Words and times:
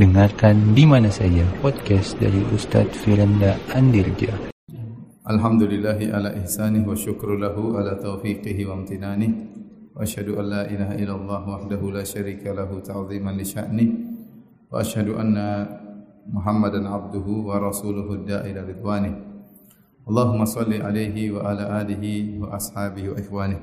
Dengarkan 0.00 0.72
di 0.72 0.88
mana 0.88 1.12
saja 1.12 1.44
podcast 1.60 2.16
dari 2.16 2.40
Ustaz 2.56 2.88
Firanda 3.04 3.52
Andirja. 3.76 4.32
Alhamdulillahi 5.28 6.08
ala 6.08 6.32
ihsanih 6.40 6.88
wa 6.88 6.96
syukru 6.96 7.36
lahu 7.36 7.76
ala 7.76 8.00
taufiqihi 8.00 8.64
wa 8.64 8.80
amtinanih 8.80 9.28
wa 9.92 10.00
ashadu 10.00 10.40
an 10.40 10.48
la 10.48 10.62
ilaha 10.72 10.96
illallah 10.96 11.42
wahdahu 11.44 11.92
la 11.92 12.00
syarika 12.00 12.48
lahu 12.56 12.80
ta'ziman 12.80 13.36
li 13.36 13.44
sya'nih 13.44 13.88
wa 14.72 14.80
ashadu 14.80 15.20
anna 15.20 15.68
muhammadan 16.32 16.88
abduhu 16.88 17.52
wa 17.52 17.60
rasuluhu 17.60 18.24
da'ila 18.24 18.64
ridwanih 18.64 19.12
Allahumma 20.08 20.48
salli 20.48 20.80
alaihi 20.80 21.28
wa 21.28 21.44
ala 21.44 21.76
alihi 21.84 22.40
wa 22.40 22.56
ashabihi 22.56 23.12
wa 23.12 23.20
ikhwanih 23.20 23.60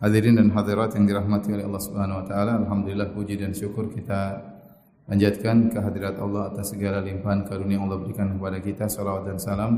Hadirin 0.00 0.40
dan 0.40 0.56
hadirat 0.56 0.96
yang 0.96 1.04
dirahmati 1.04 1.52
oleh 1.52 1.68
Allah 1.68 1.82
Subhanahu 1.84 2.18
wa 2.22 2.24
taala, 2.24 2.64
alhamdulillah 2.64 3.12
puji 3.12 3.36
dan 3.36 3.50
syukur 3.50 3.92
kita 3.92 4.47
panjatkan 5.08 5.72
kehadirat 5.72 6.20
Allah 6.20 6.52
atas 6.52 6.76
segala 6.76 7.00
limpahan 7.00 7.48
karunia 7.48 7.80
yang 7.80 7.88
Allah 7.88 8.04
berikan 8.04 8.36
kepada 8.36 8.60
kita. 8.60 8.84
Salawat 8.92 9.24
dan 9.24 9.40
salam 9.40 9.72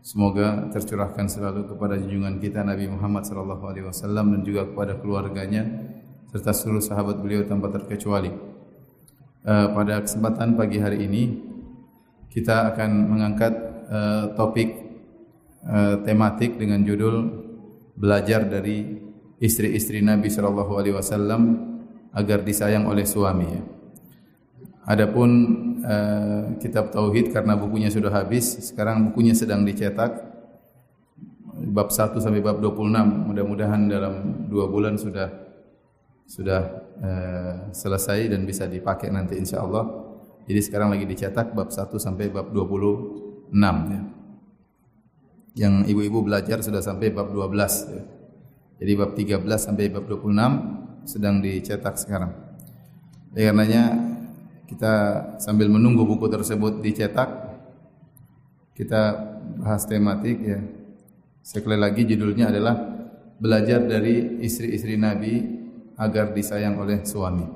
semoga 0.00 0.72
tercurahkan 0.72 1.28
selalu 1.28 1.68
kepada 1.68 2.00
junjungan 2.00 2.40
kita 2.40 2.64
Nabi 2.64 2.88
Muhammad 2.88 3.28
sallallahu 3.28 3.64
alaihi 3.68 3.84
wasallam 3.84 4.32
dan 4.32 4.40
juga 4.48 4.64
kepada 4.64 4.96
keluarganya 4.96 5.92
serta 6.32 6.56
seluruh 6.56 6.80
sahabat 6.80 7.20
beliau 7.20 7.44
tanpa 7.44 7.68
terkecuali. 7.68 8.32
Uh, 9.46 9.70
pada 9.76 10.02
kesempatan 10.02 10.58
pagi 10.58 10.82
hari 10.82 11.06
ini 11.06 11.22
kita 12.32 12.74
akan 12.74 12.90
mengangkat 13.06 13.54
uh, 13.86 14.34
topik 14.34 14.74
uh, 15.62 16.02
tematik 16.02 16.58
dengan 16.58 16.82
judul 16.82 17.46
belajar 17.94 18.42
dari 18.42 19.04
istri-istri 19.38 20.02
Nabi 20.02 20.32
sallallahu 20.32 20.72
alaihi 20.74 20.96
wasallam 20.96 21.42
agar 22.16 22.42
disayang 22.42 22.88
oleh 22.88 23.04
suami. 23.04 23.76
Adapun 24.86 25.30
uh, 25.82 26.54
kitab 26.62 26.94
tauhid 26.94 27.34
karena 27.34 27.58
bukunya 27.58 27.90
sudah 27.90 28.14
habis, 28.14 28.70
sekarang 28.70 29.10
bukunya 29.10 29.34
sedang 29.34 29.66
dicetak 29.66 30.22
bab 31.74 31.90
1 31.90 32.14
sampai 32.22 32.38
bab 32.38 32.62
26. 32.62 33.26
Mudah-mudahan 33.26 33.90
dalam 33.90 34.46
2 34.46 34.54
bulan 34.70 34.94
sudah 34.94 35.26
sudah 36.26 36.62
uh, 37.02 37.54
selesai 37.74 38.30
dan 38.30 38.46
bisa 38.46 38.70
dipakai 38.70 39.10
nanti 39.10 39.34
insyaallah. 39.34 40.06
Jadi 40.46 40.60
sekarang 40.62 40.94
lagi 40.94 41.02
dicetak 41.02 41.50
bab 41.50 41.74
1 41.74 41.90
sampai 41.98 42.30
bab 42.30 42.54
26 42.54 43.50
ya. 43.90 44.02
Yang 45.66 45.74
ibu-ibu 45.90 46.22
belajar 46.22 46.62
sudah 46.62 46.78
sampai 46.78 47.10
bab 47.10 47.34
12 47.34 47.90
ya. 47.90 48.04
Jadi 48.78 48.92
bab 48.94 49.18
13 49.18 49.42
sampai 49.58 49.90
bab 49.90 50.06
26 50.06 51.10
sedang 51.10 51.42
dicetak 51.42 51.98
sekarang. 51.98 52.30
Oleh 53.34 53.50
karenanya 53.50 54.05
kita 54.66 54.94
sambil 55.38 55.70
menunggu 55.70 56.02
buku 56.02 56.26
tersebut 56.26 56.82
dicetak 56.82 57.46
kita 58.76 59.02
bahas 59.56 59.88
tematik 59.88 60.36
ya. 60.42 60.60
Sekali 61.40 61.78
lagi 61.80 62.04
judulnya 62.04 62.52
adalah 62.52 62.76
belajar 63.40 63.80
dari 63.86 64.42
istri-istri 64.44 65.00
Nabi 65.00 65.40
agar 65.96 66.36
disayang 66.36 66.76
oleh 66.76 67.00
suami. 67.06 67.46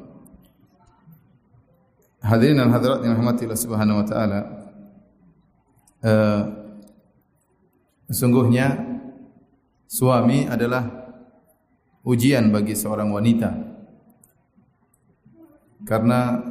Hadirin 2.25 2.61
dan 2.61 2.73
hadirat 2.73 3.01
yang 3.05 3.17
rahmati 3.17 3.45
Allah 3.49 3.61
Subhanahu 3.61 4.01
wa 4.01 4.07
taala. 4.07 4.41
Uh, 6.01 6.43
sesungguhnya 8.09 8.81
suami 9.85 10.49
adalah 10.49 10.89
ujian 12.05 12.49
bagi 12.49 12.73
seorang 12.73 13.13
wanita. 13.13 13.51
Karena 15.85 16.50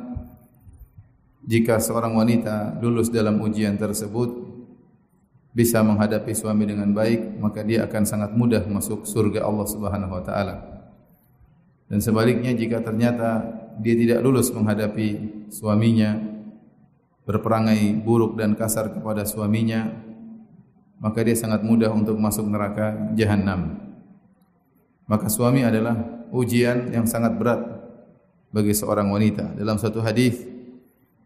jika 1.50 1.82
seorang 1.82 2.14
wanita 2.14 2.78
lulus 2.78 3.10
dalam 3.10 3.42
ujian 3.42 3.74
tersebut 3.74 4.30
bisa 5.50 5.82
menghadapi 5.82 6.30
suami 6.38 6.70
dengan 6.70 6.94
baik, 6.94 7.42
maka 7.42 7.66
dia 7.66 7.90
akan 7.90 8.04
sangat 8.06 8.38
mudah 8.38 8.62
masuk 8.70 9.10
surga 9.10 9.42
Allah 9.42 9.66
Subhanahu 9.66 10.14
wa 10.14 10.22
taala. 10.22 10.56
Dan 11.90 12.06
sebaliknya 12.06 12.54
jika 12.54 12.86
ternyata 12.86 13.50
dia 13.82 13.98
tidak 13.98 14.22
lulus 14.22 14.54
menghadapi 14.54 15.42
suaminya 15.50 16.22
berperangai 17.26 17.98
buruk 17.98 18.38
dan 18.38 18.54
kasar 18.54 18.94
kepada 18.94 19.26
suaminya, 19.26 19.90
maka 21.02 21.26
dia 21.26 21.34
sangat 21.34 21.66
mudah 21.66 21.90
untuk 21.90 22.14
masuk 22.22 22.46
neraka 22.46 22.94
jahanam 23.18 23.90
maka 25.10 25.26
suami 25.26 25.66
adalah 25.66 25.98
ujian 26.30 26.94
yang 26.94 27.10
sangat 27.10 27.34
berat 27.34 27.58
bagi 28.54 28.78
seorang 28.78 29.10
wanita. 29.10 29.58
Dalam 29.58 29.82
satu 29.82 30.06
hadis 30.06 30.46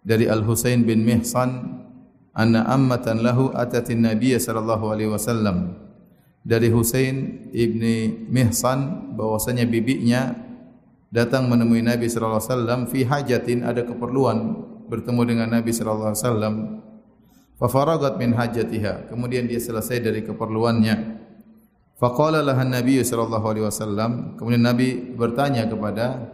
dari 0.03 0.27
Al 0.27 0.43
Husain 0.43 0.83
bin 0.83 1.07
Mihsan, 1.07 1.81
anna 2.35 2.67
ammatan 2.67 3.23
lahu 3.23 3.49
atatin 3.55 4.03
Nabi 4.03 4.35
sallallahu 4.35 4.91
alaihi 4.91 5.09
wasallam. 5.09 5.79
Dari 6.43 6.67
Husain 6.67 7.47
ibni 7.55 8.27
Mihsan 8.27 9.15
bahwasanya 9.15 9.63
bibinya 9.63 10.35
datang 11.07 11.47
menemui 11.47 11.79
Nabi 11.79 12.11
sallallahu 12.11 12.43
alaihi 12.43 12.51
wasallam 12.51 12.81
fi 12.91 12.99
hajatin 13.07 13.63
ada 13.63 13.87
keperluan 13.87 14.59
bertemu 14.91 15.21
dengan 15.23 15.47
Nabi 15.55 15.71
sallallahu 15.71 16.11
alaihi 16.11 16.23
wasallam. 16.27 16.55
Fa 17.55 17.67
faragat 17.71 18.19
min 18.19 18.35
hajatiha. 18.35 19.07
Kemudian 19.07 19.47
dia 19.47 19.63
selesai 19.63 20.03
dari 20.03 20.19
keperluannya. 20.27 21.23
Faqala 21.95 22.43
lahan 22.43 22.75
Nabi 22.75 22.99
sallallahu 22.99 23.45
alaihi 23.47 23.63
wasallam, 23.63 24.35
kemudian 24.35 24.67
Nabi 24.67 25.15
bertanya 25.15 25.63
kepada 25.63 26.27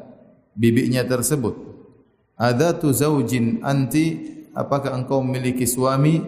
bibinya 0.57 1.05
tersebut, 1.05 1.78
"Adzatu 2.39 2.95
zaujin 2.95 3.59
anti? 3.61 4.39
Apakah 4.55 4.95
engkau 4.95 5.19
memiliki 5.19 5.67
suami?" 5.67 6.23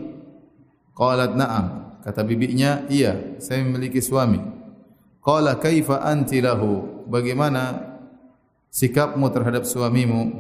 Qalat 0.92 1.34
na'am. 1.34 1.98
Kata 2.04 2.22
bibinya, 2.28 2.84
"Iya, 2.92 3.40
saya 3.40 3.64
memiliki 3.64 4.04
suami." 4.04 4.38
Qala 5.22 5.62
kaifa 5.62 6.02
anti 6.02 6.42
lahu? 6.42 7.06
Bagaimana 7.06 7.94
sikapmu 8.74 9.30
terhadap 9.30 9.70
suamimu? 9.70 10.34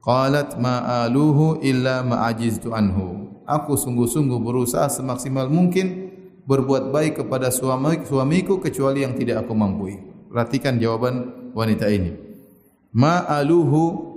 Qalat 0.00 0.56
ma'aluhu 0.56 1.60
illa 1.60 2.00
ma'ajiztu 2.00 2.72
anhu. 2.72 3.28
Aku 3.44 3.76
sungguh-sungguh 3.76 4.40
berusaha 4.40 4.88
semaksimal 4.88 5.52
mungkin 5.52 6.12
berbuat 6.48 6.92
baik 6.92 7.24
kepada 7.24 7.52
suami 7.52 8.04
suamiku 8.04 8.56
kecuali 8.56 9.04
yang 9.04 9.12
tidak 9.16 9.44
aku 9.44 9.52
mampu. 9.52 10.00
Perhatikan 10.32 10.80
jawaban 10.80 11.52
wanita 11.52 11.88
ini. 11.92 12.16
Ma 12.96 13.24
aluhu 13.28 14.13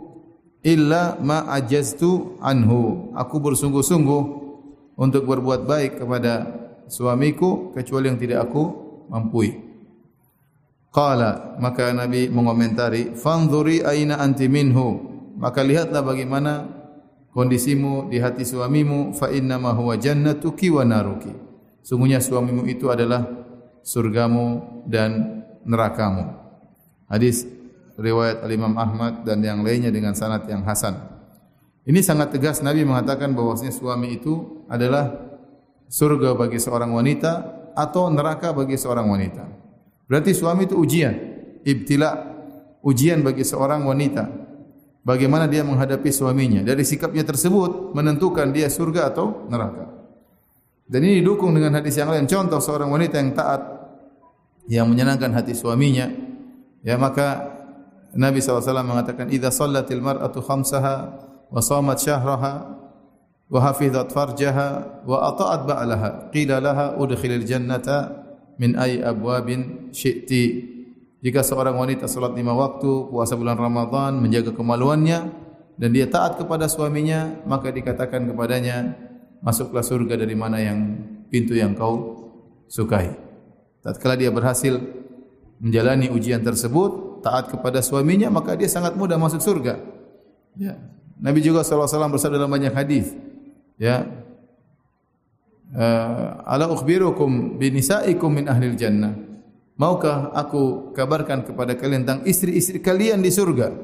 illa 0.61 1.17
ma 1.21 1.49
ajaztu 1.53 2.37
anhu. 2.41 3.11
Aku 3.13 3.41
bersungguh-sungguh 3.41 4.23
untuk 4.97 5.23
berbuat 5.25 5.69
baik 5.69 6.01
kepada 6.01 6.33
suamiku 6.89 7.73
kecuali 7.73 8.09
yang 8.09 8.19
tidak 8.21 8.49
aku 8.49 8.63
mampu. 9.09 9.53
Qala 10.89 11.59
maka 11.61 11.93
Nabi 11.93 12.31
mengomentari, 12.31 13.13
"Fanzuri 13.13 13.85
aina 13.85 14.17
anti 14.17 14.49
minhu." 14.49 15.05
Maka 15.37 15.61
lihatlah 15.61 16.01
bagaimana 16.01 16.65
kondisimu 17.29 18.09
di 18.09 18.17
hati 18.17 18.41
suamimu 18.41 19.13
fa 19.13 19.29
inna 19.29 19.61
ma 19.61 19.69
huwa 19.77 19.93
jannatuki 19.93 20.73
wa 20.73 20.81
naruki 20.81 21.29
sungguhnya 21.87 22.19
suamimu 22.19 22.67
itu 22.67 22.91
adalah 22.91 23.23
surgamu 23.79 24.83
dan 24.83 25.43
nerakamu. 25.63 26.35
Hadis 27.07 27.47
riwayat 27.97 28.45
Al-Imam 28.45 28.77
Ahmad 28.77 29.25
dan 29.25 29.41
yang 29.41 29.65
lainnya 29.65 29.89
dengan 29.89 30.13
sanad 30.13 30.45
yang 30.45 30.61
hasan. 30.63 30.95
Ini 31.87 31.99
sangat 32.05 32.35
tegas 32.35 32.61
Nabi 32.61 32.85
mengatakan 32.85 33.33
bahwasanya 33.33 33.73
suami 33.73 34.21
itu 34.21 34.63
adalah 34.69 35.17
surga 35.89 36.37
bagi 36.37 36.61
seorang 36.61 36.93
wanita 36.93 37.31
atau 37.73 38.11
neraka 38.13 38.53
bagi 38.53 38.77
seorang 38.77 39.07
wanita. 39.07 39.43
Berarti 40.05 40.31
suami 40.35 40.67
itu 40.69 40.75
ujian, 40.77 41.15
ibtila, 41.63 42.11
ujian 42.83 43.23
bagi 43.25 43.43
seorang 43.43 43.87
wanita. 43.87 44.29
Bagaimana 45.07 45.47
dia 45.47 45.63
menghadapi 45.63 46.11
suaminya? 46.11 46.59
Dari 46.67 46.83
sikapnya 46.83 47.23
tersebut 47.23 47.95
menentukan 47.95 48.51
dia 48.51 48.67
surga 48.67 49.15
atau 49.15 49.47
neraka. 49.47 49.87
Dan 50.87 51.03
ini 51.07 51.23
didukung 51.23 51.55
dengan 51.55 51.79
hadis 51.79 51.95
yang 51.95 52.11
lain. 52.11 52.27
Contoh 52.27 52.59
seorang 52.59 52.91
wanita 52.91 53.15
yang 53.15 53.31
taat, 53.31 53.61
yang 54.67 54.87
menyenangkan 54.91 55.31
hati 55.31 55.55
suaminya, 55.55 56.11
ya 56.83 56.99
maka 56.99 57.56
Nabi 58.15 58.39
SAW 58.39 58.63
mengatakan, 58.85 59.27
"Idza 59.27 59.51
sallatil 59.51 59.99
mar'atu 59.99 60.39
khamsaha 60.39 60.95
wa 61.51 61.59
shamat 61.59 61.97
syahraha 61.99 62.53
wa 63.47 63.59
hafizat 63.63 64.11
farjaha 64.11 65.03
wa 65.03 65.27
ata'at 65.33 65.61
ba'laha, 65.67 66.09
qila 66.31 66.63
laha 66.63 66.95
udkhilil 66.95 67.43
jannata 67.43 68.23
min 68.55 68.79
ay 68.79 69.03
abwabin 69.03 69.91
syi'ti." 69.91 70.75
Jika 71.17 71.41
seorang 71.41 71.73
wanita 71.75 72.05
salat 72.05 72.37
lima 72.37 72.53
waktu, 72.53 73.09
puasa 73.09 73.33
bulan 73.33 73.57
Ramadan, 73.57 74.21
menjaga 74.21 74.53
kemaluannya 74.53 75.19
dan 75.77 75.89
dia 75.93 76.05
taat 76.05 76.37
kepada 76.37 76.69
suaminya, 76.69 77.41
maka 77.45 77.73
dikatakan 77.73 78.29
kepadanya, 78.29 78.97
masuklah 79.41 79.85
surga 79.85 80.17
dari 80.17 80.33
mana 80.37 80.57
yang 80.61 80.79
pintu 81.29 81.53
yang 81.57 81.77
kau 81.77 82.17
sukai. 82.69 83.13
Tatkala 83.85 84.17
dia 84.17 84.33
berhasil 84.33 84.77
menjalani 85.61 86.09
ujian 86.09 86.41
tersebut, 86.41 87.06
taat 87.27 87.51
kepada 87.51 87.83
suaminya, 87.83 88.31
maka 88.31 88.55
dia 88.55 88.71
sangat 88.71 88.95
mudah 88.95 89.19
masuk 89.19 89.43
surga. 89.43 89.83
Ya. 90.55 90.79
Nabi 91.19 91.43
juga 91.43 91.61
sallallahu 91.67 91.83
alaihi 91.83 91.95
wasallam 91.99 92.13
bersabda 92.15 92.35
dalam 92.39 92.53
banyak 92.55 92.73
hadis. 92.73 93.11
Ya. 93.75 94.07
Uh, 95.67 96.47
ala 96.47 96.71
ukhbirukum 96.71 97.59
bi 97.59 97.67
nisaikum 97.75 98.31
min 98.31 98.47
ahli 98.47 98.71
jannah. 98.79 99.11
Maukah 99.75 100.31
aku 100.33 100.95
kabarkan 100.95 101.43
kepada 101.43 101.75
kalian 101.75 102.07
tentang 102.07 102.23
istri-istri 102.23 102.79
kalian 102.79 103.19
di 103.19 103.29
surga? 103.29 103.75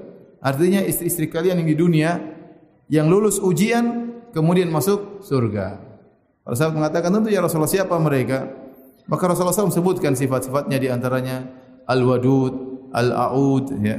Artinya 0.41 0.81
istri-istri 0.81 1.29
kalian 1.29 1.61
yang 1.61 1.69
di 1.69 1.77
dunia 1.77 2.11
yang 2.89 3.11
lulus 3.11 3.37
ujian 3.37 4.15
kemudian 4.33 4.73
masuk 4.73 5.21
surga. 5.21 5.77
Para 6.41 6.55
sahabat 6.57 6.75
mengatakan 6.81 7.13
tentu 7.13 7.29
ya 7.29 7.45
Rasulullah 7.45 7.69
siapa 7.69 7.95
mereka? 8.01 8.49
Maka 9.05 9.23
Rasulullah 9.29 9.53
SAW 9.53 9.71
sebutkan 9.71 10.15
sifat-sifatnya 10.15 10.79
di 10.79 10.87
antaranya 10.87 11.47
al-wadud, 11.85 12.72
al-a'ud 12.93 13.73
ya. 13.81 13.97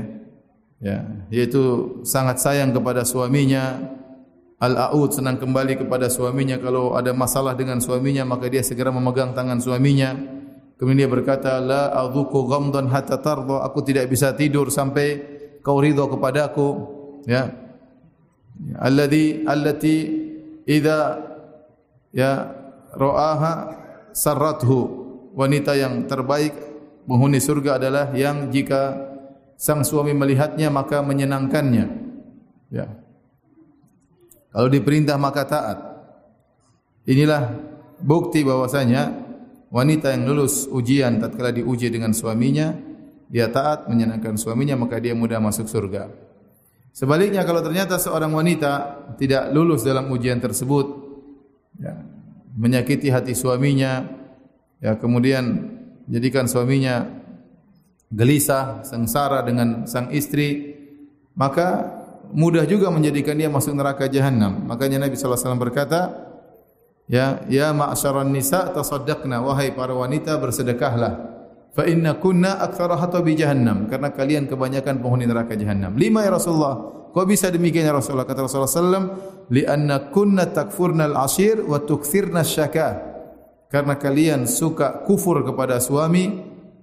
Ya, 0.84 1.00
yaitu 1.32 1.96
sangat 2.04 2.44
sayang 2.44 2.76
kepada 2.76 3.08
suaminya, 3.08 3.80
al-a'ud 4.60 5.16
senang 5.16 5.40
kembali 5.40 5.80
kepada 5.80 6.12
suaminya 6.12 6.60
kalau 6.60 6.92
ada 6.92 7.16
masalah 7.16 7.56
dengan 7.56 7.80
suaminya 7.80 8.28
maka 8.28 8.52
dia 8.52 8.60
segera 8.60 8.92
memegang 8.92 9.32
tangan 9.32 9.64
suaminya. 9.64 10.12
Kemudian 10.74 11.06
dia 11.06 11.08
berkata, 11.08 11.62
"La 11.62 11.88
adzuqu 11.94 12.36
ghamdan 12.50 12.90
hatta 12.90 13.16
tarda." 13.22 13.64
Aku 13.64 13.80
tidak 13.80 14.10
bisa 14.10 14.34
tidur 14.36 14.68
sampai 14.68 15.22
kau 15.64 15.80
ridha 15.80 16.04
kepadaku. 16.04 16.68
Ya. 17.24 17.54
Alladhi 18.76 19.46
allati 19.48 19.96
idza 20.66 21.22
ya 22.12 22.52
ra'aha 22.92 23.52
sarrathu. 24.12 25.02
Wanita 25.34 25.74
yang 25.74 26.06
terbaik 26.06 26.54
penghuni 27.04 27.40
surga 27.40 27.80
adalah 27.80 28.12
yang 28.16 28.48
jika 28.50 29.12
sang 29.54 29.86
suami 29.86 30.12
melihatnya 30.12 30.68
maka 30.68 31.00
menyenangkannya. 31.00 31.86
Ya. 32.72 32.86
Kalau 34.50 34.68
diperintah 34.70 35.18
maka 35.18 35.42
taat. 35.46 35.78
Inilah 37.04 37.52
bukti 38.00 38.40
bahwasanya 38.46 39.12
wanita 39.68 40.14
yang 40.14 40.24
lulus 40.24 40.64
ujian 40.70 41.20
tatkala 41.20 41.52
diuji 41.52 41.92
dengan 41.92 42.16
suaminya, 42.16 42.72
dia 43.28 43.50
taat 43.50 43.90
menyenangkan 43.90 44.38
suaminya 44.38 44.78
maka 44.78 45.02
dia 45.02 45.12
mudah 45.12 45.42
masuk 45.42 45.68
surga. 45.68 46.08
Sebaliknya 46.94 47.42
kalau 47.42 47.58
ternyata 47.58 47.98
seorang 47.98 48.30
wanita 48.30 49.02
tidak 49.18 49.50
lulus 49.50 49.82
dalam 49.82 50.06
ujian 50.14 50.38
tersebut, 50.38 50.86
ya, 51.82 51.98
menyakiti 52.54 53.10
hati 53.10 53.34
suaminya, 53.34 54.06
ya 54.78 54.94
kemudian 54.94 55.74
jadikan 56.08 56.48
suaminya 56.48 57.08
gelisah, 58.14 58.86
sengsara 58.86 59.42
dengan 59.42 59.88
sang 59.90 60.12
istri, 60.14 60.76
maka 61.34 62.00
mudah 62.30 62.64
juga 62.64 62.88
menjadikan 62.88 63.34
dia 63.34 63.50
masuk 63.50 63.74
neraka 63.74 64.06
jahanam. 64.06 64.64
Makanya 64.70 65.02
Nabi 65.02 65.18
sallallahu 65.18 65.34
alaihi 65.34 65.46
wasallam 65.46 65.62
berkata, 65.62 66.00
ya 67.10 67.42
ya 67.50 67.74
ma'syaran 67.74 68.30
nisa 68.30 68.70
tasaddaqna 68.70 69.42
wahai 69.42 69.74
para 69.74 69.92
wanita 69.92 70.38
bersedekahlah. 70.38 71.34
Fa 71.74 71.82
inna 71.90 72.22
kunna 72.22 72.62
aktsara 72.62 72.94
hatabi 72.94 73.34
jahannam 73.34 73.90
karena 73.90 74.14
kalian 74.14 74.46
kebanyakan 74.46 75.02
penghuni 75.02 75.26
neraka 75.26 75.58
jahanam. 75.58 75.98
Lima 75.98 76.22
ya 76.22 76.30
Rasulullah. 76.30 76.94
Kau 77.10 77.26
bisa 77.26 77.50
demikian 77.50 77.86
ya 77.86 77.94
Rasulullah 77.94 78.26
kata 78.26 78.46
Rasulullah 78.46 78.70
sallam 78.70 79.04
li 79.50 79.62
anna 79.62 80.10
kunna 80.10 80.50
takfurna 80.50 81.06
al-ashir 81.10 81.62
wa 81.62 81.78
tukthirna 81.82 82.42
syaka 82.42 83.13
karena 83.74 83.98
kalian 83.98 84.46
suka 84.46 85.02
kufur 85.02 85.42
kepada 85.42 85.82
suami, 85.82 86.30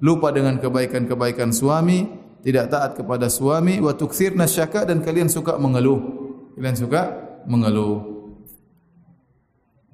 lupa 0.03 0.27
dengan 0.35 0.59
kebaikan-kebaikan 0.59 1.55
suami, 1.55 2.03
tidak 2.43 2.67
taat 2.67 2.99
kepada 2.99 3.31
suami, 3.31 3.79
wa 3.79 3.95
tukthirna 3.95 4.43
syaka 4.43 4.83
dan 4.83 4.99
kalian 4.99 5.31
suka 5.31 5.55
mengeluh. 5.55 6.03
Kalian 6.59 6.75
suka 6.75 7.15
mengeluh. 7.47 8.03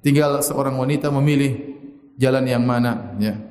Tinggal 0.02 0.42
seorang 0.42 0.74
wanita 0.74 1.14
memilih 1.14 1.78
jalan 2.18 2.50
yang 2.50 2.66
mana, 2.66 3.14
ya. 3.22 3.46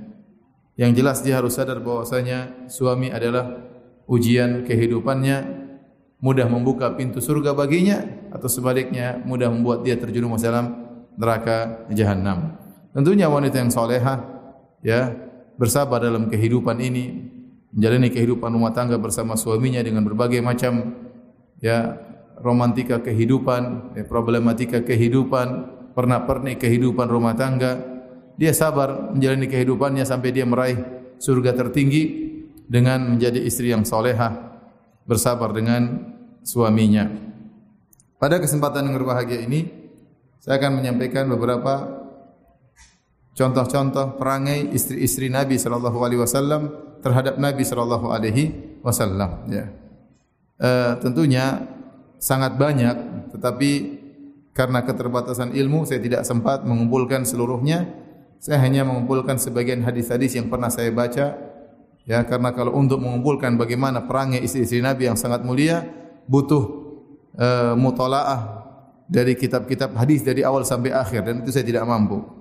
Yang 0.75 0.91
jelas 0.99 1.17
dia 1.23 1.39
harus 1.39 1.55
sadar 1.55 1.79
bahwasanya 1.79 2.67
suami 2.67 3.15
adalah 3.15 3.63
ujian 4.11 4.67
kehidupannya, 4.67 5.71
mudah 6.19 6.51
membuka 6.51 6.91
pintu 6.99 7.23
surga 7.23 7.55
baginya 7.55 8.27
atau 8.27 8.51
sebaliknya 8.51 9.23
mudah 9.23 9.47
membuat 9.47 9.87
dia 9.87 9.95
terjerumus 9.95 10.43
dalam 10.43 10.83
neraka 11.15 11.87
jahanam. 11.95 12.66
Tentunya 12.97 13.29
wanita 13.29 13.61
yang 13.61 13.69
soleha, 13.69 14.25
ya, 14.81 15.13
bersabar 15.53 16.01
dalam 16.01 16.33
kehidupan 16.33 16.81
ini, 16.81 17.29
menjalani 17.69 18.09
kehidupan 18.09 18.49
rumah 18.49 18.73
tangga 18.73 18.97
bersama 18.97 19.37
suaminya 19.37 19.85
dengan 19.85 20.01
berbagai 20.01 20.41
macam 20.41 20.97
ya 21.61 21.93
romantika 22.41 22.97
kehidupan, 23.05 23.93
ya, 23.93 24.01
problematika 24.01 24.81
kehidupan, 24.81 25.47
pernah-pernik 25.93 26.57
kehidupan 26.57 27.05
rumah 27.05 27.37
tangga. 27.37 27.77
Dia 28.33 28.49
sabar 28.57 29.13
menjalani 29.13 29.45
kehidupannya 29.45 30.01
sampai 30.01 30.33
dia 30.33 30.49
meraih 30.49 30.81
surga 31.21 31.53
tertinggi 31.53 32.33
dengan 32.65 33.13
menjadi 33.13 33.45
istri 33.45 33.69
yang 33.69 33.85
soleha, 33.85 34.57
bersabar 35.05 35.53
dengan 35.53 36.01
suaminya. 36.41 37.13
Pada 38.17 38.41
kesempatan 38.41 38.89
yang 38.89 38.97
berbahagia 38.97 39.45
ini, 39.45 39.69
saya 40.41 40.57
akan 40.57 40.81
menyampaikan 40.81 41.29
beberapa 41.29 42.06
contoh-contoh 43.37 44.17
perangai 44.17 44.73
istri-istri 44.73 45.29
Nabi 45.29 45.61
sallallahu 45.61 46.01
alaihi 46.01 46.25
wasallam 46.25 46.73
terhadap 47.05 47.37
Nabi 47.37 47.61
sallallahu 47.61 48.09
alaihi 48.09 48.49
wasallam 48.81 49.45
ya. 49.45 49.69
E, 50.57 50.69
tentunya 51.05 51.69
sangat 52.17 52.57
banyak 52.57 53.29
tetapi 53.37 53.71
karena 54.57 54.81
keterbatasan 54.81 55.53
ilmu 55.53 55.85
saya 55.85 56.01
tidak 56.01 56.25
sempat 56.25 56.65
mengumpulkan 56.65 57.21
seluruhnya. 57.29 57.85
Saya 58.41 58.61
hanya 58.61 58.85
mengumpulkan 58.85 59.41
sebagian 59.41 59.81
hadis-hadis 59.81 60.37
yang 60.37 60.49
pernah 60.49 60.69
saya 60.69 60.93
baca 60.93 61.37
ya 62.05 62.19
karena 62.25 62.53
kalau 62.53 62.73
untuk 62.73 63.01
mengumpulkan 63.01 63.57
bagaimana 63.57 64.05
perangai 64.05 64.41
istri-istri 64.41 64.81
Nabi 64.81 65.09
yang 65.09 65.17
sangat 65.17 65.45
mulia 65.45 65.85
butuh 66.25 66.63
e, 67.37 67.47
mutalaah 67.77 68.65
dari 69.05 69.37
kitab-kitab 69.37 69.93
hadis 69.93 70.25
dari 70.25 70.41
awal 70.41 70.65
sampai 70.65 70.89
akhir 70.89 71.21
dan 71.21 71.45
itu 71.45 71.53
saya 71.53 71.65
tidak 71.65 71.85
mampu. 71.85 72.36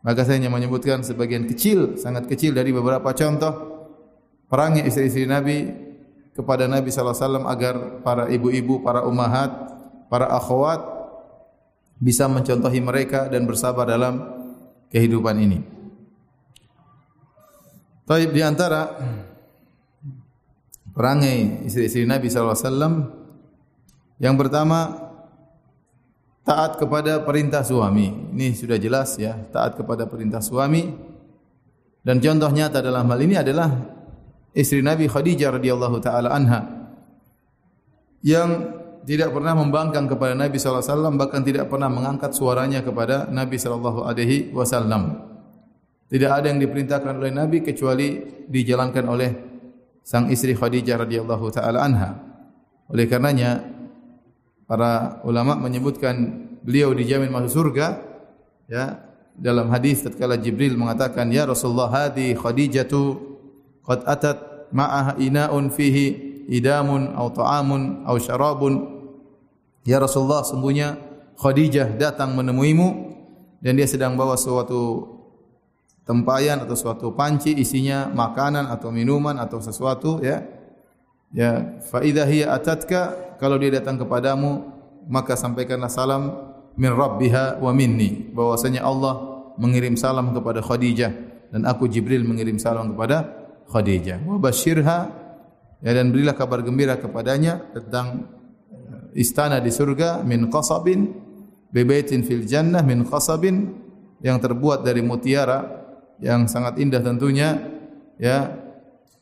Maka 0.00 0.24
saya 0.24 0.40
hanya 0.40 0.48
menyebutkan 0.48 1.04
sebagian 1.04 1.44
kecil, 1.44 2.00
sangat 2.00 2.24
kecil 2.24 2.56
dari 2.56 2.72
beberapa 2.72 3.12
contoh 3.12 3.52
perangnya 4.48 4.88
istri-istri 4.88 5.28
Nabi 5.28 5.68
kepada 6.32 6.64
Nabi 6.64 6.88
sallallahu 6.88 7.12
alaihi 7.12 7.26
wasallam 7.28 7.46
agar 7.46 7.74
para 8.00 8.24
ibu-ibu, 8.32 8.80
para 8.80 9.04
ummahat, 9.04 9.52
para 10.08 10.32
akhwat 10.32 10.80
bisa 12.00 12.24
mencontohi 12.32 12.80
mereka 12.80 13.28
dan 13.28 13.44
bersabar 13.44 13.84
dalam 13.84 14.24
kehidupan 14.88 15.36
ini. 15.36 15.60
Taib 18.08 18.32
di 18.32 18.40
antara 18.40 18.96
perangai 20.96 21.68
istri-istri 21.68 22.08
Nabi 22.08 22.32
sallallahu 22.32 22.56
alaihi 22.56 22.66
wasallam 22.66 22.94
yang 24.16 24.34
pertama 24.40 25.09
taat 26.44 26.80
kepada 26.80 27.20
perintah 27.22 27.60
suami. 27.60 28.10
Ini 28.32 28.56
sudah 28.56 28.80
jelas 28.80 29.16
ya, 29.20 29.36
taat 29.52 29.76
kepada 29.76 30.08
perintah 30.08 30.40
suami. 30.40 30.88
Dan 32.00 32.16
contoh 32.16 32.48
nyata 32.48 32.80
dalam 32.80 33.04
hal 33.12 33.20
ini 33.20 33.36
adalah 33.36 33.68
istri 34.56 34.80
Nabi 34.80 35.04
Khadijah 35.04 35.60
radhiyallahu 35.60 35.96
taala 36.00 36.32
anha 36.32 36.60
yang 38.24 38.80
tidak 39.04 39.32
pernah 39.32 39.56
membangkang 39.56 40.08
kepada 40.08 40.32
Nabi 40.36 40.60
sallallahu 40.60 40.80
alaihi 40.80 40.92
wasallam 40.96 41.14
bahkan 41.16 41.40
tidak 41.44 41.66
pernah 41.72 41.88
mengangkat 41.88 42.32
suaranya 42.36 42.80
kepada 42.84 43.28
Nabi 43.28 43.56
sallallahu 43.56 44.04
alaihi 44.04 44.52
wasallam. 44.52 45.28
Tidak 46.10 46.26
ada 46.26 46.50
yang 46.50 46.58
diperintahkan 46.58 47.22
oleh 47.22 47.32
Nabi 47.32 47.62
kecuali 47.62 48.18
dijalankan 48.48 49.04
oleh 49.06 49.30
sang 50.02 50.26
istri 50.32 50.56
Khadijah 50.56 51.06
radhiyallahu 51.06 51.46
taala 51.52 51.84
anha. 51.84 52.10
Oleh 52.90 53.06
karenanya 53.06 53.79
para 54.70 55.18
ulama 55.26 55.58
menyebutkan 55.58 56.46
beliau 56.62 56.94
dijamin 56.94 57.26
masuk 57.26 57.58
surga 57.58 57.98
ya 58.70 59.02
dalam 59.34 59.66
hadis 59.74 60.06
tatkala 60.06 60.38
Jibril 60.38 60.78
mengatakan 60.78 61.26
ya 61.34 61.42
Rasulullah 61.42 61.90
hadi 61.90 62.38
Khadijatu 62.38 63.18
qad 63.82 64.06
atat 64.06 64.70
ma'ah 64.70 65.18
ina'un 65.18 65.74
fihi 65.74 66.46
idamun 66.46 67.18
atau 67.18 67.34
ta'amun 67.34 68.06
atau 68.06 68.18
syarabun. 68.22 68.74
Ya 69.82 69.98
Rasulullah 69.98 70.46
sembunyi 70.46 70.86
Khadijah 71.34 71.98
datang 71.98 72.38
menemuimu 72.38 72.88
dan 73.58 73.74
dia 73.74 73.90
sedang 73.90 74.14
bawa 74.14 74.38
suatu 74.38 75.08
tempayan 76.06 76.62
atau 76.62 76.76
suatu 76.78 77.10
panci 77.16 77.58
isinya 77.58 78.06
makanan 78.12 78.70
atau 78.70 78.92
minuman 78.94 79.34
atau 79.40 79.58
sesuatu 79.58 80.20
ya 80.22 80.46
ya 81.30 81.80
fa 81.80 82.02
idza 82.02 82.26
hiya 82.26 82.52
atatka 82.54 83.34
kalau 83.40 83.56
dia 83.56 83.80
datang 83.80 83.96
kepadamu 83.96 84.68
maka 85.10 85.34
sampaikanlah 85.34 85.90
salam 85.90 86.50
min 86.76 86.92
rabbiha 86.92 87.58
wa 87.58 87.72
minni. 87.74 88.30
Bahwasanya 88.30 88.84
Allah 88.84 89.42
mengirim 89.56 89.98
salam 89.98 90.30
kepada 90.36 90.62
Khadijah 90.62 91.12
dan 91.50 91.66
aku 91.66 91.90
Jibril 91.90 92.22
mengirim 92.22 92.60
salam 92.60 92.94
kepada 92.94 93.26
Khadijah. 93.66 94.22
Wa 94.22 94.38
basyirha 94.38 94.98
ya 95.80 95.90
dan 95.96 96.12
berilah 96.12 96.36
kabar 96.36 96.60
gembira 96.60 97.00
kepadanya 97.00 97.72
tentang 97.72 98.28
eh, 98.70 99.20
istana 99.20 99.58
di 99.58 99.72
surga 99.72 100.22
min 100.22 100.52
qasabin 100.52 101.10
bebaitin 101.72 102.22
fil 102.22 102.44
jannah 102.44 102.84
min 102.84 103.02
qasabin 103.08 103.72
yang 104.20 104.36
terbuat 104.36 104.84
dari 104.84 105.00
mutiara 105.00 105.80
yang 106.20 106.44
sangat 106.44 106.76
indah 106.76 107.00
tentunya 107.00 107.56
ya. 108.20 108.68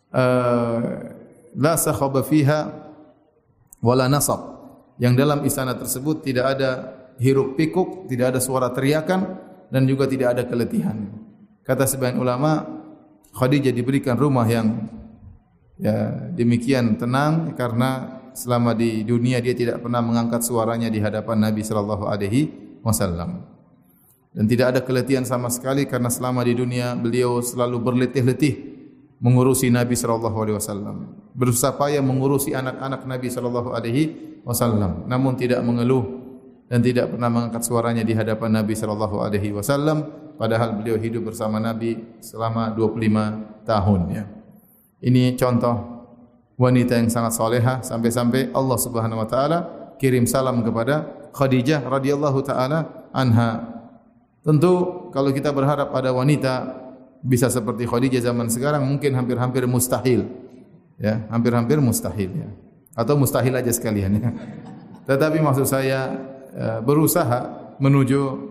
Uh, 0.09 1.18
la 1.59 1.75
sakhaba 1.75 2.23
fiha 2.23 2.71
wala 3.83 4.07
nasab. 4.07 4.57
Yang 4.99 5.15
dalam 5.19 5.39
istana 5.43 5.75
tersebut 5.75 6.23
tidak 6.23 6.59
ada 6.59 6.71
hiruk 7.19 7.59
pikuk 7.59 8.07
tidak 8.07 8.35
ada 8.35 8.41
suara 8.43 8.71
teriakan 8.71 9.21
dan 9.69 9.83
juga 9.85 10.07
tidak 10.07 10.39
ada 10.39 10.43
keletihan. 10.47 11.11
Kata 11.67 11.85
sebagian 11.85 12.23
ulama 12.23 12.65
Khadijah 13.35 13.75
diberikan 13.75 14.17
rumah 14.17 14.47
yang 14.49 14.89
ya 15.77 16.31
demikian 16.33 16.97
tenang 16.97 17.53
karena 17.55 18.23
selama 18.33 18.73
di 18.73 19.05
dunia 19.05 19.43
dia 19.43 19.53
tidak 19.53 19.83
pernah 19.83 20.01
mengangkat 20.01 20.47
suaranya 20.47 20.89
di 20.89 21.03
hadapan 21.03 21.51
Nabi 21.51 21.63
sallallahu 21.63 22.09
alaihi 22.09 22.49
wasallam. 22.81 23.45
Dan 24.33 24.47
tidak 24.47 24.67
ada 24.75 24.81
keletihan 24.87 25.27
sama 25.27 25.51
sekali 25.51 25.85
karena 25.85 26.09
selama 26.09 26.47
di 26.47 26.55
dunia 26.55 26.95
beliau 26.95 27.43
selalu 27.43 27.77
berletih-letih 27.83 28.78
mengurusi 29.19 29.71
Nabi 29.71 29.99
sallallahu 29.99 30.37
alaihi 30.39 30.57
wasallam. 30.59 30.97
Berusaha 31.35 31.75
payah 31.75 32.03
mengurusi 32.03 32.55
anak-anak 32.55 33.03
Nabi 33.07 33.29
sallallahu 33.31 33.71
alaihi 33.75 34.03
wasallam. 34.47 35.07
Namun 35.11 35.35
tidak 35.35 35.63
mengeluh 35.63 36.07
dan 36.71 36.83
tidak 36.83 37.11
pernah 37.11 37.31
mengangkat 37.31 37.63
suaranya 37.67 38.07
di 38.07 38.15
hadapan 38.15 38.63
Nabi 38.63 38.75
sallallahu 38.79 39.17
alaihi 39.23 39.51
wasallam. 39.55 40.07
Padahal 40.39 40.79
beliau 40.79 40.95
hidup 40.95 41.35
bersama 41.35 41.59
Nabi 41.59 41.99
selama 42.23 42.71
25 42.71 43.67
tahun 43.67 44.01
ya. 44.15 44.25
Ini 45.03 45.35
contoh 45.35 45.77
wanita 46.59 46.99
yang 46.99 47.11
sangat 47.11 47.35
soleha 47.35 47.83
sampai-sampai 47.83 48.55
Allah 48.55 48.79
Subhanahu 48.79 49.23
wa 49.23 49.29
taala 49.31 49.59
kirim 49.99 50.27
salam 50.31 50.63
kepada 50.63 51.07
Khadijah 51.35 51.87
radhiyallahu 51.87 52.39
taala 52.47 53.11
anha. 53.11 53.83
Tentu 54.47 55.07
kalau 55.11 55.35
kita 55.35 55.51
berharap 55.51 55.91
pada 55.91 56.15
wanita 56.15 56.87
bisa 57.23 57.51
seperti 57.51 57.85
Khadijah 57.89 58.23
zaman 58.23 58.47
sekarang 58.51 58.87
mungkin 58.87 59.15
hampir-hampir 59.15 59.67
mustahil. 59.67 60.29
Ya, 60.99 61.27
hampir-hampir 61.31 61.79
mustahil 61.79 62.31
ya. 62.35 62.49
Atau 62.99 63.15
mustahil 63.15 63.55
aja 63.55 63.71
sekalian 63.71 64.19
ya. 64.19 64.31
Tetapi 65.09 65.39
maksud 65.39 65.67
saya 65.67 66.15
ya, 66.53 66.79
berusaha 66.83 67.75
menuju 67.79 68.51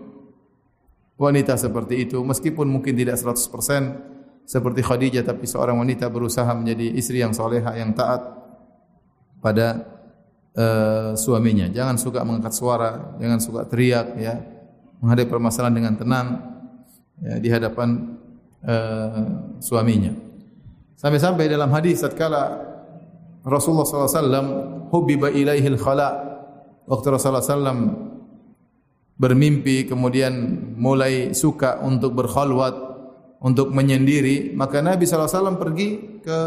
wanita 1.18 1.58
seperti 1.58 2.08
itu 2.08 2.22
meskipun 2.22 2.64
mungkin 2.70 2.94
tidak 2.94 3.18
100% 3.20 3.42
seperti 4.48 4.80
Khadijah 4.80 5.26
tapi 5.26 5.44
seorang 5.44 5.76
wanita 5.76 6.08
berusaha 6.08 6.48
menjadi 6.56 6.96
istri 6.96 7.20
yang 7.20 7.36
soleha 7.36 7.76
yang 7.76 7.92
taat 7.92 8.24
pada 9.44 9.84
uh, 10.56 11.12
suaminya. 11.12 11.68
Jangan 11.68 12.00
suka 12.00 12.24
mengangkat 12.24 12.54
suara, 12.56 13.12
jangan 13.20 13.38
suka 13.44 13.60
teriak 13.68 14.16
ya 14.16 14.40
menghadapi 15.04 15.30
permasalahan 15.30 15.74
dengan 15.74 15.94
tenang 15.94 16.26
ya, 17.22 17.34
di 17.38 17.48
hadapan 17.52 18.18
uh, 18.64 19.22
suaminya. 19.62 20.14
Sampai-sampai 20.98 21.46
dalam 21.46 21.70
hadis 21.70 22.02
tatkala 22.02 22.58
Rasulullah 23.46 23.86
SAW 23.86 24.90
hubbiba 24.90 25.30
ilaihil 25.30 25.78
khala. 25.78 26.26
Waktu 26.88 27.06
Rasulullah 27.14 27.44
SAW 27.44 28.08
bermimpi 29.20 29.86
kemudian 29.86 30.32
mulai 30.78 31.36
suka 31.36 31.82
untuk 31.84 32.16
berkhalwat 32.16 32.74
untuk 33.38 33.70
menyendiri 33.70 34.54
maka 34.56 34.80
Nabi 34.80 35.04
SAW 35.04 35.58
pergi 35.58 36.22
ke 36.22 36.38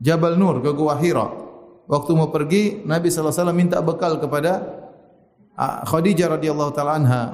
Jabal 0.00 0.36
Nur 0.36 0.60
ke 0.60 0.70
Gua 0.72 0.96
Hira. 0.96 1.28
Waktu 1.86 2.10
mau 2.18 2.34
pergi 2.34 2.82
Nabi 2.82 3.12
SAW 3.12 3.54
minta 3.54 3.78
bekal 3.84 4.18
kepada 4.18 4.64
ah, 5.54 5.86
Khadijah 5.86 6.34
radhiyallahu 6.34 6.72
taala 6.74 6.98
anha 6.98 7.24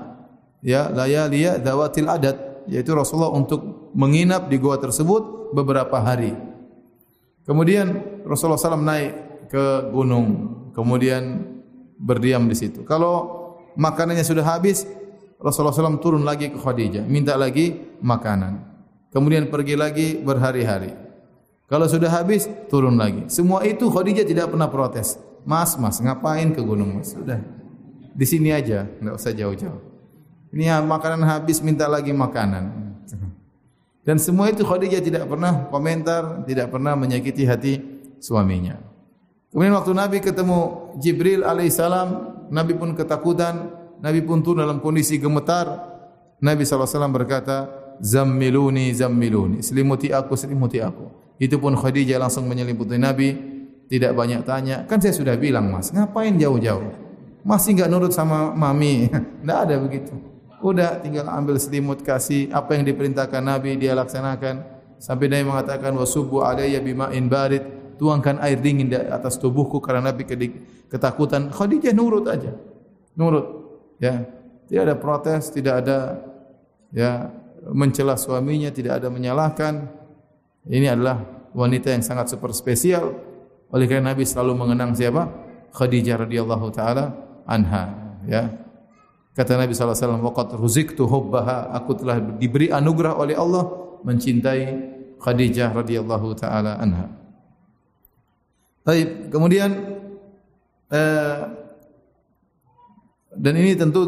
ya 0.61 0.93
layaliya 0.93 1.59
dawatil 1.59 2.09
adat 2.11 2.52
yaitu 2.71 2.95
Rasulullah 2.95 3.35
untuk 3.35 3.92
menginap 3.95 4.47
di 4.50 4.57
gua 4.59 4.78
tersebut 4.78 5.54
beberapa 5.57 5.99
hari. 6.00 6.35
Kemudian 7.42 8.23
Rasulullah 8.23 8.59
SAW 8.59 8.83
naik 8.83 9.12
ke 9.50 9.90
gunung, 9.90 10.26
kemudian 10.73 11.42
berdiam 11.99 12.47
di 12.47 12.54
situ. 12.54 12.87
Kalau 12.87 13.42
makanannya 13.75 14.23
sudah 14.23 14.47
habis, 14.47 14.87
Rasulullah 15.42 15.75
SAW 15.75 15.99
turun 15.99 16.23
lagi 16.23 16.54
ke 16.54 16.59
Khadijah, 16.59 17.02
minta 17.04 17.35
lagi 17.35 17.99
makanan. 17.99 18.62
Kemudian 19.12 19.50
pergi 19.52 19.75
lagi 19.76 20.16
berhari-hari. 20.23 20.95
Kalau 21.69 21.85
sudah 21.88 22.09
habis, 22.09 22.49
turun 22.73 22.97
lagi. 22.97 23.28
Semua 23.28 23.66
itu 23.66 23.90
Khadijah 23.90 24.25
tidak 24.25 24.52
pernah 24.54 24.71
protes. 24.71 25.21
Mas, 25.42 25.75
mas, 25.75 25.99
ngapain 25.99 26.54
ke 26.54 26.62
gunung 26.62 27.00
mas? 27.00 27.12
Sudah, 27.12 27.42
di 28.14 28.26
sini 28.28 28.54
aja, 28.54 28.87
tidak 28.87 29.14
usah 29.19 29.33
jauh-jauh. 29.35 29.92
Ini 30.53 30.85
makanan 30.85 31.25
habis 31.25 31.65
minta 31.65 31.89
lagi 31.89 32.13
makanan. 32.13 32.93
Dan 34.03 34.19
semua 34.19 34.51
itu 34.51 34.67
Khadijah 34.67 35.01
tidak 35.01 35.25
pernah 35.31 35.71
komentar, 35.71 36.43
tidak 36.45 36.75
pernah 36.75 36.93
menyakiti 36.99 37.47
hati 37.47 37.79
suaminya. 38.19 38.77
Kemudian 39.55 39.79
waktu 39.79 39.93
Nabi 39.95 40.19
ketemu 40.19 40.91
Jibril 40.99 41.47
alaihissalam, 41.47 42.09
Nabi 42.51 42.73
pun 42.75 42.99
ketakutan, 42.99 43.71
Nabi 44.03 44.21
pun 44.27 44.43
turun 44.43 44.67
dalam 44.67 44.83
kondisi 44.83 45.23
gemetar. 45.23 45.89
Nabi 46.43 46.67
SAW 46.67 47.15
berkata, 47.15 47.71
Zammiluni, 48.03 48.91
zammiluni. 48.91 49.63
Selimuti 49.63 50.11
aku, 50.11 50.35
selimuti 50.35 50.83
aku. 50.83 51.07
Itu 51.39 51.63
pun 51.63 51.79
Khadijah 51.79 52.19
langsung 52.19 52.51
menyelimuti 52.51 52.99
Nabi. 52.99 53.29
Tidak 53.87 54.11
banyak 54.11 54.43
tanya. 54.43 54.83
Kan 54.91 54.99
saya 54.99 55.15
sudah 55.15 55.37
bilang 55.39 55.71
mas, 55.71 55.95
ngapain 55.95 56.35
jauh-jauh? 56.35 56.91
Masih 57.47 57.79
enggak 57.79 57.91
nurut 57.93 58.11
sama 58.11 58.51
mami? 58.57 59.07
Tidak 59.45 59.59
ada 59.69 59.77
begitu. 59.79 60.32
Udah 60.62 61.02
tinggal 61.02 61.26
ambil 61.26 61.59
selimut 61.59 62.07
kasih. 62.07 62.47
Apa 62.54 62.78
yang 62.78 62.87
diperintahkan 62.87 63.42
Nabi 63.42 63.75
dia 63.75 63.99
laksanakan. 63.99 64.62
Sampai 65.02 65.26
Nabi 65.26 65.50
mengatakan 65.50 65.90
wasubu 65.99 66.47
alayya 66.47 66.78
bima'in 66.78 67.26
barid. 67.26 67.66
Tuangkan 67.99 68.38
air 68.38 68.62
dingin 68.62 68.87
di 68.87 68.97
atas 68.97 69.42
tubuhku 69.42 69.83
karena 69.83 70.14
Nabi 70.14 70.23
ketakutan. 70.87 71.50
Khadijah 71.50 71.90
nurut 71.90 72.31
aja. 72.31 72.54
Nurut. 73.19 73.47
Ya. 73.99 74.23
Tidak 74.71 74.83
ada 74.88 74.97
protes 74.97 75.52
tidak 75.52 75.85
ada 75.85 76.23
ya 76.95 77.28
mencela 77.75 78.14
suaminya 78.14 78.71
tidak 78.71 79.02
ada 79.02 79.11
menyalahkan. 79.11 79.90
Ini 80.62 80.95
adalah 80.95 81.19
wanita 81.52 81.90
yang 81.90 82.07
sangat 82.07 82.31
super 82.31 82.54
spesial. 82.54 83.19
Oleh 83.75 83.90
karena 83.90 84.14
Nabi 84.14 84.23
selalu 84.23 84.54
mengenang 84.54 84.95
siapa? 84.95 85.26
Khadijah 85.75 86.23
radhiyallahu 86.23 86.66
taala 86.71 87.19
anha. 87.50 88.14
Ya 88.23 88.62
Kata 89.33 89.57
Nabi 89.57 89.73
wasallam, 89.73 90.21
"Waqad 90.21 90.61
ruziktu 90.61 91.09
hubbaha." 91.09 91.73
Aku 91.81 91.97
telah 91.97 92.21
diberi 92.21 92.69
anugerah 92.69 93.17
oleh 93.17 93.33
Allah 93.33 93.65
mencintai 94.05 94.61
Khadijah 95.17 95.73
radhiyallahu 95.73 96.37
taala 96.37 96.77
anha. 96.77 97.09
Baik, 98.83 99.33
kemudian 99.33 99.71
eh, 100.91 101.41
dan 103.33 103.55
ini 103.57 103.73
tentu 103.73 104.03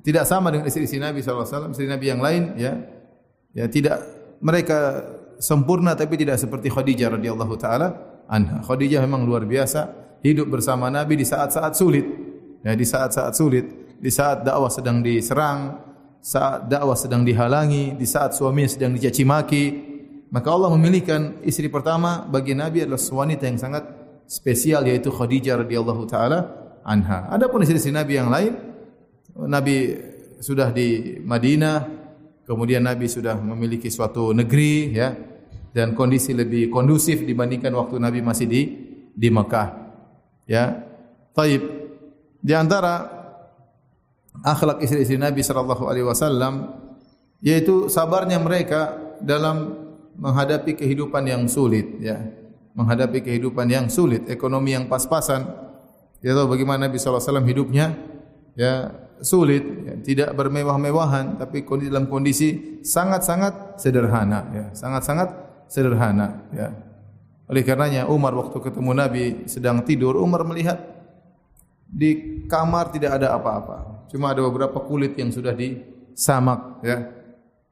tidak 0.00 0.24
sama 0.26 0.50
dengan 0.50 0.66
istri-istri 0.66 0.98
Nabi 0.98 1.20
wasallam, 1.22 1.70
istri 1.70 1.86
Nabi 1.86 2.06
yang 2.10 2.18
lain 2.18 2.58
ya. 2.58 2.74
Ya 3.50 3.66
tidak 3.66 4.02
mereka 4.42 5.04
sempurna 5.42 5.98
tapi 5.98 6.14
tidak 6.14 6.38
seperti 6.38 6.70
Khadijah 6.70 7.18
radhiyallahu 7.18 7.54
taala 7.54 7.88
anha. 8.26 8.62
Khadijah 8.66 9.02
memang 9.06 9.22
luar 9.26 9.46
biasa 9.46 9.90
hidup 10.26 10.50
bersama 10.50 10.90
Nabi 10.90 11.18
di 11.20 11.26
saat-saat 11.26 11.74
sulit. 11.78 12.06
Ya, 12.60 12.76
di 12.76 12.84
saat-saat 12.84 13.32
sulit 13.32 13.79
di 14.00 14.08
saat 14.08 14.42
dakwah 14.48 14.72
sedang 14.72 15.04
diserang, 15.04 15.76
saat 16.24 16.72
dakwah 16.72 16.96
sedang 16.96 17.20
dihalangi, 17.20 17.92
di 18.00 18.08
saat 18.08 18.32
suaminya 18.32 18.72
sedang 18.72 18.96
dicaci 18.96 19.22
maki, 19.28 19.64
maka 20.32 20.48
Allah 20.48 20.72
memilihkan 20.72 21.44
istri 21.44 21.68
pertama 21.68 22.24
bagi 22.24 22.56
Nabi 22.56 22.88
adalah 22.88 22.96
wanita 22.96 23.44
yang 23.44 23.60
sangat 23.60 23.84
spesial 24.24 24.88
yaitu 24.88 25.12
Khadijah 25.12 25.60
radhiyallahu 25.60 26.02
taala 26.08 26.38
anha. 26.80 27.28
Adapun 27.28 27.60
istri-istri 27.60 27.92
Nabi 27.92 28.16
yang 28.16 28.32
lain, 28.32 28.56
Nabi 29.36 30.00
sudah 30.40 30.72
di 30.72 31.20
Madinah, 31.20 31.84
kemudian 32.48 32.80
Nabi 32.80 33.04
sudah 33.04 33.36
memiliki 33.36 33.92
suatu 33.92 34.32
negeri 34.32 34.96
ya 34.96 35.12
dan 35.76 35.92
kondisi 35.92 36.32
lebih 36.32 36.72
kondusif 36.72 37.20
dibandingkan 37.22 37.70
waktu 37.76 38.00
Nabi 38.00 38.24
masih 38.24 38.46
di 38.48 38.62
di 39.12 39.28
Mekah. 39.28 39.68
Ya. 40.48 40.88
Taib. 41.36 41.62
Di 42.40 42.56
antara 42.56 43.19
akhlak 44.42 44.80
istri-istri 44.82 45.18
Nabi 45.18 45.42
sallallahu 45.42 45.90
alaihi 45.90 46.06
wasallam 46.06 46.80
yaitu 47.40 47.88
sabarnya 47.88 48.36
mereka 48.38 48.96
dalam 49.20 49.76
menghadapi 50.16 50.76
kehidupan 50.76 51.24
yang 51.28 51.42
sulit 51.48 52.00
ya. 52.00 52.20
Menghadapi 52.70 53.26
kehidupan 53.26 53.66
yang 53.66 53.90
sulit 53.90 54.30
ekonomi 54.30 54.72
yang 54.72 54.86
pas-pasan. 54.86 55.42
Ya 56.22 56.36
tahu 56.36 56.54
bagaimana 56.54 56.86
Nabi 56.86 57.00
sallallahu 57.00 57.18
alaihi 57.18 57.32
wasallam 57.32 57.48
hidupnya 57.48 57.86
ya 58.54 58.72
sulit 59.20 59.64
ya, 59.64 59.94
tidak 60.00 60.28
bermewah-mewahan 60.36 61.36
tapi 61.40 61.64
dalam 61.88 62.08
kondisi 62.08 62.80
sangat-sangat 62.84 63.80
sederhana 63.80 64.40
ya. 64.54 64.64
Sangat-sangat 64.76 65.28
sederhana 65.66 66.46
ya. 66.54 66.68
Oleh 67.50 67.66
karenanya 67.66 68.06
Umar 68.06 68.30
waktu 68.38 68.62
ketemu 68.62 68.90
Nabi 68.94 69.24
sedang 69.50 69.82
tidur 69.82 70.14
Umar 70.22 70.46
melihat 70.46 70.78
di 71.90 72.46
kamar 72.46 72.94
tidak 72.94 73.18
ada 73.18 73.34
apa-apa. 73.34 73.99
Cuma 74.10 74.34
ada 74.34 74.42
beberapa 74.42 74.82
kulit 74.82 75.14
yang 75.14 75.30
sudah 75.30 75.54
disamak 75.54 76.82
ya. 76.82 77.06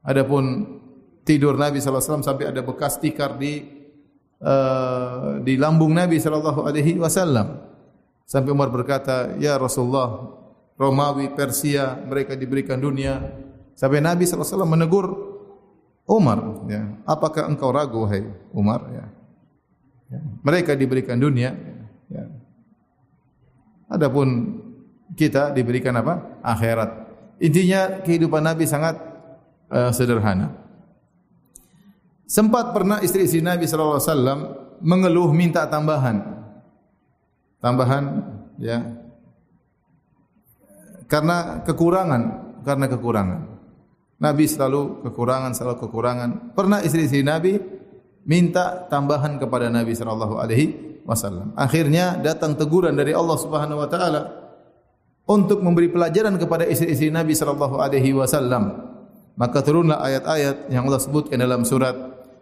Adapun 0.07 0.78
tidur 1.26 1.59
Nabi 1.59 1.83
wasallam 1.83 2.25
sampai 2.25 2.49
ada 2.49 2.62
bekas 2.62 2.97
tikar 2.97 3.37
di 3.37 3.66
uh, 4.40 5.42
di 5.42 5.59
lambung 5.59 5.92
Nabi 5.92 6.23
sallallahu 6.23 6.64
alaihi 6.64 6.97
wasallam. 6.97 7.66
Sampai 8.28 8.52
Umar 8.52 8.68
berkata, 8.68 9.35
"Ya 9.40 9.57
Rasulullah, 9.57 10.37
Romawi, 10.76 11.33
Persia, 11.33 11.97
mereka 12.07 12.37
diberikan 12.37 12.78
dunia." 12.78 13.18
Sampai 13.73 13.99
Nabi 14.04 14.28
wasallam 14.28 14.68
menegur 14.68 15.07
Umar, 16.09 16.64
ya. 16.73 16.83
Apakah 17.04 17.52
engkau 17.52 17.68
ragu 17.68 18.09
wahai 18.09 18.25
Umar, 18.57 18.88
ya. 18.88 19.04
ya. 20.09 20.21
Mereka 20.40 20.73
diberikan 20.73 21.21
dunia, 21.21 21.52
ya. 22.09 22.25
Adapun 23.88 24.57
kita 25.14 25.54
diberikan 25.54 25.96
apa? 25.96 26.40
Akhirat. 26.44 26.90
Intinya 27.38 28.02
kehidupan 28.02 28.42
Nabi 28.42 28.66
sangat 28.66 28.98
uh, 29.70 29.94
sederhana. 29.94 30.52
Sempat 32.28 32.76
pernah 32.76 33.00
istri-istri 33.00 33.40
Nabi 33.40 33.64
sallallahu 33.64 33.96
alaihi 33.96 34.10
wasallam 34.12 34.40
mengeluh 34.84 35.30
minta 35.32 35.64
tambahan. 35.64 36.44
Tambahan 37.62 38.04
ya. 38.60 38.84
Karena 41.08 41.64
kekurangan, 41.64 42.22
karena 42.68 42.86
kekurangan. 42.90 43.40
Nabi 44.18 44.44
selalu 44.44 45.06
kekurangan, 45.08 45.56
selalu 45.56 45.88
kekurangan. 45.88 46.30
Pernah 46.52 46.84
istri-istri 46.84 47.24
Nabi 47.24 47.56
minta 48.28 48.84
tambahan 48.92 49.40
kepada 49.40 49.72
Nabi 49.72 49.96
sallallahu 49.96 50.36
alaihi 50.36 51.00
wasallam. 51.08 51.56
Akhirnya 51.56 52.20
datang 52.20 52.58
teguran 52.58 52.92
dari 52.92 53.16
Allah 53.16 53.38
Subhanahu 53.40 53.80
wa 53.80 53.88
taala 53.88 54.48
untuk 55.28 55.61
memberi 55.61 55.92
pelajaran 55.92 56.40
kepada 56.40 56.64
istri-istri 56.64 57.12
Nabi 57.12 57.37
sallallahu 57.37 57.76
alaihi 57.76 58.16
wasallam. 58.16 58.97
Maka 59.37 59.61
turunlah 59.62 60.00
ayat-ayat 60.00 60.73
yang 60.73 60.88
Allah 60.88 60.99
sebutkan 60.99 61.38
dalam 61.38 61.62
surat 61.62 61.94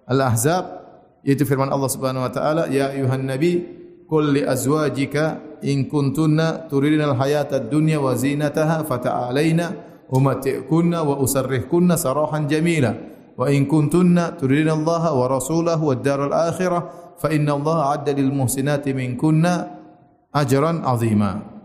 Al-Ahzab 0.06 0.86
yaitu 1.26 1.42
firman 1.42 1.68
Allah 1.68 1.90
Subhanahu 1.90 2.22
wa 2.22 2.32
taala 2.32 2.70
ya 2.70 2.94
ayuhan 2.94 3.26
nabi 3.26 3.66
qul 4.06 4.30
li 4.30 4.46
azwajika 4.46 5.58
in 5.66 5.90
kuntunna 5.90 6.70
turidina 6.70 7.10
al-hayata 7.10 7.58
ad-dunya 7.66 7.98
wa 7.98 8.14
zinataha 8.14 8.86
fata'alaina 8.86 9.66
umati'kunna 10.06 11.02
wa 11.02 11.18
usarrihkunna 11.18 11.98
sarahan 11.98 12.46
jamila 12.46 12.94
wa 13.34 13.50
in 13.50 13.66
kuntunna 13.66 14.38
turidina 14.38 14.78
Allah 14.78 15.10
wa 15.10 15.26
rasulahu 15.26 15.90
wad 15.90 16.06
daral 16.06 16.30
akhirah 16.30 17.18
fa 17.18 17.34
inna 17.34 17.58
Allah 17.58 17.98
'adda 17.98 18.14
lil 18.14 18.30
muhsinati 18.30 18.94
minkunna 18.94 19.82
ajran 20.30 20.86
'azima 20.86 21.55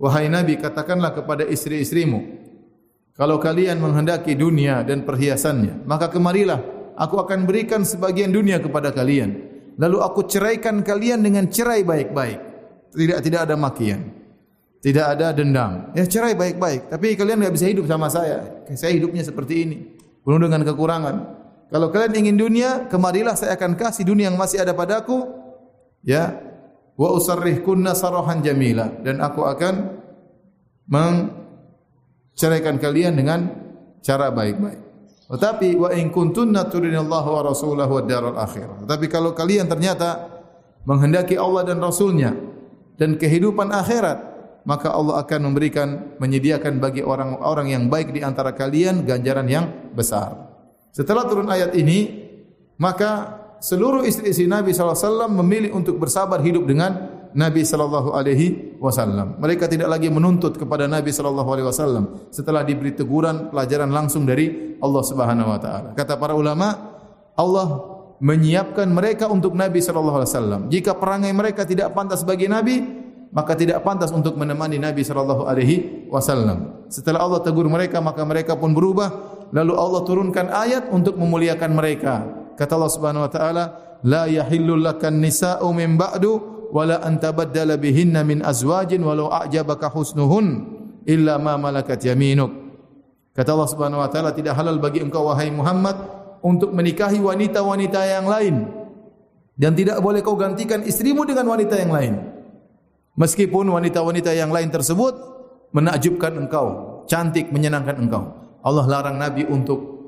wahai 0.00 0.32
nabi 0.32 0.56
katakanlah 0.56 1.12
kepada 1.12 1.44
istri-istrimu 1.44 2.40
kalau 3.12 3.36
kalian 3.36 3.76
menghendaki 3.76 4.32
dunia 4.32 4.80
dan 4.80 5.04
perhiasannya 5.04 5.84
maka 5.84 6.08
kemarilah 6.08 6.80
aku 7.00 7.16
akan 7.16 7.48
berikan 7.48 7.80
sebagian 7.80 8.28
dunia 8.28 8.60
kepada 8.60 8.92
kalian. 8.92 9.48
Lalu 9.80 9.96
aku 10.04 10.28
ceraikan 10.28 10.84
kalian 10.84 11.24
dengan 11.24 11.48
cerai 11.48 11.80
baik-baik. 11.80 12.38
Tidak 12.92 13.18
tidak 13.24 13.40
ada 13.48 13.56
makian. 13.56 14.12
Tidak 14.84 15.06
ada 15.16 15.32
dendam. 15.32 15.96
Ya 15.96 16.04
cerai 16.04 16.36
baik-baik. 16.36 16.92
Tapi 16.92 17.16
kalian 17.16 17.40
tidak 17.40 17.54
bisa 17.56 17.66
hidup 17.72 17.88
sama 17.88 18.12
saya. 18.12 18.64
Saya 18.76 18.92
hidupnya 18.92 19.24
seperti 19.24 19.64
ini. 19.64 19.76
Penuh 20.20 20.36
dengan 20.36 20.60
kekurangan. 20.68 21.16
Kalau 21.72 21.88
kalian 21.88 22.12
ingin 22.12 22.36
dunia, 22.36 22.70
kemarilah 22.92 23.32
saya 23.38 23.56
akan 23.56 23.78
kasih 23.78 24.04
dunia 24.04 24.28
yang 24.28 24.36
masih 24.36 24.60
ada 24.60 24.76
padaku. 24.76 25.24
Ya. 26.04 26.49
Wa 27.00 27.16
usarrihkunna 27.16 27.96
sarahan 27.96 28.44
jamila. 28.44 28.92
Dan 29.00 29.24
aku 29.24 29.48
akan 29.48 29.74
menceraikan 30.84 32.76
kalian 32.76 33.16
dengan 33.16 33.48
cara 34.04 34.28
baik-baik. 34.28 34.92
Tetapi 35.30 35.78
wa 35.80 35.88
in 35.96 36.12
kuntunna 36.12 36.68
turidinallaha 36.68 37.28
wa 37.30 37.42
rasulahu 37.48 38.02
wad 38.02 38.06
daral 38.10 38.36
akhirah. 38.36 38.84
Tetapi 38.84 39.06
kalau 39.08 39.32
kalian 39.32 39.64
ternyata 39.64 40.28
menghendaki 40.84 41.40
Allah 41.40 41.64
dan 41.64 41.80
Rasulnya 41.80 42.34
dan 42.98 43.14
kehidupan 43.14 43.70
akhirat, 43.70 44.18
maka 44.66 44.92
Allah 44.92 45.22
akan 45.22 45.40
memberikan 45.48 46.18
menyediakan 46.18 46.82
bagi 46.82 47.00
orang-orang 47.06 47.72
yang 47.72 47.86
baik 47.86 48.12
di 48.12 48.20
antara 48.26 48.52
kalian 48.52 49.06
ganjaran 49.06 49.46
yang 49.48 49.70
besar. 49.94 50.50
Setelah 50.90 51.24
turun 51.30 51.46
ayat 51.46 51.78
ini, 51.78 52.26
maka 52.76 53.39
seluruh 53.60 54.02
istri-istri 54.08 54.48
Nabi 54.48 54.72
SAW 54.72 55.28
memilih 55.30 55.76
untuk 55.76 56.00
bersabar 56.00 56.40
hidup 56.40 56.64
dengan 56.64 57.20
Nabi 57.30 57.62
sallallahu 57.62 58.10
alaihi 58.10 58.74
wasallam. 58.82 59.38
Mereka 59.38 59.70
tidak 59.70 59.86
lagi 59.86 60.10
menuntut 60.10 60.58
kepada 60.58 60.90
Nabi 60.90 61.14
sallallahu 61.14 61.50
alaihi 61.54 61.66
wasallam 61.68 62.04
setelah 62.34 62.66
diberi 62.66 62.90
teguran 62.90 63.54
pelajaran 63.54 63.92
langsung 63.94 64.26
dari 64.26 64.76
Allah 64.82 65.02
Subhanahu 65.06 65.48
wa 65.48 65.60
taala. 65.62 65.88
Kata 65.94 66.18
para 66.18 66.34
ulama, 66.34 66.74
Allah 67.38 67.68
menyiapkan 68.18 68.90
mereka 68.90 69.30
untuk 69.30 69.54
Nabi 69.54 69.78
sallallahu 69.78 70.18
alaihi 70.18 70.32
wasallam. 70.34 70.60
Jika 70.68 70.98
perangai 70.98 71.30
mereka 71.30 71.62
tidak 71.62 71.94
pantas 71.94 72.26
bagi 72.26 72.50
Nabi, 72.50 72.82
maka 73.30 73.54
tidak 73.54 73.86
pantas 73.86 74.10
untuk 74.10 74.34
menemani 74.34 74.82
Nabi 74.82 75.06
sallallahu 75.06 75.46
alaihi 75.46 76.10
wasallam. 76.10 76.90
Setelah 76.90 77.22
Allah 77.22 77.40
tegur 77.46 77.70
mereka, 77.70 78.02
maka 78.02 78.26
mereka 78.26 78.58
pun 78.58 78.74
berubah. 78.74 79.38
Lalu 79.54 79.74
Allah 79.78 80.02
turunkan 80.02 80.46
ayat 80.50 80.90
untuk 80.90 81.14
memuliakan 81.14 81.70
mereka. 81.74 82.39
Kata 82.60 82.76
Allah 82.76 82.92
Subhanahu 82.92 83.24
wa 83.24 83.32
taala, 83.32 83.64
"La 84.04 84.28
yahillu 84.28 84.76
lakan 84.76 85.24
nisa'u 85.24 85.64
min 85.72 85.96
ba'du 85.96 86.60
wala 86.70 87.02
antabaddala 87.02 87.76
bihinna 87.76 88.22
min 88.22 88.44
azwajin 88.44 89.02
walau 89.02 89.32
a'jabaka 89.32 89.90
husnuhun 89.90 90.46
illa 91.04 91.36
ma 91.36 91.58
malakat 91.58 92.04
yaminuk. 92.06 92.50
Kata 93.34 93.54
Allah 93.54 93.70
Subhanahu 93.70 94.02
wa 94.02 94.10
taala 94.10 94.30
tidak 94.34 94.54
halal 94.58 94.78
bagi 94.78 95.02
engkau 95.02 95.26
wahai 95.30 95.50
Muhammad 95.50 95.96
untuk 96.42 96.70
menikahi 96.74 97.18
wanita-wanita 97.18 98.00
yang 98.06 98.26
lain. 98.26 98.56
Dan 99.60 99.76
tidak 99.76 100.00
boleh 100.00 100.24
kau 100.24 100.40
gantikan 100.40 100.80
istrimu 100.80 101.28
dengan 101.28 101.44
wanita 101.52 101.76
yang 101.76 101.92
lain. 101.92 102.14
Meskipun 103.18 103.68
wanita-wanita 103.68 104.32
yang 104.32 104.48
lain 104.48 104.72
tersebut 104.72 105.12
menakjubkan 105.76 106.32
engkau 106.40 106.66
cantik 107.04 107.52
menyenangkan 107.52 108.00
engkau. 108.00 108.24
Allah 108.64 108.88
larang 108.88 109.20
nabi 109.20 109.44
untuk 109.44 109.99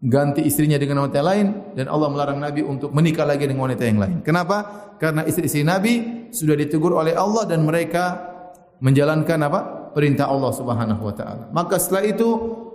ganti 0.00 0.44
istrinya 0.44 0.76
dengan 0.76 1.04
wanita 1.04 1.24
lain 1.24 1.72
dan 1.72 1.88
Allah 1.88 2.08
melarang 2.12 2.38
Nabi 2.40 2.60
untuk 2.60 2.92
menikah 2.92 3.24
lagi 3.24 3.48
dengan 3.48 3.68
wanita 3.68 3.82
yang 3.84 3.98
lain. 3.98 4.16
Kenapa? 4.20 4.90
Karena 5.00 5.24
istri-istri 5.24 5.64
Nabi 5.64 6.28
sudah 6.32 6.56
ditegur 6.56 6.92
oleh 6.96 7.16
Allah 7.16 7.48
dan 7.48 7.64
mereka 7.64 8.34
menjalankan 8.80 9.40
apa? 9.48 9.60
perintah 9.96 10.28
Allah 10.28 10.52
Subhanahu 10.52 11.00
wa 11.00 11.14
taala. 11.16 11.48
Maka 11.56 11.80
setelah 11.80 12.04
itu 12.04 12.28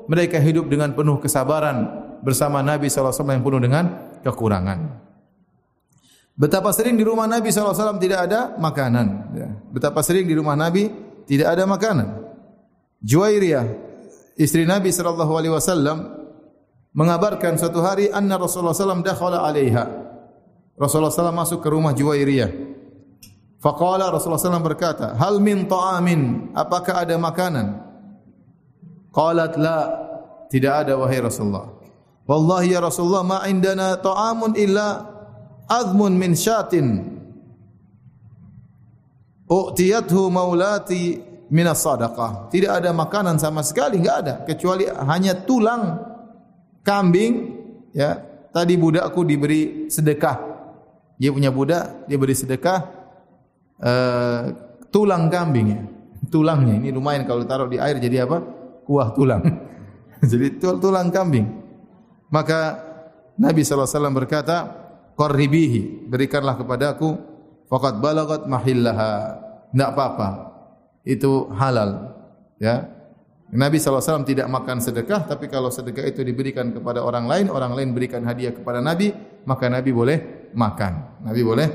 mereka 0.10 0.42
hidup 0.42 0.66
dengan 0.66 0.90
penuh 0.98 1.22
kesabaran 1.22 1.86
bersama 2.26 2.66
Nabi 2.66 2.90
sallallahu 2.90 3.14
alaihi 3.14 3.22
wasallam 3.22 3.36
yang 3.38 3.46
penuh 3.46 3.62
dengan 3.62 3.84
kekurangan. 4.26 4.80
Betapa 6.34 6.74
sering 6.74 6.98
di 6.98 7.06
rumah 7.06 7.30
Nabi 7.30 7.54
sallallahu 7.54 7.78
alaihi 7.78 7.84
wasallam 7.86 8.02
tidak 8.02 8.20
ada 8.26 8.40
makanan, 8.58 9.08
ya. 9.38 9.48
Betapa 9.70 10.02
sering 10.02 10.26
di 10.26 10.34
rumah 10.34 10.58
Nabi 10.58 10.90
tidak 11.30 11.54
ada 11.54 11.70
makanan. 11.70 12.08
Juwairiyah 13.06 13.66
istri 14.42 14.66
Nabi 14.66 14.90
sallallahu 14.90 15.34
alaihi 15.38 15.54
wasallam 15.54 16.21
mengabarkan 16.92 17.56
suatu 17.56 17.80
hari 17.80 18.12
anna 18.12 18.36
Rasulullah 18.36 18.76
SAW 18.76 19.04
dakhala 19.04 19.44
alaiha. 19.44 19.86
Rasulullah 20.76 21.14
SAW 21.14 21.36
masuk 21.36 21.60
ke 21.64 21.70
rumah 21.72 21.96
Juwairiyah. 21.96 22.52
Faqala 23.62 24.10
Rasulullah 24.10 24.42
SAW 24.42 24.66
berkata, 24.66 25.14
Hal 25.16 25.38
min 25.38 25.70
ta'amin, 25.70 26.52
apakah 26.58 27.06
ada 27.06 27.16
makanan? 27.22 27.78
Qalat 29.14 29.54
la, 29.62 29.78
tidak 30.50 30.88
ada 30.88 30.98
wahai 30.98 31.22
Rasulullah. 31.22 31.70
Wallahi 32.26 32.74
ya 32.74 32.82
Rasulullah, 32.82 33.22
ma 33.22 33.40
indana 33.46 33.94
ta'amun 34.02 34.58
illa 34.58 35.06
azmun 35.70 36.18
min 36.18 36.34
syatin. 36.34 37.06
U'tiyathu 39.52 40.32
maulati 40.32 41.22
minas 41.52 41.84
sadaqah. 41.84 42.50
Tidak 42.50 42.72
ada 42.72 42.90
makanan 42.96 43.38
sama 43.38 43.62
sekali, 43.62 44.00
enggak 44.00 44.18
ada. 44.26 44.34
Kecuali 44.48 44.88
hanya 44.88 45.38
tulang 45.44 46.11
kambing 46.82 47.62
ya 47.96 48.20
tadi 48.52 48.76
budakku 48.76 49.24
diberi 49.26 49.88
sedekah. 49.88 50.50
Dia 51.22 51.30
punya 51.30 51.54
budak 51.54 52.10
dia 52.10 52.18
beri 52.18 52.34
sedekah 52.34 52.80
uh, 53.78 54.44
tulang 54.90 55.30
kambing 55.30 55.68
ya 55.70 55.82
tulangnya 56.30 56.78
ini 56.78 56.90
lumayan 56.94 57.26
kalau 57.26 57.44
taruh 57.48 57.66
di 57.66 57.82
air 57.82 57.98
jadi 57.98 58.26
apa? 58.30 58.42
Kuah 58.86 59.14
tulang. 59.14 59.42
Jadi 60.22 60.62
tulang 60.62 61.10
kambing. 61.10 61.50
Maka 62.30 62.78
Nabi 63.42 63.66
SAW 63.66 64.14
berkata 64.14 64.70
qarribihi 65.18 66.06
berikanlah 66.06 66.62
kepadaku 66.62 67.18
faqad 67.66 67.98
balagat 67.98 68.46
mahillaha. 68.46 69.42
Tidak 69.74 69.90
apa-apa. 69.90 70.30
Itu 71.02 71.50
halal 71.58 72.14
ya 72.62 72.86
Nabi 73.52 73.84
SAW 73.84 74.24
tidak 74.24 74.48
makan 74.48 74.80
sedekah, 74.80 75.28
tapi 75.28 75.52
kalau 75.52 75.68
sedekah 75.68 76.08
itu 76.08 76.24
diberikan 76.24 76.72
kepada 76.72 77.04
orang 77.04 77.28
lain, 77.28 77.46
orang 77.52 77.76
lain 77.76 77.92
berikan 77.92 78.24
hadiah 78.24 78.56
kepada 78.56 78.80
Nabi, 78.80 79.12
maka 79.44 79.68
Nabi 79.68 79.92
boleh 79.92 80.18
makan. 80.56 81.20
Nabi 81.28 81.42
boleh 81.44 81.68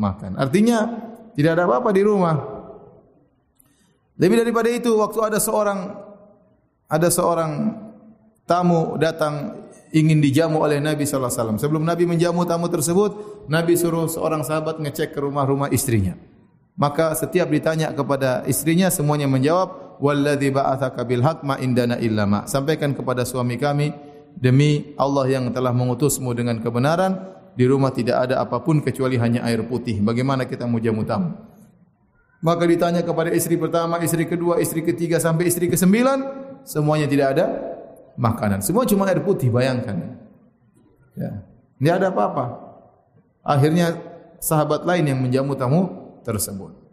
makan. 0.00 0.40
Artinya, 0.40 0.88
tidak 1.36 1.60
ada 1.60 1.68
apa-apa 1.68 1.92
di 1.92 2.00
rumah. 2.00 2.36
Lebih 4.16 4.40
daripada 4.40 4.72
itu, 4.72 4.96
waktu 4.96 5.20
ada 5.20 5.36
seorang 5.36 5.80
ada 6.88 7.08
seorang 7.12 7.76
tamu 8.48 8.96
datang 8.96 9.68
ingin 9.92 10.24
dijamu 10.24 10.64
oleh 10.64 10.80
Nabi 10.80 11.04
wasallam. 11.04 11.60
Sebelum 11.60 11.84
Nabi 11.84 12.08
menjamu 12.08 12.48
tamu 12.48 12.72
tersebut, 12.72 13.44
Nabi 13.52 13.76
suruh 13.76 14.08
seorang 14.08 14.40
sahabat 14.48 14.80
ngecek 14.80 15.12
ke 15.12 15.20
rumah-rumah 15.20 15.68
istrinya. 15.68 16.16
Maka 16.78 17.12
setiap 17.12 17.52
ditanya 17.52 17.92
kepada 17.92 18.48
istrinya 18.48 18.88
semuanya 18.88 19.28
menjawab 19.28 19.87
walladzi 19.98 20.48
ba'atsaka 20.50 21.02
bil 21.04 21.22
haqq 21.22 21.44
ma 21.44 21.58
indana 21.58 21.98
illa 21.98 22.24
ma. 22.24 22.46
Sampaikan 22.46 22.94
kepada 22.94 23.22
suami 23.22 23.58
kami 23.58 23.92
demi 24.34 24.94
Allah 24.98 25.26
yang 25.26 25.50
telah 25.50 25.74
mengutusmu 25.74 26.30
dengan 26.34 26.62
kebenaran 26.62 27.38
di 27.58 27.66
rumah 27.66 27.90
tidak 27.90 28.30
ada 28.30 28.38
apapun 28.38 28.78
kecuali 28.78 29.18
hanya 29.18 29.42
air 29.42 29.66
putih. 29.66 29.98
Bagaimana 29.98 30.46
kita 30.46 30.64
mau 30.70 30.78
jamu 30.78 31.02
tamu? 31.02 31.34
Maka 32.38 32.62
ditanya 32.70 33.02
kepada 33.02 33.34
istri 33.34 33.58
pertama, 33.58 33.98
istri 33.98 34.22
kedua, 34.22 34.62
istri 34.62 34.86
ketiga 34.86 35.18
sampai 35.18 35.50
istri 35.50 35.66
kesembilan, 35.66 36.22
semuanya 36.62 37.10
tidak 37.10 37.34
ada 37.34 37.46
makanan. 38.14 38.62
Semua 38.62 38.86
cuma 38.86 39.10
air 39.10 39.18
putih, 39.26 39.50
bayangkan. 39.50 40.22
Ya. 41.18 41.42
Tidak 41.82 41.94
ada 41.98 42.14
apa-apa. 42.14 42.44
Akhirnya 43.42 43.98
sahabat 44.38 44.86
lain 44.86 45.10
yang 45.10 45.18
menjamu 45.18 45.58
tamu 45.58 45.82
tersebut. 46.22 46.87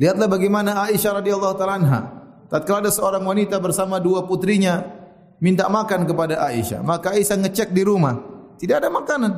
Lihatlah 0.00 0.32
bagaimana 0.32 0.88
Aisyah 0.88 1.20
radhiyallahu 1.20 1.54
taala 1.60 1.76
anha 1.76 2.00
tatkala 2.48 2.88
ada 2.88 2.90
seorang 2.90 3.20
wanita 3.20 3.60
bersama 3.60 4.00
dua 4.00 4.24
putrinya 4.24 4.80
minta 5.44 5.68
makan 5.68 6.08
kepada 6.08 6.40
Aisyah, 6.40 6.80
maka 6.80 7.12
Aisyah 7.12 7.36
ngecek 7.44 7.68
di 7.76 7.84
rumah, 7.84 8.16
tidak 8.56 8.80
ada 8.80 8.88
makanan. 8.88 9.32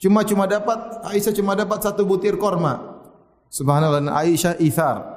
Cuma-cuma 0.00 0.48
dapat 0.48 1.04
Aisyah 1.12 1.36
cuma 1.36 1.52
dapat 1.52 1.84
satu 1.84 2.08
butir 2.08 2.40
korma. 2.40 3.04
Subhanallah 3.52 4.16
Aisyah 4.16 4.56
ithar. 4.64 5.12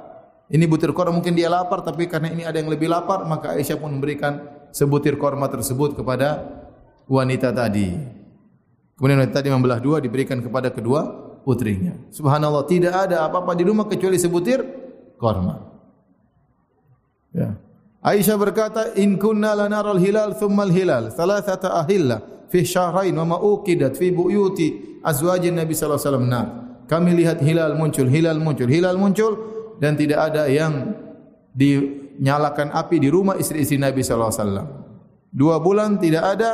Ini 0.52 0.64
butir 0.68 0.92
korma 0.92 1.16
mungkin 1.16 1.32
dia 1.32 1.48
lapar 1.48 1.80
tapi 1.80 2.04
karena 2.04 2.28
ini 2.28 2.44
ada 2.44 2.60
yang 2.60 2.68
lebih 2.68 2.88
lapar 2.88 3.24
maka 3.24 3.56
Aisyah 3.56 3.80
pun 3.80 3.96
memberikan 3.96 4.44
sebutir 4.76 5.16
korma 5.16 5.48
tersebut 5.48 5.96
kepada 5.96 6.44
wanita 7.08 7.48
tadi. 7.48 7.96
Kemudian 8.96 9.24
wanita 9.24 9.40
tadi 9.40 9.48
membelah 9.48 9.80
dua 9.80 10.04
diberikan 10.04 10.40
kepada 10.44 10.68
kedua 10.68 11.27
putrinya. 11.48 11.96
Subhanallah, 12.12 12.68
tidak 12.68 12.92
ada 13.08 13.24
apa-apa 13.24 13.56
di 13.56 13.64
rumah 13.64 13.88
kecuali 13.88 14.20
sebutir 14.20 14.60
korma. 15.16 15.56
Ya. 17.32 17.56
Aisyah 18.04 18.36
berkata, 18.36 18.92
"In 19.00 19.16
kunna 19.16 19.56
lanaral 19.56 19.96
hilal 19.96 20.36
thumma 20.36 20.68
al-hilal, 20.68 21.08
thalathata 21.08 21.72
ahilla 21.80 22.20
fi 22.52 22.68
syahrain 22.68 23.16
wa 23.16 23.24
ma 23.24 23.36
uqidat 23.40 23.96
fi 23.96 24.12
buyuti 24.12 25.00
azwajin 25.00 25.56
Nabi 25.56 25.72
sallallahu 25.72 25.96
alaihi 25.96 26.12
wasallam." 26.12 26.48
Kami 26.84 27.10
lihat 27.16 27.40
hilal 27.40 27.76
muncul, 27.80 28.08
hilal 28.12 28.40
muncul, 28.40 28.68
hilal 28.68 29.00
muncul 29.00 29.32
dan 29.80 29.96
tidak 29.96 30.32
ada 30.32 30.52
yang 30.52 30.92
dinyalakan 31.56 32.76
api 32.76 33.00
di 33.00 33.08
rumah 33.08 33.40
istri-istri 33.40 33.80
Nabi 33.80 34.04
sallallahu 34.04 34.32
alaihi 34.32 34.44
wasallam. 34.44 34.68
Dua 35.28 35.56
bulan 35.60 35.96
tidak 35.96 36.24
ada 36.36 36.50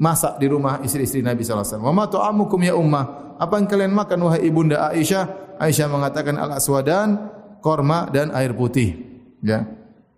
masak 0.00 0.40
di 0.40 0.48
rumah 0.48 0.80
istri-istri 0.80 1.20
Nabi 1.20 1.44
sallallahu 1.44 1.60
alaihi 1.60 1.76
wasallam. 1.76 1.88
Wa 1.92 1.94
ma 1.94 2.04
tu'amukum 2.08 2.60
ya 2.64 2.74
ummah? 2.74 3.30
apa 3.40 3.56
yang 3.56 3.66
kalian 3.72 3.92
makan 3.96 4.18
wahai 4.20 4.44
ibunda 4.44 4.92
Aisyah? 4.92 5.56
Aisyah 5.56 5.88
mengatakan 5.88 6.36
al-aswadan, 6.36 7.32
korma 7.64 8.12
dan 8.12 8.28
air 8.36 8.52
putih. 8.52 9.00
Ya. 9.40 9.64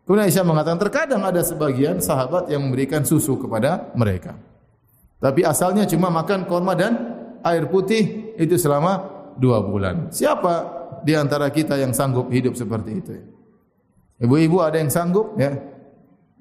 Kemudian 0.02 0.26
Aisyah 0.26 0.42
mengatakan 0.42 0.82
terkadang 0.82 1.22
ada 1.22 1.38
sebagian 1.46 2.02
sahabat 2.02 2.50
yang 2.50 2.66
memberikan 2.66 3.06
susu 3.06 3.38
kepada 3.38 3.94
mereka. 3.94 4.34
Tapi 5.22 5.46
asalnya 5.46 5.86
cuma 5.86 6.10
makan 6.10 6.50
korma 6.50 6.74
dan 6.74 6.98
air 7.46 7.70
putih 7.70 8.34
itu 8.34 8.58
selama 8.58 9.06
dua 9.38 9.62
bulan. 9.62 10.10
Siapa 10.10 10.82
di 11.06 11.14
antara 11.14 11.46
kita 11.54 11.78
yang 11.78 11.94
sanggup 11.94 12.26
hidup 12.34 12.58
seperti 12.58 12.90
itu? 12.98 13.14
Ibu-ibu 14.18 14.58
ada 14.58 14.82
yang 14.82 14.90
sanggup 14.90 15.38
ya? 15.38 15.54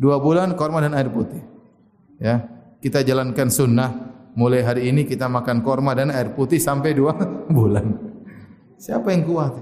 Dua 0.02 0.18
bulan 0.18 0.58
korma 0.58 0.82
dan 0.82 0.98
air 0.98 1.14
putih. 1.14 1.46
Ya, 2.18 2.42
kita 2.82 3.06
jalankan 3.06 3.48
sunnah 3.54 3.90
mulai 4.34 4.66
hari 4.66 4.90
ini 4.90 5.06
kita 5.06 5.30
makan 5.30 5.62
korma 5.62 5.94
dan 5.94 6.10
air 6.10 6.34
putih 6.34 6.58
sampai 6.58 6.98
dua 6.98 7.14
bulan. 7.56 7.96
Siapa 8.82 9.14
yang 9.14 9.24
kuat? 9.30 9.54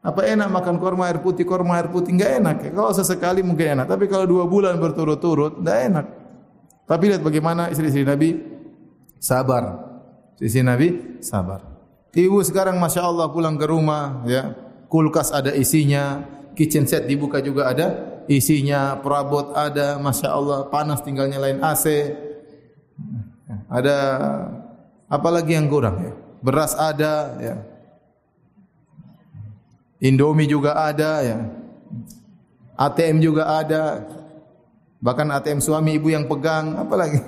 Apa 0.00 0.26
enak 0.26 0.48
makan 0.48 0.76
korma 0.80 1.06
air 1.06 1.22
putih, 1.22 1.46
korma 1.46 1.78
air 1.78 1.92
putih? 1.92 2.16
Enggak 2.16 2.40
enak. 2.42 2.56
Kalau 2.72 2.90
sesekali 2.90 3.44
mungkin 3.44 3.78
enak. 3.78 3.86
Tapi 3.86 4.08
kalau 4.10 4.26
dua 4.26 4.48
bulan 4.48 4.80
berturut-turut, 4.80 5.60
enggak 5.60 5.78
enak. 5.92 6.06
Tapi 6.88 7.04
lihat 7.14 7.22
bagaimana 7.22 7.70
istri-istri 7.70 8.02
Nabi 8.02 8.40
sabar. 9.22 9.78
Istri 10.40 10.64
Nabi 10.66 10.88
sabar. 11.22 11.62
Ibu 12.10 12.42
sekarang 12.42 12.80
Masya 12.82 13.06
Allah 13.06 13.30
pulang 13.30 13.54
ke 13.54 13.70
rumah, 13.70 14.26
ya 14.26 14.56
kulkas 14.90 15.30
ada 15.30 15.54
isinya, 15.54 16.26
kitchen 16.54 16.84
set 16.86 17.06
dibuka 17.06 17.42
juga 17.42 17.70
ada 17.70 18.10
isinya, 18.30 18.94
perabot 19.02 19.50
ada, 19.58 19.98
Masya 19.98 20.30
Allah 20.30 20.58
panas 20.70 21.02
tinggal 21.02 21.26
nyalain 21.26 21.58
AC, 21.58 22.14
ada 23.66 23.96
apa 25.10 25.28
lagi 25.34 25.58
yang 25.58 25.66
kurang 25.66 25.98
ya? 25.98 26.12
Beras 26.40 26.78
ada 26.78 27.34
ya. 27.42 27.56
Indomie 30.00 30.48
juga 30.48 30.78
ada 30.78 31.20
ya. 31.20 31.38
ATM 32.78 33.18
juga 33.20 33.50
ada. 33.60 34.06
Bahkan 35.02 35.28
ATM 35.34 35.60
suami 35.60 35.98
ibu 35.98 36.08
yang 36.08 36.24
pegang, 36.24 36.78
apa 36.78 36.94
lagi? 36.96 37.20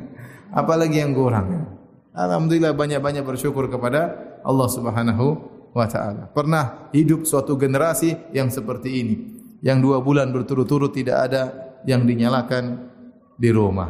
apa 0.60 0.72
lagi 0.76 0.96
yang 1.00 1.14
kurang 1.16 1.46
ya? 1.48 1.62
Alhamdulillah 2.10 2.74
banyak-banyak 2.74 3.22
bersyukur 3.22 3.70
kepada 3.70 4.18
Allah 4.42 4.68
Subhanahu 4.68 5.38
wa 5.70 5.86
taala. 5.86 6.26
Pernah 6.30 6.90
hidup 6.90 7.26
suatu 7.26 7.54
generasi 7.54 8.16
yang 8.34 8.50
seperti 8.50 8.90
ini. 9.02 9.16
Yang 9.60 9.78
dua 9.84 9.98
bulan 10.00 10.32
berturut-turut 10.32 10.92
tidak 10.94 11.30
ada 11.30 11.42
yang 11.84 12.04
dinyalakan 12.04 12.90
di 13.36 13.50
rumah. 13.52 13.88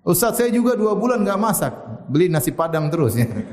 Ustaz 0.00 0.40
saya 0.40 0.48
juga 0.48 0.76
dua 0.76 0.96
bulan 0.96 1.20
enggak 1.20 1.40
masak, 1.40 1.72
beli 2.08 2.32
nasi 2.32 2.52
padang 2.52 2.88
terus 2.88 3.16
ya. 3.20 3.28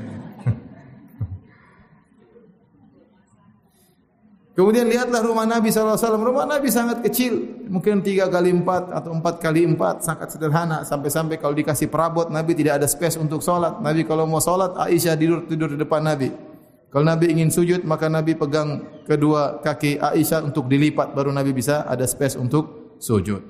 Kemudian 4.58 4.90
lihatlah 4.90 5.22
rumah 5.22 5.46
Nabi 5.46 5.70
SAW. 5.70 5.94
Rumah 6.18 6.42
Nabi 6.50 6.66
sangat 6.66 6.98
kecil. 7.06 7.62
Mungkin 7.70 8.02
tiga 8.02 8.26
kali 8.26 8.50
empat 8.50 8.90
atau 8.90 9.14
empat 9.14 9.38
kali 9.38 9.62
empat. 9.62 10.02
Sangat 10.02 10.34
sederhana. 10.34 10.82
Sampai-sampai 10.82 11.38
kalau 11.38 11.54
dikasih 11.54 11.86
perabot, 11.86 12.26
Nabi 12.26 12.58
tidak 12.58 12.82
ada 12.82 12.90
space 12.90 13.14
untuk 13.22 13.38
solat. 13.38 13.78
Nabi 13.78 14.02
kalau 14.02 14.26
mau 14.26 14.42
solat, 14.42 14.74
Aisyah 14.74 15.14
tidur, 15.14 15.46
tidur 15.46 15.70
di 15.70 15.78
depan 15.78 16.02
Nabi. 16.02 16.47
Kalau 16.88 17.04
Nabi 17.04 17.28
ingin 17.28 17.52
sujud, 17.52 17.84
maka 17.84 18.08
Nabi 18.08 18.32
pegang 18.32 19.04
kedua 19.04 19.60
kaki 19.60 20.00
Aisyah 20.00 20.40
untuk 20.40 20.72
dilipat. 20.72 21.12
Baru 21.12 21.28
Nabi 21.28 21.52
bisa 21.52 21.84
ada 21.84 22.08
space 22.08 22.40
untuk 22.40 22.96
sujud. 22.96 23.44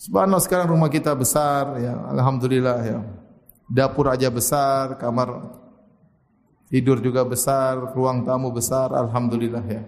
Subhanallah 0.00 0.42
sekarang 0.42 0.72
rumah 0.72 0.88
kita 0.88 1.12
besar 1.12 1.76
ya 1.78 1.94
alhamdulillah 2.10 2.78
ya. 2.82 2.98
Dapur 3.70 4.10
aja 4.10 4.26
besar, 4.32 4.98
kamar 4.98 5.60
tidur 6.66 6.98
juga 6.98 7.22
besar, 7.22 7.94
ruang 7.94 8.26
tamu 8.26 8.50
besar 8.50 8.90
alhamdulillah 8.90 9.64
ya. 9.70 9.82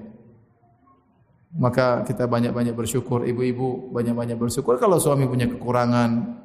Maka 1.57 2.07
kita 2.07 2.31
banyak-banyak 2.31 2.79
bersyukur 2.79 3.27
ibu-ibu 3.27 3.91
banyak-banyak 3.91 4.39
bersyukur 4.39 4.79
kalau 4.79 5.03
suami 5.03 5.29
punya 5.29 5.51
kekurangan 5.51 6.41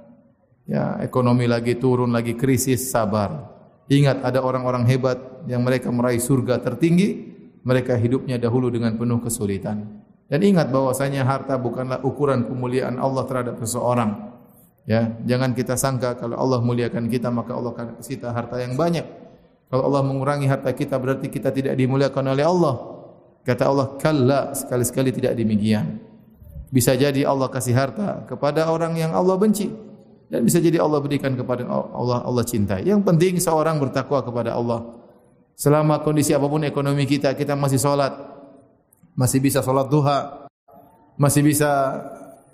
ya 0.67 0.99
ekonomi 0.99 1.45
lagi 1.45 1.77
turun 1.77 2.10
lagi 2.10 2.34
krisis 2.34 2.89
sabar. 2.89 3.57
Ingat 3.88 4.19
ada 4.19 4.43
orang-orang 4.43 4.84
hebat 4.84 5.15
yang 5.47 5.63
mereka 5.63 5.88
meraih 5.88 6.19
surga 6.19 6.60
tertinggi, 6.60 7.32
mereka 7.63 7.95
hidupnya 7.95 8.36
dahulu 8.36 8.67
dengan 8.67 9.00
penuh 9.00 9.23
kesulitan. 9.23 10.04
Dan 10.28 10.43
ingat 10.43 10.67
bahwasanya 10.67 11.23
harta 11.23 11.56
bukanlah 11.56 12.04
ukuran 12.04 12.43
kemuliaan 12.43 13.00
Allah 13.00 13.23
terhadap 13.23 13.56
seseorang. 13.63 14.36
Ya, 14.84 15.15
jangan 15.23 15.56
kita 15.56 15.80
sangka 15.80 16.19
kalau 16.19 16.36
Allah 16.36 16.60
muliakan 16.60 17.08
kita 17.08 17.32
maka 17.32 17.56
Allah 17.56 17.71
akan 17.76 17.88
kita 18.04 18.36
harta 18.36 18.60
yang 18.60 18.76
banyak. 18.76 19.08
Kalau 19.67 19.84
Allah 19.88 20.04
mengurangi 20.04 20.47
harta 20.47 20.71
kita 20.71 21.00
berarti 21.00 21.32
kita 21.32 21.52
tidak 21.52 21.76
dimuliakan 21.80 22.36
oleh 22.36 22.43
Allah. 22.43 22.76
Kata 23.43 23.63
Allah, 23.71 23.88
"Kalla, 24.00 24.52
sekali-sekali 24.52 25.15
tidak 25.15 25.36
demikian." 25.36 26.04
Bisa 26.67 26.91
jadi 26.95 27.23
Allah 27.23 27.47
kasih 27.47 27.76
harta 27.76 28.28
kepada 28.28 28.67
orang 28.67 29.00
yang 29.00 29.15
Allah 29.15 29.39
benci 29.39 29.87
dan 30.27 30.43
bisa 30.43 30.59
jadi 30.59 30.83
Allah 30.83 30.99
berikan 30.99 31.31
kepada 31.39 31.63
Allah 31.67 32.19
Allah 32.23 32.43
cintai. 32.43 32.83
Yang 32.83 33.01
penting 33.07 33.33
seorang 33.39 33.79
bertakwa 33.79 34.19
kepada 34.23 34.55
Allah. 34.55 34.83
Selama 35.57 36.03
kondisi 36.05 36.35
apapun 36.37 36.61
ekonomi 36.67 37.09
kita, 37.09 37.33
kita 37.33 37.57
masih 37.57 37.81
solat, 37.81 38.13
masih 39.17 39.41
bisa 39.41 39.65
sholat 39.65 39.89
duha, 39.89 40.45
masih 41.17 41.41
bisa 41.41 41.97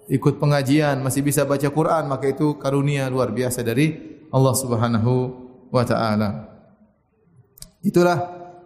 ikut 0.07 0.39
pengajian, 0.39 1.03
masih 1.03 1.19
bisa 1.19 1.43
baca 1.43 1.67
Quran, 1.67 2.07
maka 2.07 2.31
itu 2.31 2.55
karunia 2.55 3.12
luar 3.12 3.36
biasa 3.36 3.59
dari 3.59 3.91
Allah 4.31 4.55
Subhanahu 4.55 5.13
wa 5.67 5.83
taala. 5.83 6.47
Itulah 7.83 8.17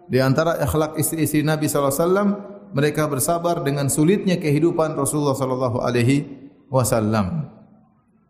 di 0.06 0.22
antara 0.22 0.54
akhlak 0.62 0.94
istri-istri 1.02 1.42
Nabi 1.42 1.66
sallallahu 1.66 1.90
alaihi 1.90 2.04
wasallam, 2.06 2.28
mereka 2.78 3.10
bersabar 3.10 3.66
dengan 3.66 3.90
sulitnya 3.90 4.38
kehidupan 4.38 4.94
Rasulullah 4.94 5.34
sallallahu 5.34 5.82
alaihi 5.82 6.24
wasallam. 6.70 7.57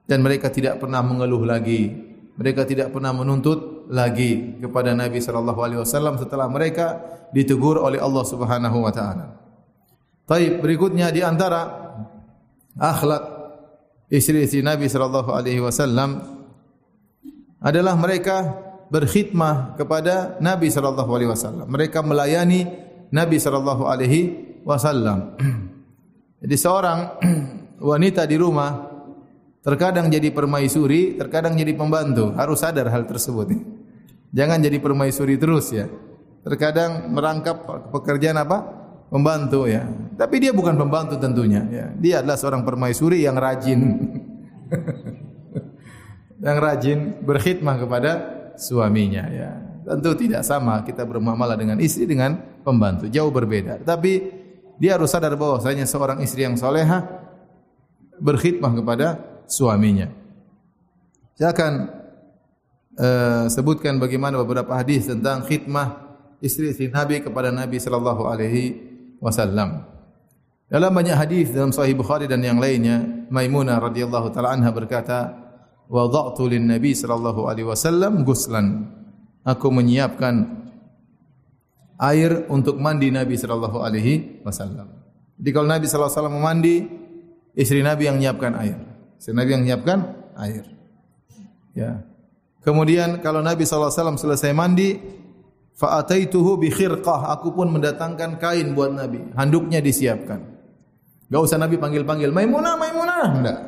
Dan 0.08 0.24
mereka 0.24 0.48
tidak 0.48 0.80
pernah 0.80 1.04
mengeluh 1.04 1.44
lagi. 1.44 1.92
Mereka 2.38 2.64
tidak 2.64 2.96
pernah 2.96 3.12
menuntut 3.12 3.78
lagi 3.92 4.56
kepada 4.56 4.96
Nabi 4.96 5.20
sallallahu 5.20 5.60
alaihi 5.60 5.80
wasallam 5.84 6.16
setelah 6.16 6.48
mereka 6.48 7.02
ditegur 7.34 7.76
oleh 7.76 8.00
Allah 8.00 8.24
Subhanahu 8.24 8.78
wa 8.84 8.92
taala. 8.94 9.36
Baik, 10.28 10.60
berikutnya 10.60 11.08
di 11.12 11.24
antara 11.24 11.66
akhlak 12.76 13.22
istri-istri 14.12 14.60
Nabi 14.64 14.88
sallallahu 14.88 15.32
alaihi 15.32 15.60
wasallam 15.60 16.20
adalah 17.60 17.96
mereka 17.98 18.36
berkhidmah 18.88 19.76
kepada 19.76 20.40
Nabi 20.40 20.72
sallallahu 20.72 21.10
alaihi 21.12 21.30
wasallam. 21.32 21.66
Mereka 21.68 22.00
melayani 22.04 22.64
Nabi 23.12 23.36
sallallahu 23.36 23.84
alaihi 23.88 24.20
wasallam. 24.64 25.36
Jadi 26.44 26.56
seorang 26.56 26.98
wanita 27.90 28.24
di 28.24 28.36
rumah 28.36 28.87
terkadang 29.68 30.08
jadi 30.08 30.32
permaisuri, 30.32 31.20
terkadang 31.20 31.52
jadi 31.52 31.76
pembantu. 31.76 32.32
Harus 32.32 32.64
sadar 32.64 32.88
hal 32.88 33.04
tersebut. 33.04 33.52
Jangan 34.32 34.64
jadi 34.64 34.80
permaisuri 34.80 35.36
terus 35.36 35.68
ya. 35.68 35.92
Terkadang 36.40 37.12
merangkap 37.12 37.68
pekerjaan 37.92 38.40
apa? 38.40 38.64
Pembantu 39.12 39.68
ya. 39.68 39.84
Tapi 40.16 40.40
dia 40.40 40.56
bukan 40.56 40.72
pembantu 40.80 41.20
tentunya 41.20 41.68
ya. 41.68 41.86
Dia 42.00 42.24
adalah 42.24 42.40
seorang 42.40 42.64
permaisuri 42.64 43.28
yang 43.28 43.36
rajin. 43.36 43.80
yang 46.48 46.56
rajin 46.56 46.98
berkhidmah 47.20 47.76
kepada 47.76 48.10
suaminya 48.56 49.28
ya. 49.28 49.50
Tentu 49.84 50.16
tidak 50.16 50.48
sama 50.48 50.80
kita 50.84 51.04
bermuamalah 51.04 51.56
dengan 51.60 51.76
istri 51.80 52.08
dengan 52.08 52.36
pembantu, 52.64 53.08
jauh 53.08 53.32
berbeda. 53.32 53.84
Tapi 53.84 54.32
dia 54.80 54.96
harus 54.96 55.12
sadar 55.12 55.36
bahwasanya 55.36 55.84
seorang 55.84 56.24
istri 56.24 56.44
yang 56.44 56.56
soleha 56.56 57.04
berkhidmah 58.20 58.72
kepada 58.76 59.06
suaminya. 59.48 60.06
Saya 61.34 61.50
akan 61.54 61.72
uh, 62.98 63.44
sebutkan 63.48 63.96
bagaimana 63.96 64.38
beberapa 64.42 64.74
hadis 64.76 65.08
tentang 65.08 65.46
khidmah 65.46 66.08
istri-istri 66.44 66.92
Nabi 66.92 67.22
kepada 67.22 67.50
Nabi 67.50 67.78
sallallahu 67.80 68.28
alaihi 68.28 68.76
wasallam. 69.18 69.86
Dalam 70.68 70.92
banyak 70.92 71.16
hadis 71.16 71.48
dalam 71.48 71.72
Sahih 71.72 71.96
Bukhari 71.96 72.28
dan 72.28 72.44
yang 72.44 72.60
lainnya, 72.60 73.26
Maimunah 73.32 73.80
radhiyallahu 73.80 74.28
taala 74.36 74.52
anha 74.52 74.68
berkata, 74.68 75.32
"Wada'tu 75.88 76.44
lin 76.44 76.68
Nabi 76.68 76.92
sallallahu 76.92 77.48
alaihi 77.48 77.66
wasallam 77.66 78.22
guslan." 78.22 78.94
Aku 79.48 79.72
menyiapkan 79.72 80.44
air 81.96 82.44
untuk 82.52 82.76
mandi 82.76 83.08
Nabi 83.08 83.40
sallallahu 83.40 83.80
alaihi 83.80 84.44
wasallam. 84.44 84.92
Jadi 85.40 85.50
kalau 85.56 85.68
Nabi 85.72 85.84
sallallahu 85.88 86.10
alaihi 86.12 86.20
wasallam 86.20 86.36
mandi, 86.44 86.76
istri 87.56 87.80
Nabi 87.80 88.12
yang 88.12 88.20
menyiapkan 88.20 88.52
air. 88.60 88.76
Istri 89.18 89.34
Nabi 89.34 89.50
yang 89.52 89.62
menyiapkan 89.66 89.98
air. 90.38 90.64
Ya. 91.74 92.06
Kemudian 92.62 93.18
kalau 93.18 93.42
Nabi 93.42 93.66
wasallam 93.66 94.18
selesai 94.18 94.54
mandi, 94.54 94.98
fa 95.74 95.98
ataituhu 96.02 96.58
bi 96.58 96.70
khirqah, 96.70 97.34
aku 97.34 97.54
pun 97.54 97.70
mendatangkan 97.70 98.38
kain 98.38 98.74
buat 98.74 98.94
Nabi. 98.94 99.34
Handuknya 99.34 99.82
disiapkan. 99.82 100.42
Gak 101.28 101.42
usah 101.44 101.60
Nabi 101.60 101.76
panggil-panggil, 101.76 102.32
Maimunah, 102.32 102.74
Maimunah. 102.80 103.24
Enggak. 103.36 103.58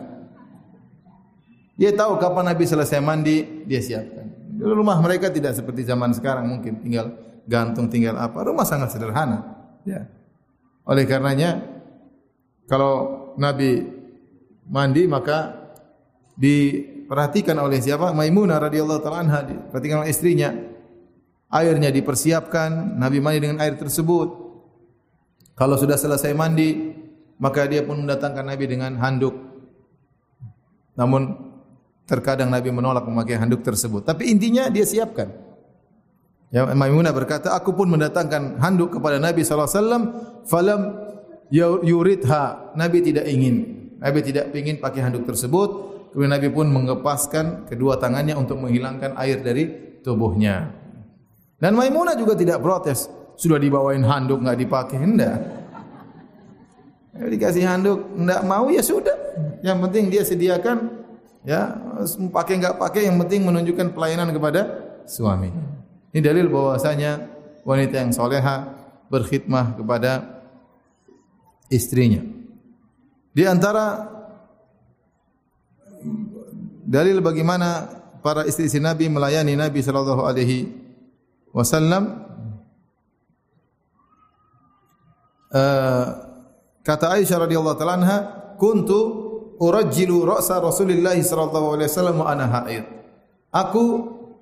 Dia 1.77 1.91
tahu 1.97 2.21
kapan 2.21 2.53
Nabi 2.53 2.65
selesai 2.65 3.01
mandi, 3.01 3.65
dia 3.65 3.81
siapkan. 3.81 4.29
Dulu 4.61 4.85
rumah 4.85 5.01
mereka 5.01 5.33
tidak 5.33 5.57
seperti 5.57 5.85
zaman 5.89 6.13
sekarang 6.13 6.45
mungkin 6.45 6.81
tinggal 6.85 7.17
gantung, 7.49 7.89
tinggal 7.89 8.21
apa. 8.21 8.45
Rumah 8.45 8.65
sangat 8.69 8.93
sederhana. 8.93 9.57
Ya. 9.89 10.09
Oleh 10.85 11.09
karenanya, 11.09 11.65
kalau 12.69 13.33
Nabi 13.41 14.00
mandi 14.71 15.05
maka 15.11 15.59
diperhatikan 16.39 17.59
oleh 17.59 17.83
siapa? 17.83 18.15
Maimunah 18.15 18.63
radhiyallahu 18.63 19.01
taala 19.03 19.19
anha, 19.27 19.41
diperhatikan 19.45 20.07
oleh 20.07 20.11
istrinya. 20.15 20.55
Airnya 21.51 21.91
dipersiapkan, 21.91 22.95
Nabi 22.95 23.19
mandi 23.19 23.43
dengan 23.43 23.59
air 23.59 23.75
tersebut. 23.75 24.49
Kalau 25.59 25.75
sudah 25.75 25.99
selesai 25.99 26.31
mandi, 26.33 26.95
maka 27.43 27.67
dia 27.67 27.83
pun 27.83 28.07
mendatangkan 28.07 28.47
Nabi 28.47 28.65
dengan 28.71 28.95
handuk. 29.03 29.35
Namun 30.95 31.35
terkadang 32.07 32.55
Nabi 32.55 32.71
menolak 32.71 33.03
memakai 33.03 33.35
handuk 33.35 33.67
tersebut. 33.67 34.07
Tapi 34.07 34.31
intinya 34.31 34.71
dia 34.71 34.87
siapkan. 34.87 35.31
Ya 36.51 36.67
Maimunah 36.67 37.15
berkata, 37.15 37.55
aku 37.55 37.75
pun 37.75 37.91
mendatangkan 37.91 38.59
handuk 38.59 38.99
kepada 38.99 39.23
Nabi 39.23 39.43
wasallam, 39.47 40.15
falam 40.47 40.95
yuridha. 41.51 42.75
Nabi 42.79 42.99
tidak 43.03 43.27
ingin. 43.27 43.80
Nabi 44.01 44.25
tidak 44.25 44.49
ingin 44.57 44.81
pakai 44.81 45.05
handuk 45.05 45.29
tersebut. 45.29 46.01
Kemudian 46.11 46.33
Nabi 46.33 46.49
pun 46.51 46.67
mengepaskan 46.67 47.71
kedua 47.71 48.01
tangannya 48.01 48.35
untuk 48.35 48.59
menghilangkan 48.59 49.15
air 49.15 49.39
dari 49.45 49.95
tubuhnya. 50.03 50.75
Dan 51.61 51.77
Maimunah 51.77 52.17
juga 52.17 52.35
tidak 52.35 52.65
protes. 52.65 53.07
Sudah 53.37 53.61
dibawain 53.61 54.03
handuk 54.03 54.41
enggak 54.41 54.59
dipakai. 54.59 54.99
Ya, 55.21 55.37
dikasih 57.29 57.69
handuk, 57.69 58.01
tidak 58.17 58.43
mau 58.49 58.73
ya 58.73 58.81
sudah. 58.81 59.13
Yang 59.61 59.79
penting 59.87 60.05
dia 60.09 60.25
sediakan, 60.25 61.05
ya 61.45 61.77
pakai 62.33 62.59
enggak 62.59 62.81
pakai, 62.81 63.07
yang 63.07 63.21
penting 63.21 63.45
menunjukkan 63.45 63.93
pelayanan 63.93 64.33
kepada 64.33 64.61
suami. 65.05 65.53
Ini 66.17 66.21
dalil 66.25 66.49
bahwasanya 66.49 67.29
wanita 67.63 68.03
yang 68.03 68.11
soleha 68.11 68.73
berkhidmah 69.13 69.77
kepada 69.77 70.41
istrinya. 71.69 72.40
Di 73.31 73.47
antara 73.47 74.11
dalil 76.83 77.23
bagaimana 77.23 77.87
para 78.21 78.43
istri-istri 78.45 78.83
Nabi 78.83 79.07
melayani 79.07 79.55
Nabi 79.55 79.81
sallallahu 79.81 80.27
alaihi 80.27 80.67
wasallam 81.55 82.27
uh, 85.55 86.31
Kata 86.81 87.13
Aisyah 87.13 87.45
radhiyallahu 87.45 87.77
taala 87.77 87.97
anha, 88.01 88.19
"Kuntu 88.57 88.99
urajjilu 89.61 90.25
ra'sa 90.25 90.59
Rasulillah 90.59 91.13
sallallahu 91.13 91.77
alaihi 91.77 91.89
wasallam 91.93 92.17
wa 92.25 92.27
ana 92.33 92.47
haid." 92.49 92.85
Aku 93.53 93.85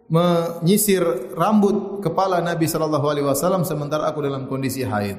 menyisir 0.09 1.03
rambut 1.35 2.01
kepala 2.01 2.38
Nabi 2.40 2.70
sallallahu 2.70 3.07
alaihi 3.11 3.27
wasallam 3.27 3.66
sementara 3.66 4.07
aku 4.07 4.22
dalam 4.22 4.46
kondisi 4.46 4.87
haid. 4.87 5.18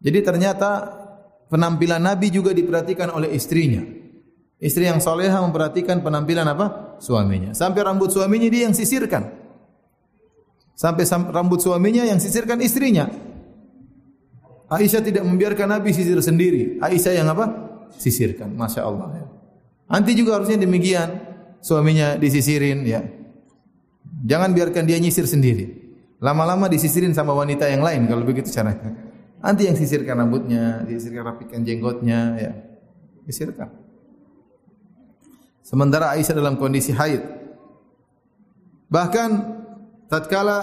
Jadi 0.00 0.18
ternyata 0.24 1.03
penampilan 1.48 2.00
Nabi 2.00 2.32
juga 2.32 2.54
diperhatikan 2.54 3.12
oleh 3.12 3.32
istrinya. 3.34 3.82
Istri 4.64 4.88
yang 4.88 5.00
soleha 5.02 5.44
memperhatikan 5.44 6.00
penampilan 6.00 6.46
apa? 6.48 6.96
Suaminya. 7.02 7.52
Sampai 7.52 7.84
rambut 7.84 8.08
suaminya 8.08 8.48
dia 8.48 8.70
yang 8.70 8.76
sisirkan. 8.76 9.28
Sampai 10.74 11.04
rambut 11.08 11.60
suaminya 11.60 12.02
yang 12.06 12.16
sisirkan 12.16 12.58
istrinya. 12.64 13.06
Aisyah 14.72 15.02
tidak 15.04 15.22
membiarkan 15.22 15.68
Nabi 15.68 15.92
sisir 15.92 16.16
sendiri. 16.24 16.80
Aisyah 16.80 17.12
yang 17.12 17.28
apa? 17.30 17.46
Sisirkan. 17.94 18.56
Masya 18.56 18.82
Allah. 18.82 19.08
Ya. 19.14 19.26
Nanti 19.92 20.16
juga 20.16 20.40
harusnya 20.40 20.56
demikian. 20.56 21.12
Suaminya 21.60 22.16
disisirin. 22.16 22.82
ya. 22.88 23.04
Jangan 24.24 24.56
biarkan 24.56 24.88
dia 24.88 24.96
nyisir 24.96 25.28
sendiri. 25.28 25.84
Lama-lama 26.24 26.72
disisirin 26.72 27.12
sama 27.12 27.36
wanita 27.36 27.68
yang 27.68 27.84
lain 27.84 28.08
kalau 28.08 28.24
begitu 28.24 28.48
caranya. 28.48 29.13
Nanti 29.44 29.68
yang 29.68 29.76
sisirkan 29.76 30.24
rambutnya, 30.24 30.88
disisirkan 30.88 31.36
rapikan 31.36 31.60
jenggotnya, 31.60 32.20
ya. 32.40 32.52
Disisirkan. 33.28 33.68
Sementara 35.60 36.16
Aisyah 36.16 36.32
dalam 36.32 36.56
kondisi 36.56 36.96
haid. 36.96 37.20
Bahkan 38.88 39.30
tatkala 40.08 40.58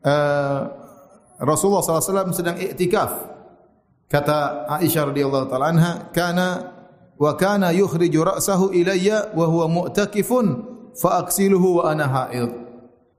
uh, 0.00 0.60
Rasulullah 1.36 1.84
SAW 1.84 2.32
sedang 2.32 2.56
iktikaf. 2.56 3.12
Kata 4.08 4.64
Aisyah 4.80 5.12
radhiyallahu 5.12 5.44
taala 5.52 5.68
anha, 5.68 5.92
"Kana 6.16 6.48
wa 7.20 7.32
kana 7.36 7.76
yukhriju 7.76 8.24
ra'sahu 8.24 8.72
ilayya 8.72 9.36
wa 9.36 9.44
huwa 9.44 9.68
mu'takifun 9.68 10.46
fa 10.96 11.20
aksiluhu 11.20 11.84
wa 11.84 11.92
ana 11.92 12.08
haid." 12.08 12.52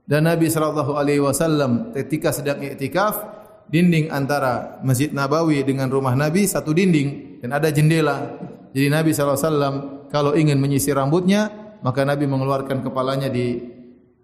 Dan 0.08 0.26
Nabi 0.26 0.50
sallallahu 0.50 0.98
alaihi 0.98 1.22
wasallam 1.22 1.94
ketika 1.94 2.32
sedang 2.32 2.58
iktikaf, 2.64 3.37
dinding 3.68 4.08
antara 4.08 4.80
Masjid 4.80 5.12
Nabawi 5.12 5.62
dengan 5.62 5.92
rumah 5.92 6.16
Nabi 6.16 6.48
satu 6.48 6.72
dinding 6.72 7.40
dan 7.44 7.54
ada 7.54 7.68
jendela. 7.68 8.36
Jadi 8.72 8.88
Nabi 8.88 9.12
wasallam 9.12 9.74
kalau 10.08 10.32
ingin 10.36 10.56
menyisir 10.56 10.96
rambutnya, 10.96 11.52
maka 11.84 12.04
Nabi 12.04 12.24
mengeluarkan 12.24 12.80
kepalanya 12.80 13.28
di 13.28 13.60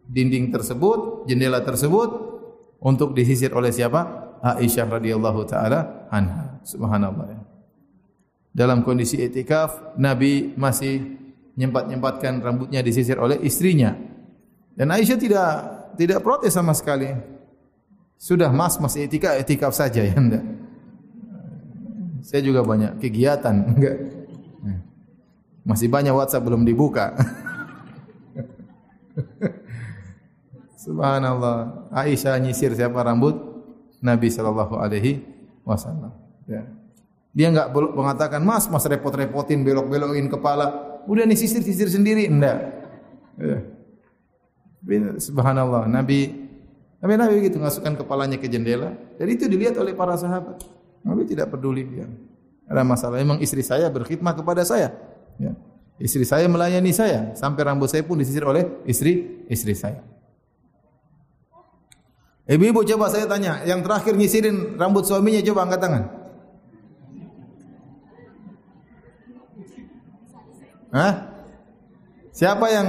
dinding 0.04 0.52
tersebut, 0.52 1.28
jendela 1.28 1.60
tersebut 1.64 2.08
untuk 2.80 3.16
disisir 3.16 3.52
oleh 3.52 3.72
siapa? 3.72 4.24
Aisyah 4.44 5.00
radhiyallahu 5.00 5.40
taala 5.48 6.08
anha. 6.12 6.60
Subhanallah. 6.64 7.40
Dalam 8.52 8.84
kondisi 8.84 9.20
itikaf, 9.20 9.96
Nabi 9.96 10.52
masih 10.54 11.16
nyempat-nyempatkan 11.56 12.44
rambutnya 12.44 12.84
disisir 12.84 13.16
oleh 13.16 13.40
istrinya. 13.40 13.96
Dan 14.76 14.92
Aisyah 14.92 15.18
tidak 15.18 15.50
tidak 15.96 16.20
protes 16.20 16.52
sama 16.52 16.76
sekali. 16.76 17.33
Sudah 18.18 18.48
mas 18.48 18.80
masih 18.80 19.04
itikaf, 19.06 19.36
itikaf 19.42 19.72
saja 19.76 20.00
ya 20.00 20.14
enggak. 20.16 20.44
Saya 22.24 22.40
juga 22.40 22.64
banyak 22.64 22.96
kegiatan 22.98 23.54
enggak. 23.76 23.96
Masih 25.64 25.88
banyak 25.88 26.12
WhatsApp 26.12 26.44
belum 26.44 26.68
dibuka. 26.68 27.16
Subhanallah. 30.84 31.88
Aisyah 31.88 32.36
nyisir 32.36 32.76
siapa 32.76 33.00
rambut 33.00 33.32
Nabi 34.04 34.28
sallallahu 34.28 34.76
alaihi 34.76 35.24
wasallam. 35.64 36.12
Ya. 36.44 36.68
Dia 37.32 37.48
enggak 37.48 37.72
mengatakan, 37.72 38.44
"Mas, 38.44 38.68
Mas 38.68 38.84
repot-repotin 38.84 39.64
belok-belokin 39.64 40.28
kepala." 40.28 41.00
Udah 41.08 41.24
nih 41.24 41.40
sisir-sisir 41.40 41.88
sendiri, 41.88 42.28
enggak. 42.28 42.60
Ya. 43.40 43.58
Subhanallah, 45.16 45.88
Nabi 45.88 46.43
Nabi 47.04 47.20
Nabi 47.20 47.34
begitu 47.44 47.60
masukkan 47.60 47.92
kepalanya 48.00 48.40
ke 48.40 48.48
jendela. 48.48 48.96
Dan 49.20 49.28
itu 49.28 49.44
dilihat 49.44 49.76
oleh 49.76 49.92
para 49.92 50.16
sahabat. 50.16 50.64
Nabi 51.04 51.28
tidak 51.28 51.52
peduli 51.52 51.84
dia. 51.84 52.08
Ada 52.64 52.80
masalah. 52.80 53.20
Memang 53.20 53.44
istri 53.44 53.60
saya 53.60 53.92
berkhidmat 53.92 54.40
kepada 54.40 54.64
saya. 54.64 54.88
Ya. 55.36 55.52
Istri 56.00 56.24
saya 56.24 56.48
melayani 56.48 56.96
saya 56.96 57.36
sampai 57.36 57.60
rambut 57.60 57.92
saya 57.92 58.00
pun 58.08 58.16
disisir 58.16 58.40
oleh 58.40 58.64
istri 58.88 59.44
istri 59.52 59.76
saya. 59.76 60.00
Ibu-ibu 62.48 62.88
coba 62.88 63.12
saya 63.12 63.28
tanya, 63.28 63.60
yang 63.68 63.84
terakhir 63.84 64.16
nyisirin 64.16 64.80
rambut 64.80 65.04
suaminya 65.04 65.44
coba 65.44 65.60
angkat 65.68 65.80
tangan. 65.80 66.04
Hah? 70.92 71.14
Siapa 72.32 72.66
yang 72.72 72.88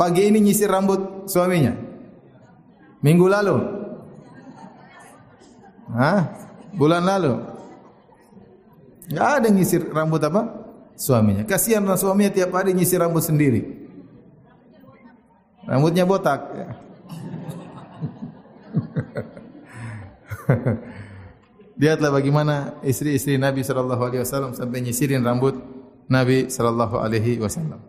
pagi 0.00 0.32
ini 0.32 0.40
nyisir 0.40 0.72
rambut 0.72 1.28
suaminya? 1.28 1.83
Minggu 3.04 3.28
lalu? 3.28 3.60
Hah? 5.92 6.24
Bulan 6.72 7.04
lalu? 7.04 7.36
Enggak 9.12 9.28
ada 9.36 9.48
nyisir 9.52 9.84
rambut 9.92 10.24
apa? 10.24 10.64
suaminya. 10.94 11.42
Kasihan 11.44 11.84
suaminya 11.98 12.30
tiap 12.30 12.54
hari 12.54 12.72
nyisir 12.74 13.02
rambut 13.02 13.22
sendiri. 13.22 13.66
Rambutnya 15.66 16.06
botak. 16.06 16.40
Ya. 16.54 16.68
Lihatlah 21.80 22.10
bagaimana 22.14 22.78
istri-istri 22.86 23.34
Nabi 23.34 23.66
sallallahu 23.66 24.02
alaihi 24.06 24.22
wasallam 24.22 24.54
sampai 24.54 24.78
nyisirin 24.84 25.24
rambut 25.26 25.58
Nabi 26.06 26.46
sallallahu 26.46 27.00
alaihi 27.00 27.40
wasallam. 27.42 27.82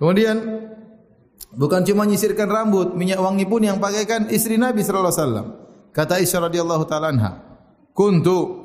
Kemudian 0.00 0.36
bukan 1.56 1.84
cuma 1.84 2.08
nyisirkan 2.08 2.48
rambut, 2.48 2.96
minyak 2.96 3.20
wangi 3.20 3.44
pun 3.48 3.62
yang 3.64 3.78
pakaikan 3.78 4.28
istri 4.28 4.56
Nabi 4.60 4.80
sallallahu 4.84 5.12
alaihi 5.12 5.22
wasallam. 5.22 5.46
Kata 5.92 6.12
Aisyah 6.18 6.40
radhiyallahu 6.48 6.84
taala 6.88 7.12
anha, 7.12 7.32
"Kuntu 7.92 8.62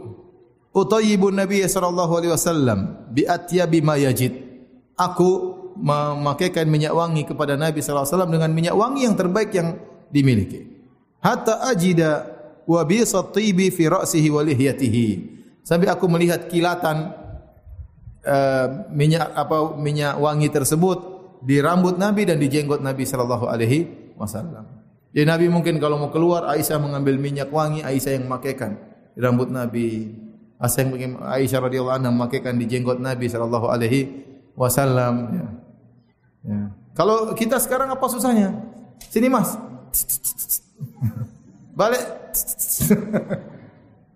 utayyibun 0.78 1.34
nabiy 1.34 1.66
sallallahu 1.66 2.14
alaihi 2.22 2.32
wasallam 2.34 3.10
bi 3.10 3.26
atyabi 3.26 3.82
ma 3.82 3.98
yajid. 3.98 4.46
Aku 4.98 5.58
memakaikan 5.78 6.66
minyak 6.70 6.94
wangi 6.94 7.26
kepada 7.26 7.54
nabi 7.54 7.82
sallallahu 7.82 8.06
alaihi 8.06 8.14
wasallam 8.14 8.34
dengan 8.34 8.50
minyak 8.54 8.76
wangi 8.78 9.02
yang 9.06 9.16
terbaik 9.18 9.50
yang 9.54 9.78
dimiliki. 10.10 10.66
Hatta 11.22 11.66
ajida 11.70 12.26
wa 12.66 12.82
bi 12.86 13.02
satibi 13.02 13.74
fi 13.74 13.90
ra'sihi 13.90 14.30
wa 14.30 14.42
lihyatihi. 14.46 15.08
Sampai 15.66 15.90
aku 15.92 16.06
melihat 16.10 16.48
kilatan 16.50 17.14
uh, 18.24 18.68
minyak 18.94 19.34
apa 19.34 19.76
minyak 19.78 20.18
wangi 20.18 20.50
tersebut 20.50 21.17
di 21.44 21.62
rambut 21.62 22.00
nabi 22.00 22.26
dan 22.26 22.42
di 22.42 22.50
jenggot 22.50 22.82
nabi 22.82 23.06
sallallahu 23.06 23.46
alaihi 23.50 24.14
wasallam 24.18 24.66
jadi 25.12 25.26
nabi 25.26 25.50
mungkin 25.50 25.82
kalau 25.82 25.98
mau 25.98 26.14
keluar 26.14 26.46
Aisyah 26.50 26.78
mengambil 26.82 27.18
minyak 27.18 27.50
wangi 27.50 27.82
Aisyah 27.82 28.18
yang 28.18 28.30
memakaikan 28.30 28.78
di 29.14 29.20
rambut 29.22 29.50
nabi 29.50 30.14
Asal 30.58 30.90
yang 30.98 31.22
Aisyah 31.22 31.70
radhiyallahu 31.70 32.02
anha 32.02 32.10
memakaikan 32.10 32.58
di 32.58 32.66
jenggot 32.66 32.98
Nabi 32.98 33.30
sallallahu 33.30 33.70
alaihi 33.70 34.10
wasallam 34.58 35.30
ya. 35.30 35.48
ya. 36.50 36.62
Kalau 36.98 37.30
kita 37.38 37.62
sekarang 37.62 37.94
apa 37.94 38.02
susahnya? 38.10 38.58
Sini 39.06 39.30
Mas. 39.30 39.54
Balik. 41.78 42.02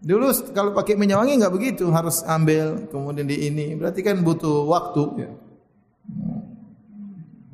Dulu 0.09 0.33
kalau 0.49 0.73
pakai 0.73 0.97
minyak 0.97 1.21
wangi 1.21 1.37
enggak 1.37 1.53
begitu, 1.53 1.93
harus 1.93 2.25
ambil 2.25 2.89
kemudian 2.89 3.29
di 3.29 3.45
ini. 3.45 3.77
Berarti 3.77 4.01
kan 4.01 4.17
butuh 4.25 4.65
waktu 4.65 5.03
ya. 5.21 5.29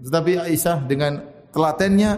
Tetapi 0.07 0.39
Aisyah 0.39 0.87
dengan 0.87 1.19
telatennya 1.51 2.15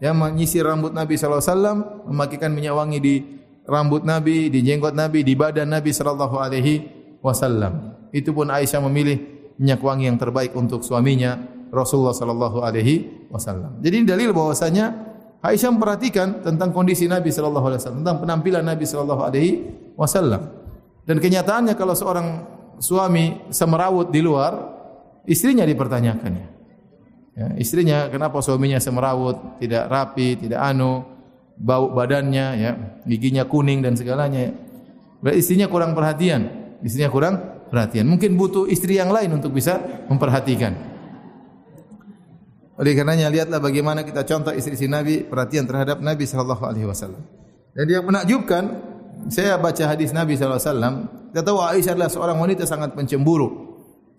yang 0.00 0.16
menyisir 0.16 0.64
rambut 0.64 0.96
Nabi 0.96 1.20
sallallahu 1.20 1.44
alaihi 1.44 1.52
wasallam, 1.52 1.78
memakaikan 2.08 2.48
minyak 2.48 2.72
wangi 2.72 2.98
di 3.00 3.14
rambut 3.68 4.08
Nabi, 4.08 4.48
di 4.48 4.64
jenggot 4.64 4.96
Nabi, 4.96 5.20
di 5.20 5.36
badan 5.36 5.68
Nabi 5.68 5.92
sallallahu 5.92 6.36
alaihi 6.40 6.74
wasallam. 7.20 7.92
Itu 8.08 8.32
pun 8.32 8.48
Aisyah 8.48 8.80
memilih 8.88 9.20
minyak 9.60 9.84
wangi 9.84 10.08
yang 10.08 10.16
terbaik 10.16 10.56
untuk 10.56 10.80
suaminya 10.80 11.36
Rasulullah 11.68 12.16
sallallahu 12.16 12.64
alaihi 12.64 13.28
wasallam. 13.28 13.84
Jadi 13.84 13.94
ini 14.00 14.06
dalil 14.08 14.32
bahwasanya 14.32 14.96
Aisyah 15.44 15.76
memperhatikan 15.76 16.40
tentang 16.40 16.72
kondisi 16.72 17.04
Nabi 17.04 17.28
sallallahu 17.28 17.68
alaihi 17.68 17.80
wasallam, 17.84 18.00
tentang 18.00 18.18
penampilan 18.24 18.64
Nabi 18.64 18.84
sallallahu 18.88 19.22
alaihi 19.28 19.52
wasallam. 19.92 20.40
Dan 21.04 21.20
kenyataannya 21.20 21.76
kalau 21.76 21.92
seorang 21.92 22.48
suami 22.80 23.44
semerawut 23.52 24.08
di 24.08 24.24
luar, 24.24 24.56
istrinya 25.28 25.68
dipertanyakan 25.68 26.55
ya. 27.36 27.52
istrinya 27.60 28.08
kenapa 28.08 28.40
suaminya 28.40 28.80
semerawut, 28.80 29.60
tidak 29.60 29.86
rapi, 29.92 30.40
tidak 30.40 30.58
anu, 30.58 31.04
bau 31.56 31.92
badannya 31.92 32.46
ya, 32.56 32.72
giginya 33.04 33.44
kuning 33.44 33.84
dan 33.84 33.94
segalanya. 33.94 34.52
Berarti 35.20 35.38
istrinya 35.40 35.68
kurang 35.68 35.96
perhatian. 35.96 36.48
Istrinya 36.84 37.08
kurang 37.08 37.34
perhatian. 37.72 38.04
Mungkin 38.06 38.36
butuh 38.36 38.68
istri 38.68 39.00
yang 39.00 39.08
lain 39.10 39.32
untuk 39.32 39.56
bisa 39.56 39.80
memperhatikan. 40.06 40.76
Oleh 42.76 42.92
karenanya 42.92 43.32
lihatlah 43.32 43.56
bagaimana 43.56 44.04
kita 44.04 44.28
contoh 44.28 44.52
istri-istri 44.52 44.84
Nabi 44.84 45.24
perhatian 45.24 45.64
terhadap 45.64 45.96
Nabi 46.04 46.28
sallallahu 46.28 46.60
alaihi 46.60 46.84
wasallam. 46.84 47.24
Jadi 47.72 47.90
yang 47.96 48.04
menakjubkan 48.04 48.62
saya 49.32 49.56
baca 49.56 49.84
hadis 49.88 50.12
Nabi 50.12 50.36
sallallahu 50.36 50.60
alaihi 50.60 50.70
wasallam, 50.76 50.94
kita 51.32 51.40
tahu 51.40 51.58
Aisyah 51.64 51.92
adalah 51.96 52.10
seorang 52.12 52.36
wanita 52.36 52.68
sangat 52.68 52.92
pencemburu. 52.92 53.48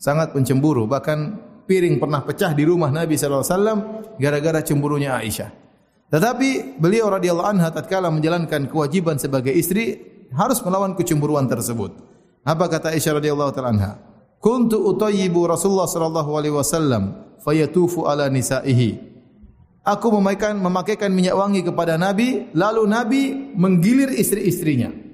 Sangat 0.01 0.33
pencemburu, 0.33 0.85
bahkan 0.85 1.37
piring 1.67 1.99
pernah 1.99 2.23
pecah 2.23 2.55
di 2.55 2.63
rumah 2.63 2.87
Nabi 2.89 3.19
sallallahu 3.19 3.43
alaihi 3.43 3.53
wasallam 3.53 3.79
gara-gara 4.15 4.59
cemburunya 4.63 5.19
Aisyah. 5.19 5.51
Tetapi 6.07 6.79
beliau 6.79 7.11
radhiyallahu 7.11 7.49
anha 7.51 7.67
tatkala 7.69 8.07
menjalankan 8.07 8.71
kewajiban 8.71 9.19
sebagai 9.19 9.51
istri 9.51 9.99
harus 10.31 10.63
melawan 10.63 10.95
kecemburuan 10.95 11.51
tersebut. 11.51 11.91
Apa 12.47 12.71
kata 12.71 12.95
Aisyah 12.95 13.19
radhiyallahu 13.19 13.51
taala 13.51 13.75
anha? 13.75 13.91
Kuntu 14.39 14.79
utayyibu 14.79 15.43
Rasulullah 15.43 15.91
sallallahu 15.91 16.31
alaihi 16.39 16.55
wasallam 16.55 17.35
fayatufu 17.43 18.07
ala 18.07 18.31
nisaihi. 18.31 19.03
Aku 19.87 20.11
memakaikan 20.11 20.59
memakaikan 20.59 21.11
minyak 21.11 21.35
wangi 21.35 21.63
kepada 21.63 21.95
Nabi, 21.95 22.51
lalu 22.51 22.83
Nabi 22.87 23.21
menggilir 23.55 24.11
istri-istrinya. 24.11 25.06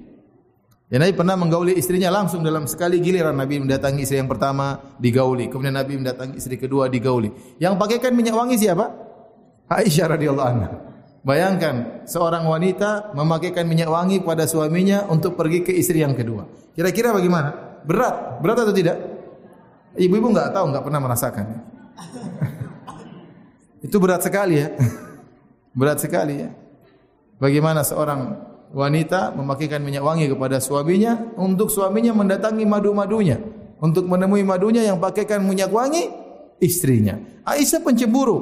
Ya 0.92 1.00
Nabi 1.00 1.16
pernah 1.16 1.32
menggauli 1.34 1.72
istrinya 1.80 2.12
langsung 2.12 2.44
dalam 2.44 2.68
sekali 2.68 3.00
giliran 3.00 3.32
Nabi 3.32 3.56
mendatangi 3.56 4.04
istri 4.04 4.20
yang 4.20 4.28
pertama 4.28 4.94
digauli, 5.00 5.48
kemudian 5.48 5.72
Nabi 5.72 5.96
mendatangi 5.96 6.36
istri 6.36 6.60
kedua 6.60 6.92
digauli. 6.92 7.32
Yang 7.56 7.80
pakaikan 7.80 8.12
minyak 8.12 8.36
wangi 8.36 8.60
siapa? 8.60 8.92
Aisyah 9.64 10.06
radhiyallahu 10.12 10.48
anha. 10.48 10.68
Bayangkan 11.24 12.04
seorang 12.04 12.44
wanita 12.44 13.16
memakaikan 13.16 13.64
minyak 13.64 13.88
wangi 13.88 14.20
pada 14.20 14.44
suaminya 14.44 15.08
untuk 15.08 15.40
pergi 15.40 15.64
ke 15.64 15.72
istri 15.72 16.04
yang 16.04 16.12
kedua. 16.12 16.44
Kira-kira 16.76 17.16
bagaimana? 17.16 17.80
Berat, 17.88 18.44
berat 18.44 18.58
atau 18.60 18.76
tidak? 18.76 19.00
Ibu-ibu 19.96 20.36
enggak 20.36 20.52
tahu, 20.52 20.68
enggak 20.68 20.84
pernah 20.84 21.00
merasakan. 21.00 21.46
Itu 23.88 23.96
berat 23.96 24.20
sekali 24.20 24.60
ya. 24.60 24.68
Berat 25.78 25.98
sekali 26.04 26.44
ya. 26.44 26.52
Bagaimana 27.40 27.82
seorang 27.82 28.36
wanita 28.74 29.32
memakaikan 29.38 29.80
minyak 29.80 30.02
wangi 30.02 30.26
kepada 30.26 30.58
suaminya 30.58 31.32
untuk 31.38 31.70
suaminya 31.70 32.10
mendatangi 32.10 32.66
madu-madunya, 32.66 33.38
untuk 33.78 34.10
menemui 34.10 34.42
madunya 34.42 34.82
yang 34.82 34.98
pakaikan 34.98 35.46
minyak 35.46 35.70
wangi 35.70 36.10
istrinya. 36.58 37.16
Aisyah 37.46 37.80
pencemburu, 37.86 38.38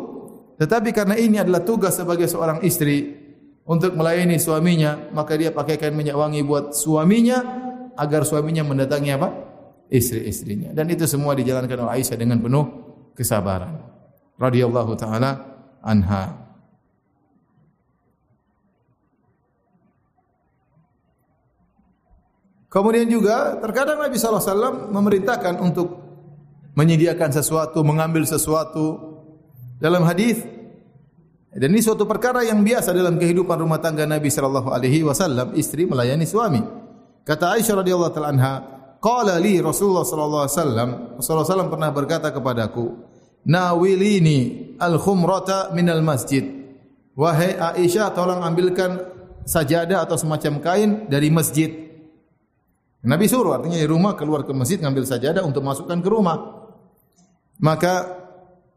tetapi 0.56 0.90
karena 0.96 1.21
ini 1.21 1.37
adalah 1.37 1.61
tugas 1.61 2.00
sebagai 2.00 2.27
seorang 2.27 2.65
istri 2.65 3.23
untuk 3.63 3.94
melayani 3.94 4.40
suaminya, 4.40 5.13
maka 5.15 5.38
dia 5.38 5.54
pakaikan 5.54 5.94
minyak 5.94 6.17
wangi 6.19 6.40
buat 6.42 6.75
suaminya 6.75 7.44
agar 7.94 8.27
suaminya 8.27 8.67
mendatangi 8.67 9.11
apa? 9.15 9.29
Istri-istrinya. 9.92 10.73
Dan 10.73 10.88
itu 10.88 11.04
semua 11.04 11.37
dijalankan 11.37 11.77
oleh 11.85 12.00
Aisyah 12.00 12.17
dengan 12.17 12.40
penuh 12.40 12.65
kesabaran. 13.13 13.77
Radiyallahu 14.40 14.92
taala 14.96 15.31
anha. 15.85 16.42
Kemudian 22.73 23.04
juga 23.04 23.60
terkadang 23.60 24.00
Nabi 24.00 24.16
wasallam 24.16 24.88
memerintahkan 24.88 25.60
untuk 25.60 26.00
menyediakan 26.73 27.29
sesuatu, 27.29 27.85
mengambil 27.85 28.25
sesuatu. 28.25 29.12
Dalam 29.77 30.08
hadis 30.08 30.40
dan 31.52 31.68
ini 31.68 31.85
suatu 31.85 32.08
perkara 32.08 32.40
yang 32.48 32.64
biasa 32.64 32.96
dalam 32.96 33.20
kehidupan 33.20 33.60
rumah 33.60 33.77
tangga 33.77 34.08
Nabi 34.08 34.33
sallallahu 34.33 34.73
alaihi 34.73 35.04
wasallam 35.04 35.52
istri 35.52 35.85
melayani 35.85 36.25
suami. 36.25 36.64
Kata 37.29 37.52
Aisyah 37.60 37.85
radhiyallahu 37.85 38.12
taala 38.16 38.31
anha 38.33 38.54
qala 39.04 39.37
li 39.37 39.60
Rasulullah 39.60 40.06
sallallahu 40.06 40.42
alaihi 40.48 40.56
wasallam 40.56 40.88
Rasulullah 41.20 41.44
sallam 41.44 41.68
pernah 41.68 41.90
berkata 41.92 42.33
kepadaku 42.33 42.96
nawilini 43.44 44.73
al 44.81 44.96
khumrata 44.96 45.77
min 45.77 45.92
al 45.92 46.00
masjid. 46.00 46.40
Wahai 47.12 47.52
Aisyah, 47.52 48.16
tolong 48.16 48.40
ambilkan 48.40 48.96
sajadah 49.44 50.08
atau 50.08 50.16
semacam 50.16 50.56
kain 50.64 50.90
dari 51.12 51.29
masjid. 51.29 51.92
Nabi 53.03 53.27
suruh 53.27 53.59
artinya 53.59 53.75
di 53.75 53.87
rumah 53.87 54.15
keluar 54.15 54.46
ke 54.46 54.55
masjid 54.55 54.79
ngambil 54.79 55.03
sajadah 55.03 55.42
untuk 55.42 55.67
masukkan 55.67 55.98
ke 55.98 56.07
rumah. 56.07 56.38
Maka 57.59 58.07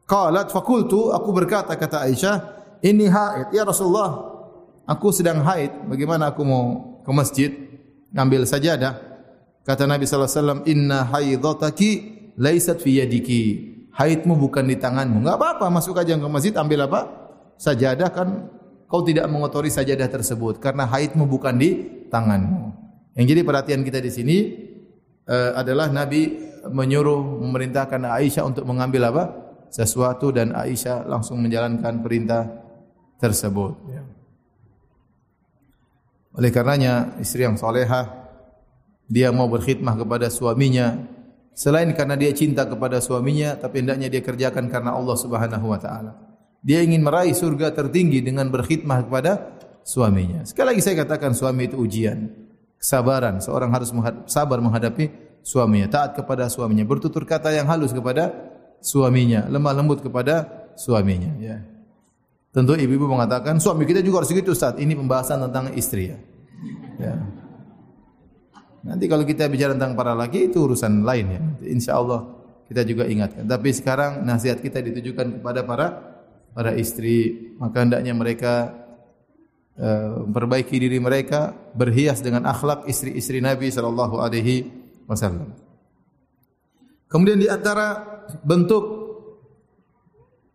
qalat 0.09 0.49
fakultu 0.49 1.13
aku 1.13 1.30
berkata 1.30 1.78
kata 1.78 2.09
Aisyah, 2.09 2.36
"Ini 2.82 3.05
haid 3.05 3.47
ya 3.53 3.61
Rasulullah. 3.61 4.34
Aku 4.89 5.13
sedang 5.13 5.45
haid. 5.45 5.89
Bagaimana 5.89 6.34
aku 6.34 6.41
mau 6.41 6.65
ke 7.05 7.11
masjid 7.13 7.51
ngambil 8.13 8.49
sajadah?" 8.49 8.97
Kata 9.61 9.86
Nabi 9.86 10.09
sallallahu 10.09 10.30
alaihi 10.30 10.41
wasallam, 10.41 10.61
"Inna 10.69 10.99
haidhataki 11.05 11.89
laisat 12.38 12.82
fi 12.82 13.01
yadiki." 13.01 13.43
Haidmu 13.95 14.36
bukan 14.36 14.67
di 14.67 14.76
tanganmu. 14.76 15.23
Enggak 15.23 15.39
apa-apa, 15.39 15.71
masuk 15.71 15.95
aja 15.95 16.19
ke 16.19 16.28
masjid 16.28 16.51
ambil 16.59 16.84
apa? 16.84 17.07
Sajadah 17.55 18.11
kan 18.11 18.51
kau 18.91 18.99
tidak 19.07 19.23
mengotori 19.32 19.71
sajadah 19.71 20.11
tersebut 20.11 20.59
karena 20.59 20.84
haidmu 20.84 21.23
bukan 21.23 21.55
di 21.55 21.69
tanganmu. 22.11 22.84
Yang 23.16 23.26
jadi 23.32 23.41
perhatian 23.47 23.82
kita 23.88 24.03
di 24.03 24.11
sini 24.11 24.38
uh, 25.32 25.55
adalah 25.55 25.88
Nabi 25.88 26.36
menyuruh 26.68 27.41
memerintahkan 27.41 28.03
Aisyah 28.03 28.43
untuk 28.43 28.68
mengambil 28.68 29.09
apa? 29.11 29.26
sesuatu 29.76 30.32
dan 30.32 30.55
Aisyah 30.55 31.03
langsung 31.03 31.43
menjalankan 31.43 31.99
perintah 31.99 32.47
tersebut. 33.20 33.76
Ya. 33.91 34.07
Oleh 36.36 36.47
karenanya 36.47 37.20
istri 37.20 37.43
yang 37.43 37.59
solehah 37.59 38.07
dia 39.11 39.36
mau 39.36 39.51
berkhidmah 39.51 39.99
kepada 39.99 40.32
suaminya 40.32 40.95
selain 41.51 41.91
karena 41.91 42.16
dia 42.16 42.32
cinta 42.32 42.63
kepada 42.63 43.03
suaminya 43.03 43.59
tapi 43.59 43.84
hendaknya 43.84 44.07
dia 44.07 44.24
kerjakan 44.24 44.72
karena 44.72 44.95
Allah 44.95 45.18
Subhanahu 45.20 45.68
wa 45.68 45.80
taala. 45.80 46.16
Dia 46.63 46.80
ingin 46.80 47.03
meraih 47.03 47.36
surga 47.36 47.76
tertinggi 47.76 48.24
dengan 48.24 48.47
berkhidmah 48.47 49.11
kepada 49.11 49.59
suaminya. 49.84 50.47
Sekali 50.47 50.72
lagi 50.72 50.82
saya 50.88 51.03
katakan 51.03 51.36
suami 51.36 51.68
itu 51.68 51.76
ujian 51.78 52.44
kesabaran. 52.86 53.41
Seorang 53.41 53.73
harus 53.73 53.89
sabar 54.29 54.61
menghadapi 54.61 55.09
suaminya, 55.41 55.89
taat 55.89 56.13
kepada 56.13 56.45
suaminya, 56.45 56.86
bertutur 56.86 57.25
kata 57.25 57.49
yang 57.49 57.65
halus 57.65 57.89
kepada 57.89 58.29
suaminya, 58.77 59.49
lemah 59.49 59.73
lembut 59.73 60.05
kepada 60.05 60.69
suaminya. 60.77 61.33
Ya. 61.41 61.65
Tentu 62.53 62.77
ibu-ibu 62.77 63.09
mengatakan 63.09 63.57
suami 63.57 63.89
kita 63.89 64.05
juga 64.05 64.21
harus 64.21 64.29
begitu 64.29 64.53
Ustaz. 64.53 64.77
Ini 64.77 64.93
pembahasan 64.93 65.41
tentang 65.49 65.73
istri 65.73 66.13
ya. 66.13 66.17
ya. 67.01 67.13
Nanti 68.86 69.09
kalau 69.09 69.25
kita 69.25 69.49
bicara 69.49 69.73
tentang 69.73 69.97
para 69.97 70.13
laki 70.13 70.53
itu 70.53 70.69
urusan 70.69 71.01
lain 71.03 71.25
ya. 71.33 71.41
Insya 71.67 71.97
Allah 71.97 72.21
kita 72.69 72.86
juga 72.86 73.09
ingatkan. 73.09 73.43
Tapi 73.49 73.69
sekarang 73.75 74.23
nasihat 74.23 74.61
kita 74.61 74.79
ditujukan 74.79 75.41
kepada 75.41 75.67
para 75.67 75.88
para 76.55 76.71
istri. 76.79 77.51
Maka 77.59 77.83
hendaknya 77.83 78.15
mereka 78.15 78.84
memperbaiki 79.76 80.76
diri 80.80 80.99
mereka 81.03 81.51
berhias 81.76 82.23
dengan 82.23 82.47
akhlak 82.47 82.88
istri-istri 82.88 83.43
Nabi 83.43 83.67
sallallahu 83.67 84.23
alaihi 84.23 84.71
wasallam. 85.03 85.51
Kemudian 87.11 87.39
di 87.39 87.47
antara 87.51 87.99
bentuk 88.41 88.84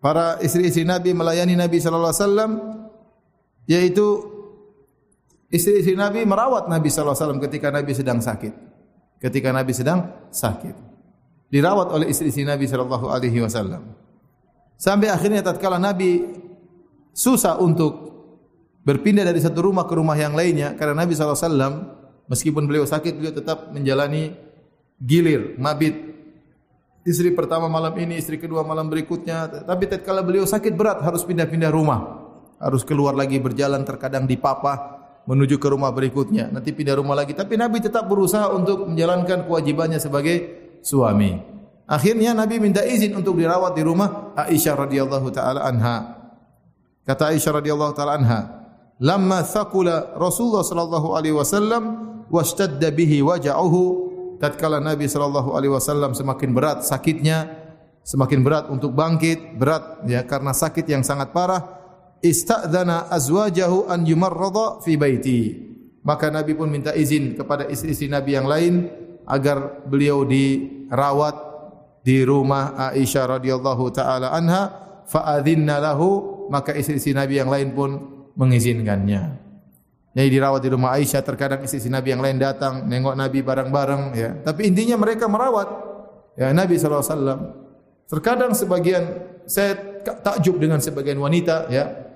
para 0.00 0.40
istri-istri 0.40 0.88
Nabi 0.88 1.12
melayani 1.12 1.52
Nabi 1.52 1.78
sallallahu 1.78 2.10
alaihi 2.10 2.24
wasallam 2.24 2.52
yaitu 3.68 4.06
istri-istri 5.52 5.94
Nabi 5.94 6.24
merawat 6.24 6.72
Nabi 6.72 6.88
sallallahu 6.88 7.12
alaihi 7.12 7.24
wasallam 7.28 7.40
ketika 7.44 7.68
Nabi 7.68 7.92
sedang 7.92 8.18
sakit. 8.24 8.54
Ketika 9.20 9.52
Nabi 9.52 9.72
sedang 9.76 10.32
sakit. 10.32 10.74
Dirawat 11.52 11.92
oleh 11.92 12.08
istri-istri 12.08 12.48
Nabi 12.48 12.64
sallallahu 12.64 13.12
alaihi 13.12 13.44
wasallam. 13.44 13.84
Sampai 14.80 15.12
akhirnya 15.12 15.44
tatkala 15.44 15.76
Nabi 15.76 16.24
susah 17.12 17.60
untuk 17.60 18.09
berpindah 18.80 19.24
dari 19.28 19.40
satu 19.40 19.68
rumah 19.68 19.84
ke 19.84 19.94
rumah 19.96 20.16
yang 20.16 20.32
lainnya 20.32 20.72
karena 20.76 21.04
Nabi 21.04 21.12
SAW 21.12 22.00
meskipun 22.30 22.64
beliau 22.64 22.88
sakit 22.88 23.12
beliau 23.16 23.34
tetap 23.34 23.72
menjalani 23.72 24.32
gilir, 25.00 25.56
mabit. 25.56 26.08
Istri 27.00 27.32
pertama 27.32 27.64
malam 27.64 27.96
ini, 27.96 28.20
istri 28.20 28.36
kedua 28.36 28.60
malam 28.60 28.92
berikutnya 28.92 29.64
tapi 29.64 29.88
tatkala 29.88 30.20
beliau 30.20 30.44
sakit 30.44 30.76
berat 30.76 31.00
harus 31.00 31.24
pindah-pindah 31.24 31.72
rumah. 31.72 32.28
Harus 32.60 32.84
keluar 32.84 33.16
lagi 33.16 33.40
berjalan 33.40 33.88
terkadang 33.88 34.28
di 34.28 34.36
papa 34.36 35.00
menuju 35.24 35.56
ke 35.56 35.68
rumah 35.72 35.88
berikutnya. 35.96 36.52
Nanti 36.52 36.76
pindah 36.76 37.00
rumah 37.00 37.16
lagi. 37.16 37.32
Tapi 37.32 37.56
Nabi 37.56 37.80
tetap 37.80 38.04
berusaha 38.04 38.52
untuk 38.52 38.84
menjalankan 38.84 39.48
kewajibannya 39.48 39.96
sebagai 39.96 40.36
suami. 40.84 41.40
Akhirnya 41.88 42.36
Nabi 42.36 42.60
minta 42.60 42.84
izin 42.84 43.16
untuk 43.16 43.40
dirawat 43.40 43.72
di 43.72 43.80
rumah 43.80 44.36
Aisyah 44.36 44.76
radhiyallahu 44.76 45.28
taala 45.32 45.64
anha. 45.64 46.20
Kata 47.08 47.32
Aisyah 47.32 47.64
radhiyallahu 47.64 47.96
taala 47.96 48.20
anha 48.20 48.59
lamma 49.00 49.42
thaqula 49.42 50.14
Rasulullah 50.14 50.62
sallallahu 50.62 51.16
alaihi 51.16 51.34
wasallam 51.34 51.82
washtadda 52.28 52.92
bihi 52.92 53.24
waja'uhu. 53.24 54.12
Tatkala 54.40 54.80
Nabi 54.80 55.04
sallallahu 55.04 55.52
alaihi 55.52 55.72
wasallam 55.72 56.16
semakin 56.16 56.56
berat 56.56 56.80
sakitnya 56.84 57.60
semakin 58.00 58.40
berat 58.40 58.72
untuk 58.72 58.96
bangkit 58.96 59.60
berat 59.60 60.00
ya 60.08 60.24
karena 60.24 60.56
sakit 60.56 60.88
yang 60.88 61.04
sangat 61.04 61.36
parah 61.36 61.80
istadzana 62.24 63.12
azwajahu 63.12 63.88
an 63.88 64.08
yumarrada 64.08 64.80
fi 64.80 64.96
baiti. 64.96 65.68
Maka 66.00 66.32
Nabi 66.32 66.56
pun 66.56 66.72
minta 66.72 66.96
izin 66.96 67.36
kepada 67.36 67.68
istri-istri 67.68 68.08
Nabi 68.08 68.32
yang 68.32 68.48
lain 68.48 68.88
agar 69.28 69.84
beliau 69.84 70.24
dirawat 70.24 71.36
di 72.00 72.24
rumah 72.24 72.72
Aisyah 72.96 73.36
radhiyallahu 73.36 73.84
taala 73.92 74.32
anha 74.32 74.62
fa 75.04 75.28
adzinna 75.36 75.76
lahu. 75.76 76.40
Maka 76.48 76.72
istri-istri 76.72 77.12
Nabi 77.12 77.36
yang 77.36 77.52
lain 77.52 77.76
pun 77.76 78.19
mengizinkannya. 78.40 79.36
Jadi 80.10 80.28
dirawat 80.32 80.60
di 80.64 80.70
rumah 80.72 80.96
Aisyah, 80.96 81.22
terkadang 81.22 81.60
istri 81.62 81.86
Nabi 81.86 82.16
yang 82.16 82.24
lain 82.24 82.40
datang, 82.40 82.88
nengok 82.88 83.14
Nabi 83.14 83.44
bareng-bareng. 83.46 84.02
Ya. 84.16 84.30
Tapi 84.42 84.72
intinya 84.72 84.98
mereka 84.98 85.30
merawat 85.30 85.68
ya, 86.34 86.50
Nabi 86.50 86.80
SAW. 86.80 87.60
Terkadang 88.10 88.56
sebagian, 88.58 89.06
saya 89.46 89.78
takjub 90.02 90.58
dengan 90.58 90.82
sebagian 90.82 91.14
wanita, 91.14 91.70
ya, 91.70 92.10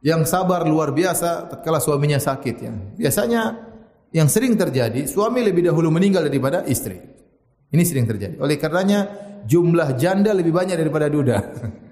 yang 0.00 0.24
sabar 0.24 0.64
luar 0.64 0.96
biasa 0.96 1.52
tatkala 1.52 1.76
suaminya 1.76 2.16
sakit. 2.16 2.56
Ya. 2.56 2.72
Biasanya 2.72 3.42
yang 4.16 4.32
sering 4.32 4.56
terjadi, 4.56 5.04
suami 5.04 5.44
lebih 5.44 5.68
dahulu 5.68 5.92
meninggal 5.92 6.24
daripada 6.24 6.64
istri. 6.64 6.96
Ini 7.68 7.82
sering 7.84 8.08
terjadi. 8.08 8.40
Oleh 8.40 8.56
karenanya, 8.56 9.12
jumlah 9.44 9.92
janda 10.00 10.32
lebih 10.32 10.56
banyak 10.56 10.80
daripada 10.80 11.12
duda. 11.12 11.36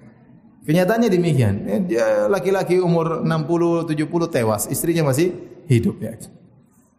Kenyataannya 0.61 1.09
demikian. 1.09 1.55
Eh, 1.65 1.81
dia 1.89 2.29
laki-laki 2.29 2.77
umur 2.77 3.25
60 3.25 3.89
70 3.89 4.29
tewas, 4.29 4.69
istrinya 4.69 5.09
masih 5.09 5.33
hidup 5.65 5.97
ya. 5.97 6.13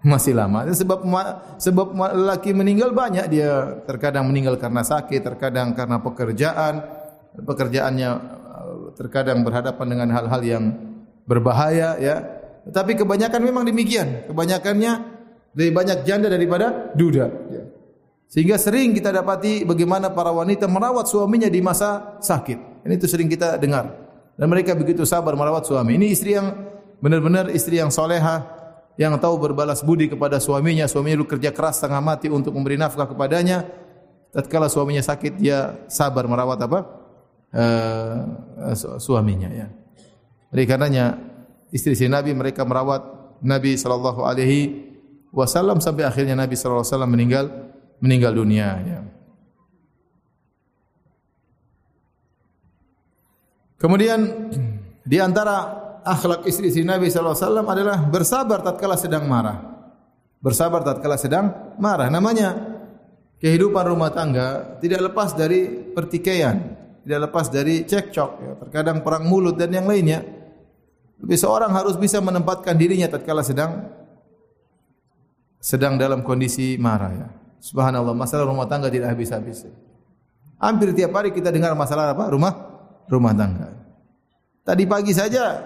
Masih 0.03 0.35
lama. 0.35 0.67
Sebab 0.67 1.07
sebab 1.63 1.95
laki 2.27 2.51
meninggal 2.51 2.91
banyak 2.91 3.31
dia 3.31 3.79
terkadang 3.87 4.27
meninggal 4.27 4.59
karena 4.59 4.83
sakit, 4.83 5.23
terkadang 5.23 5.79
karena 5.79 6.03
pekerjaan, 6.03 6.83
pekerjaannya 7.39 8.11
eh, 8.11 8.77
terkadang 8.99 9.47
berhadapan 9.47 9.87
dengan 9.87 10.09
hal-hal 10.11 10.43
yang 10.43 10.65
berbahaya 11.23 11.95
ya. 12.03 12.17
Tapi 12.67 12.99
kebanyakan 12.99 13.47
memang 13.47 13.63
demikian. 13.63 14.27
Kebanyakannya 14.27 14.93
lebih 15.55 15.73
banyak 15.75 15.99
janda 16.03 16.27
daripada 16.27 16.91
duda. 16.99 17.31
Ya. 17.47 17.63
Sehingga 18.27 18.59
sering 18.59 18.91
kita 18.97 19.15
dapati 19.15 19.63
bagaimana 19.63 20.11
para 20.11 20.35
wanita 20.35 20.67
merawat 20.67 21.07
suaminya 21.07 21.47
di 21.47 21.61
masa 21.63 22.19
sakit. 22.19 22.72
Ini 22.83 22.99
itu 22.99 23.07
sering 23.07 23.31
kita 23.31 23.59
dengar. 23.59 23.91
Dan 24.35 24.51
mereka 24.51 24.75
begitu 24.75 25.07
sabar 25.07 25.37
merawat 25.39 25.69
suami. 25.69 25.95
Ini 25.95 26.07
istri 26.11 26.35
yang 26.35 26.51
benar-benar 26.99 27.51
istri 27.53 27.79
yang 27.79 27.93
soleha, 27.95 28.43
yang 28.97 29.15
tahu 29.21 29.39
berbalas 29.39 29.85
budi 29.85 30.11
kepada 30.11 30.43
suaminya. 30.43 30.89
Suaminya 30.89 31.23
dulu 31.23 31.39
kerja 31.39 31.55
keras 31.55 31.79
setengah 31.79 32.03
mati 32.03 32.27
untuk 32.33 32.55
memberi 32.57 32.81
nafkah 32.81 33.07
kepadanya. 33.07 33.65
Tatkala 34.33 34.73
suaminya 34.73 35.05
sakit, 35.05 35.37
dia 35.37 35.77
sabar 35.93 36.25
merawat 36.25 36.59
apa? 36.65 36.81
Uh, 37.53 38.73
suaminya. 38.97 39.53
Ya. 39.53 39.69
Oleh 40.49 40.65
karenanya, 40.65 41.21
istri-istri 41.69 42.09
Nabi 42.09 42.33
mereka 42.33 42.65
merawat 42.65 43.05
Nabi 43.45 43.77
Sallallahu 43.77 44.25
Alaihi 44.25 44.89
Wasallam 45.33 45.81
sampai 45.85 46.09
akhirnya 46.09 46.33
Nabi 46.33 46.57
Sallallahu 46.57 46.81
Alaihi 46.81 46.95
Wasallam 46.97 47.13
meninggal 47.13 47.45
meninggal 48.01 48.33
dunia. 48.33 48.69
Ya. 48.85 49.01
Kemudian 53.83 54.21
di 55.03 55.19
antara 55.19 55.75
akhlak 56.07 56.47
istri-istri 56.47 56.87
Nabi 56.87 57.11
wasallam 57.11 57.67
adalah 57.67 57.99
bersabar 58.07 58.63
tatkala 58.63 58.95
sedang 58.95 59.27
marah. 59.27 59.59
Bersabar 60.39 60.87
tatkala 60.87 61.19
sedang 61.19 61.75
marah. 61.83 62.07
Namanya 62.07 62.79
kehidupan 63.43 63.83
rumah 63.91 64.15
tangga 64.15 64.79
tidak 64.79 65.11
lepas 65.11 65.35
dari 65.35 65.67
pertikaian, 65.91 66.79
tidak 67.03 67.27
lepas 67.27 67.51
dari 67.51 67.83
cekcok 67.83 68.31
ya. 68.39 68.53
Terkadang 68.63 69.03
perang 69.03 69.27
mulut 69.27 69.59
dan 69.59 69.75
yang 69.75 69.91
lainnya. 69.91 70.23
Tapi 71.19 71.35
seorang 71.35 71.75
harus 71.75 71.99
bisa 71.99 72.23
menempatkan 72.23 72.79
dirinya 72.79 73.11
tatkala 73.11 73.43
sedang 73.43 73.91
sedang 75.59 75.99
dalam 75.99 76.23
kondisi 76.23 76.79
marah 76.79 77.13
ya. 77.19 77.29
Subhanallah, 77.59 78.15
masalah 78.15 78.47
rumah 78.47 78.71
tangga 78.71 78.87
tidak 78.87 79.15
habis-habis. 79.15 79.67
Hampir 80.63 80.95
tiap 80.95 81.15
hari 81.19 81.35
kita 81.35 81.51
dengar 81.51 81.75
masalah 81.75 82.15
apa? 82.15 82.31
Rumah 82.31 82.53
rumah 83.11 83.35
tangga. 83.35 83.72
Tadi 84.63 84.87
pagi 84.87 85.11
saja 85.11 85.59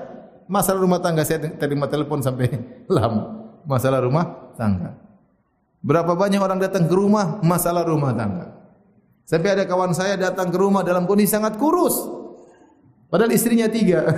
masalah 0.49 0.81
rumah 0.81 1.01
tangga 1.05 1.21
saya 1.21 1.53
terima 1.61 1.85
telepon 1.89 2.25
sampai 2.25 2.49
lama. 2.97 3.53
Masalah 3.67 4.01
rumah 4.01 4.57
tangga. 4.57 4.97
Berapa 5.85 6.17
banyak 6.17 6.41
orang 6.41 6.59
datang 6.59 6.89
ke 6.89 6.95
rumah 6.97 7.39
masalah 7.45 7.85
rumah 7.85 8.17
tangga. 8.17 8.57
Sampai 9.27 9.59
ada 9.59 9.67
kawan 9.67 9.91
saya 9.91 10.15
datang 10.15 10.55
ke 10.55 10.59
rumah 10.59 10.87
dalam 10.87 11.05
kondisi 11.05 11.35
sangat 11.35 11.59
kurus. 11.59 11.99
Padahal 13.11 13.35
istrinya 13.35 13.67
tiga. 13.67 14.07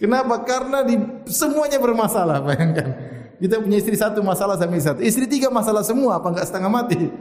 Kenapa? 0.00 0.42
Karena 0.42 0.82
di, 0.82 0.98
semuanya 1.30 1.78
bermasalah. 1.78 2.42
Bayangkan. 2.42 2.88
Kita 3.40 3.56
punya 3.62 3.80
istri 3.80 3.96
satu 3.96 4.20
masalah 4.20 4.58
sampai 4.58 4.82
satu. 4.82 5.00
Istri 5.00 5.30
tiga 5.30 5.48
masalah 5.48 5.86
semua. 5.86 6.18
Apa 6.18 6.34
enggak 6.34 6.50
setengah 6.50 6.70
mati? 6.70 7.08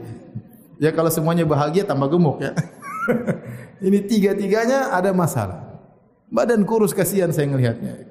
Ya 0.80 0.96
kalau 0.96 1.12
semuanya 1.12 1.44
bahagia 1.44 1.84
tambah 1.84 2.08
gemuk 2.08 2.40
ya. 2.40 2.56
Ini 3.88 4.00
tiga-tiganya 4.06 4.94
ada 4.94 5.12
masalah. 5.16 5.82
Badan 6.30 6.64
kurus 6.64 6.94
kasihan 6.94 7.34
saya 7.34 7.50
melihatnya. 7.50 8.06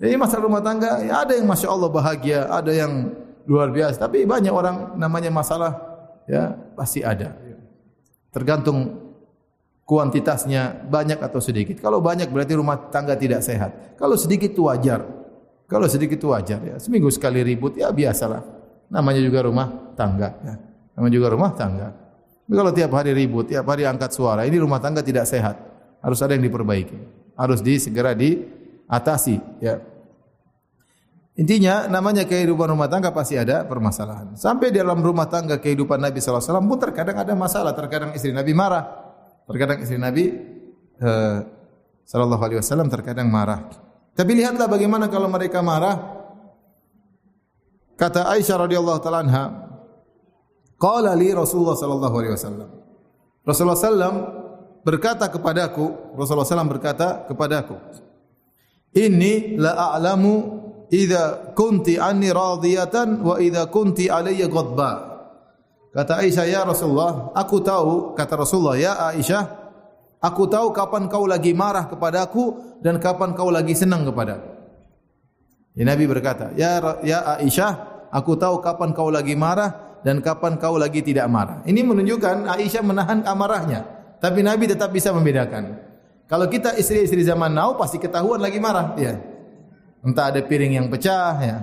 Ini 0.00 0.16
masalah 0.16 0.48
rumah 0.48 0.64
tangga, 0.64 1.04
ya 1.04 1.24
ada 1.24 1.36
yang 1.36 1.44
masya 1.44 1.68
Allah 1.68 1.90
bahagia, 1.92 2.48
ada 2.48 2.72
yang 2.72 3.12
luar 3.44 3.68
biasa. 3.68 4.00
Tapi 4.00 4.24
banyak 4.24 4.52
orang 4.52 4.96
namanya 4.96 5.28
masalah, 5.28 5.76
ya 6.24 6.56
pasti 6.72 7.04
ada. 7.04 7.36
Tergantung 8.32 9.10
kuantitasnya 9.84 10.86
banyak 10.86 11.18
atau 11.18 11.42
sedikit. 11.42 11.82
Kalau 11.82 11.98
banyak 11.98 12.30
berarti 12.30 12.54
rumah 12.54 12.78
tangga 12.94 13.18
tidak 13.18 13.42
sehat. 13.42 13.98
Kalau 13.98 14.14
sedikit 14.14 14.54
itu 14.54 14.70
wajar. 14.70 15.02
Kalau 15.66 15.90
sedikit 15.90 16.14
itu 16.14 16.30
wajar. 16.30 16.62
Ya. 16.62 16.76
Seminggu 16.78 17.10
sekali 17.10 17.42
ribut 17.42 17.74
ya 17.74 17.90
biasalah. 17.90 18.46
Namanya 18.86 19.18
juga 19.18 19.42
rumah 19.42 19.66
tangga. 19.98 20.38
Ya. 20.46 20.54
Namanya 20.94 21.14
juga 21.18 21.28
rumah 21.34 21.50
tangga. 21.58 21.88
Tapi 22.50 22.58
kalau 22.58 22.74
tiap 22.74 22.90
hari 22.98 23.14
ribut, 23.14 23.46
tiap 23.46 23.62
hari 23.70 23.86
angkat 23.86 24.10
suara, 24.10 24.42
ini 24.42 24.58
rumah 24.58 24.82
tangga 24.82 25.06
tidak 25.06 25.22
sehat. 25.22 25.54
Harus 26.02 26.18
ada 26.18 26.34
yang 26.34 26.42
diperbaiki. 26.42 26.98
Harus 27.38 27.62
di 27.62 27.78
segera 27.78 28.10
diatasi. 28.10 29.38
Ya. 29.62 29.78
Intinya 31.38 31.86
namanya 31.86 32.26
kehidupan 32.26 32.74
rumah 32.74 32.90
tangga 32.90 33.14
pasti 33.14 33.38
ada 33.38 33.62
permasalahan. 33.62 34.34
Sampai 34.34 34.74
dalam 34.74 34.98
rumah 34.98 35.30
tangga 35.30 35.62
kehidupan 35.62 36.02
Nabi 36.02 36.18
wasallam 36.18 36.66
pun 36.66 36.82
terkadang 36.82 37.22
ada 37.22 37.38
masalah, 37.38 37.70
terkadang 37.70 38.18
istri 38.18 38.34
Nabi 38.34 38.50
marah. 38.50 38.98
Terkadang 39.46 39.78
istri 39.86 40.02
Nabi 40.02 40.34
alaihi 42.10 42.58
wasallam 42.58 42.90
terkadang 42.90 43.30
marah. 43.30 43.70
Tapi 44.18 44.42
lihatlah 44.42 44.66
bagaimana 44.66 45.06
kalau 45.06 45.30
mereka 45.30 45.62
marah. 45.62 46.18
Kata 47.94 48.26
Aisyah 48.34 48.66
radhiyallahu 48.66 48.98
taala 48.98 49.22
anha, 49.22 49.44
Qala 50.80 51.12
li 51.12 51.28
Rasulullah 51.28 51.76
sallallahu 51.76 52.14
alaihi 52.16 52.32
wasallam. 52.32 52.68
Rasulullah 53.44 53.76
sallam 53.76 54.14
berkata 54.80 55.28
kepadaku, 55.28 56.16
Rasulullah 56.16 56.48
sallam 56.48 56.72
berkata 56.72 57.28
kepadaku, 57.28 57.76
"Inni 58.96 59.60
la 59.60 59.76
a'lamu 59.76 60.40
idza 60.88 61.52
kunti 61.52 62.00
anni 62.00 62.32
radiyatan 62.32 63.20
wa 63.20 63.36
idza 63.36 63.68
kunti 63.68 64.08
alayya 64.08 64.48
ghadba." 64.48 65.12
Kata 65.92 66.24
Aisyah, 66.24 66.46
"Ya 66.48 66.64
Rasulullah, 66.64 67.28
aku 67.36 67.60
tahu," 67.60 68.16
kata 68.16 68.40
Rasulullah, 68.40 68.80
"Ya 68.80 68.96
Aisyah, 69.12 69.44
aku 70.16 70.48
tahu 70.48 70.72
kapan 70.72 71.12
kau 71.12 71.28
lagi 71.28 71.52
marah 71.52 71.92
kepadaku 71.92 72.56
dan 72.80 72.96
kapan 72.96 73.36
kau 73.36 73.52
lagi 73.52 73.76
senang 73.76 74.08
kepadaku." 74.08 74.48
Ya 75.76 75.84
Nabi 75.84 76.08
berkata, 76.08 76.56
"Ya 76.56 76.80
ya 77.04 77.36
Aisyah, 77.36 78.08
aku 78.08 78.40
tahu 78.40 78.64
kapan 78.64 78.96
kau 78.96 79.12
lagi 79.12 79.36
marah 79.36 79.89
dan 80.00 80.24
kapan 80.24 80.56
kau 80.56 80.80
lagi 80.80 81.04
tidak 81.04 81.28
marah. 81.28 81.60
Ini 81.68 81.80
menunjukkan 81.84 82.48
Aisyah 82.48 82.82
menahan 82.84 83.20
amarahnya. 83.24 83.84
Tapi 84.20 84.44
Nabi 84.44 84.68
tetap 84.68 84.92
bisa 84.92 85.12
membedakan. 85.12 85.80
Kalau 86.28 86.46
kita 86.46 86.76
istri-istri 86.76 87.24
zaman 87.26 87.50
now 87.50 87.74
pasti 87.74 87.98
ketahuan 87.98 88.38
lagi 88.38 88.60
marah. 88.62 88.94
Ya. 88.94 89.18
Entah 90.00 90.32
ada 90.32 90.40
piring 90.40 90.78
yang 90.78 90.86
pecah, 90.88 91.34
ya. 91.40 91.58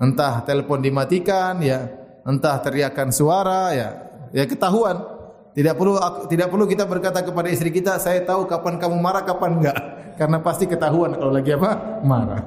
entah 0.00 0.40
telepon 0.46 0.80
dimatikan, 0.80 1.60
ya. 1.60 1.90
entah 2.24 2.56
teriakan 2.62 3.12
suara, 3.12 3.74
ya. 3.76 3.88
ya 4.32 4.44
ketahuan. 4.48 5.18
Tidak 5.50 5.74
perlu 5.74 5.98
tidak 6.30 6.46
perlu 6.46 6.64
kita 6.70 6.86
berkata 6.86 7.26
kepada 7.26 7.50
istri 7.50 7.74
kita, 7.74 7.98
saya 7.98 8.22
tahu 8.22 8.46
kapan 8.46 8.78
kamu 8.78 8.96
marah, 9.02 9.26
kapan 9.26 9.58
enggak. 9.58 9.78
Karena 10.20 10.38
pasti 10.38 10.70
ketahuan 10.70 11.16
kalau 11.18 11.32
lagi 11.34 11.50
apa? 11.52 12.00
Marah. 12.06 12.42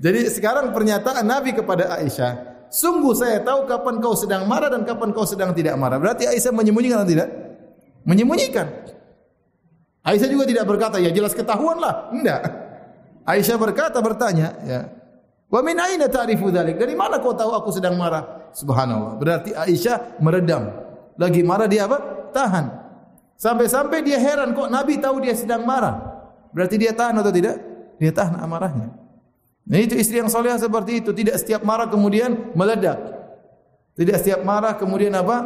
Jadi 0.00 0.28
sekarang 0.32 0.72
pernyataan 0.72 1.24
Nabi 1.24 1.52
kepada 1.52 2.00
Aisyah, 2.00 2.55
Sungguh 2.76 3.16
saya 3.16 3.40
tahu 3.40 3.64
kapan 3.64 4.04
kau 4.04 4.12
sedang 4.12 4.44
marah 4.44 4.68
dan 4.68 4.84
kapan 4.84 5.08
kau 5.16 5.24
sedang 5.24 5.56
tidak 5.56 5.80
marah. 5.80 5.96
Berarti 5.96 6.28
Aisyah 6.28 6.52
menyembunyikan 6.52 7.00
atau 7.00 7.08
tidak? 7.08 7.28
Menyembunyikan. 8.04 8.68
Aisyah 10.04 10.28
juga 10.28 10.44
tidak 10.44 10.68
berkata, 10.68 11.00
ya 11.00 11.08
jelas 11.08 11.32
ketahuanlah. 11.32 12.12
Tidak. 12.12 12.40
Aisyah 13.24 13.56
berkata, 13.56 13.96
bertanya, 14.04 14.52
ya. 14.68 14.80
Wa 15.48 15.64
min 15.64 15.80
aina 15.80 16.04
ta'rifu 16.04 16.52
dzalik? 16.52 16.76
Dari 16.76 16.92
mana 16.92 17.16
kau 17.16 17.32
tahu 17.32 17.56
aku 17.56 17.72
sedang 17.72 17.96
marah? 17.96 18.52
Subhanallah. 18.52 19.16
Berarti 19.16 19.56
Aisyah 19.56 20.20
meredam. 20.20 20.68
Lagi 21.16 21.40
marah 21.40 21.64
dia 21.64 21.88
apa? 21.88 22.28
Tahan. 22.36 22.66
Sampai-sampai 23.40 24.04
dia 24.04 24.20
heran 24.20 24.52
kok 24.52 24.68
Nabi 24.68 25.00
tahu 25.00 25.24
dia 25.24 25.32
sedang 25.32 25.64
marah. 25.64 25.96
Berarti 26.52 26.76
dia 26.76 26.92
tahan 26.92 27.16
atau 27.16 27.32
tidak? 27.32 27.56
Dia 27.96 28.12
tahan 28.12 28.36
amarahnya. 28.36 28.95
Nah 29.66 29.78
itu 29.82 29.98
istri 29.98 30.22
yang 30.22 30.30
soleh 30.30 30.54
seperti 30.54 31.02
itu. 31.02 31.10
Tidak 31.10 31.34
setiap 31.34 31.66
marah 31.66 31.90
kemudian 31.90 32.54
meledak. 32.54 32.98
Tidak 33.98 34.16
setiap 34.22 34.40
marah 34.46 34.78
kemudian 34.78 35.10
apa? 35.18 35.36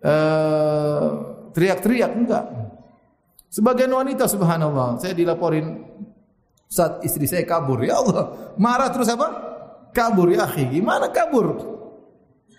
Uh, 0.00 1.04
teriak-teriak. 1.56 2.10
Enggak. 2.12 2.44
Sebagian 3.48 3.90
wanita 3.96 4.28
subhanallah. 4.28 5.00
Saya 5.00 5.16
dilaporin 5.16 5.88
saat 6.68 7.00
istri 7.00 7.24
saya 7.24 7.48
kabur. 7.48 7.80
Ya 7.80 7.96
Allah. 7.96 8.54
Marah 8.60 8.92
terus 8.92 9.08
apa? 9.08 9.32
Kabur 9.96 10.28
ya 10.28 10.44
akhi. 10.44 10.76
Gimana 10.76 11.08
kabur? 11.08 11.56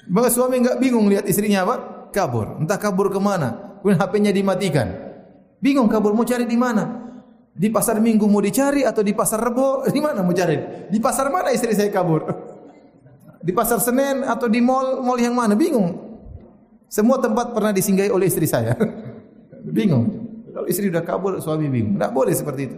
Maka 0.10 0.34
suami 0.34 0.66
enggak 0.66 0.82
bingung 0.82 1.06
lihat 1.08 1.30
istrinya 1.30 1.62
apa? 1.62 1.76
Kabur. 2.10 2.58
Entah 2.58 2.82
kabur 2.82 3.14
ke 3.14 3.22
mana. 3.22 3.80
Kemudian 3.80 4.02
HP-nya 4.02 4.32
dimatikan. 4.34 4.88
Bingung 5.62 5.86
kabur 5.86 6.18
mau 6.18 6.26
cari 6.26 6.50
di 6.50 6.58
mana? 6.58 7.01
Di 7.52 7.68
pasar 7.68 8.00
minggu 8.00 8.24
mau 8.32 8.40
dicari 8.40 8.88
atau 8.88 9.04
di 9.04 9.12
pasar 9.12 9.44
rebo? 9.44 9.84
Di 9.96 10.00
mana 10.00 10.24
mau 10.24 10.32
cari? 10.32 10.88
Di 10.88 11.00
pasar 11.04 11.28
mana 11.28 11.52
istri 11.52 11.76
saya 11.76 11.92
kabur? 11.92 12.24
Di 13.46 13.52
pasar 13.52 13.82
Senen 13.82 14.22
atau 14.22 14.46
di 14.46 14.62
mall 14.62 15.02
mall 15.02 15.18
yang 15.18 15.34
mana? 15.34 15.58
Bingung. 15.58 15.98
Semua 16.86 17.18
tempat 17.18 17.56
pernah 17.56 17.74
disinggahi 17.74 18.14
oleh 18.14 18.30
istri 18.30 18.46
saya. 18.46 18.78
bingung. 19.78 20.30
Kalau 20.52 20.68
istri 20.68 20.92
sudah 20.92 21.02
kabur, 21.02 21.40
suami 21.40 21.72
bingung. 21.72 21.96
Tidak 21.96 22.12
boleh 22.12 22.36
seperti 22.36 22.62
itu. 22.68 22.78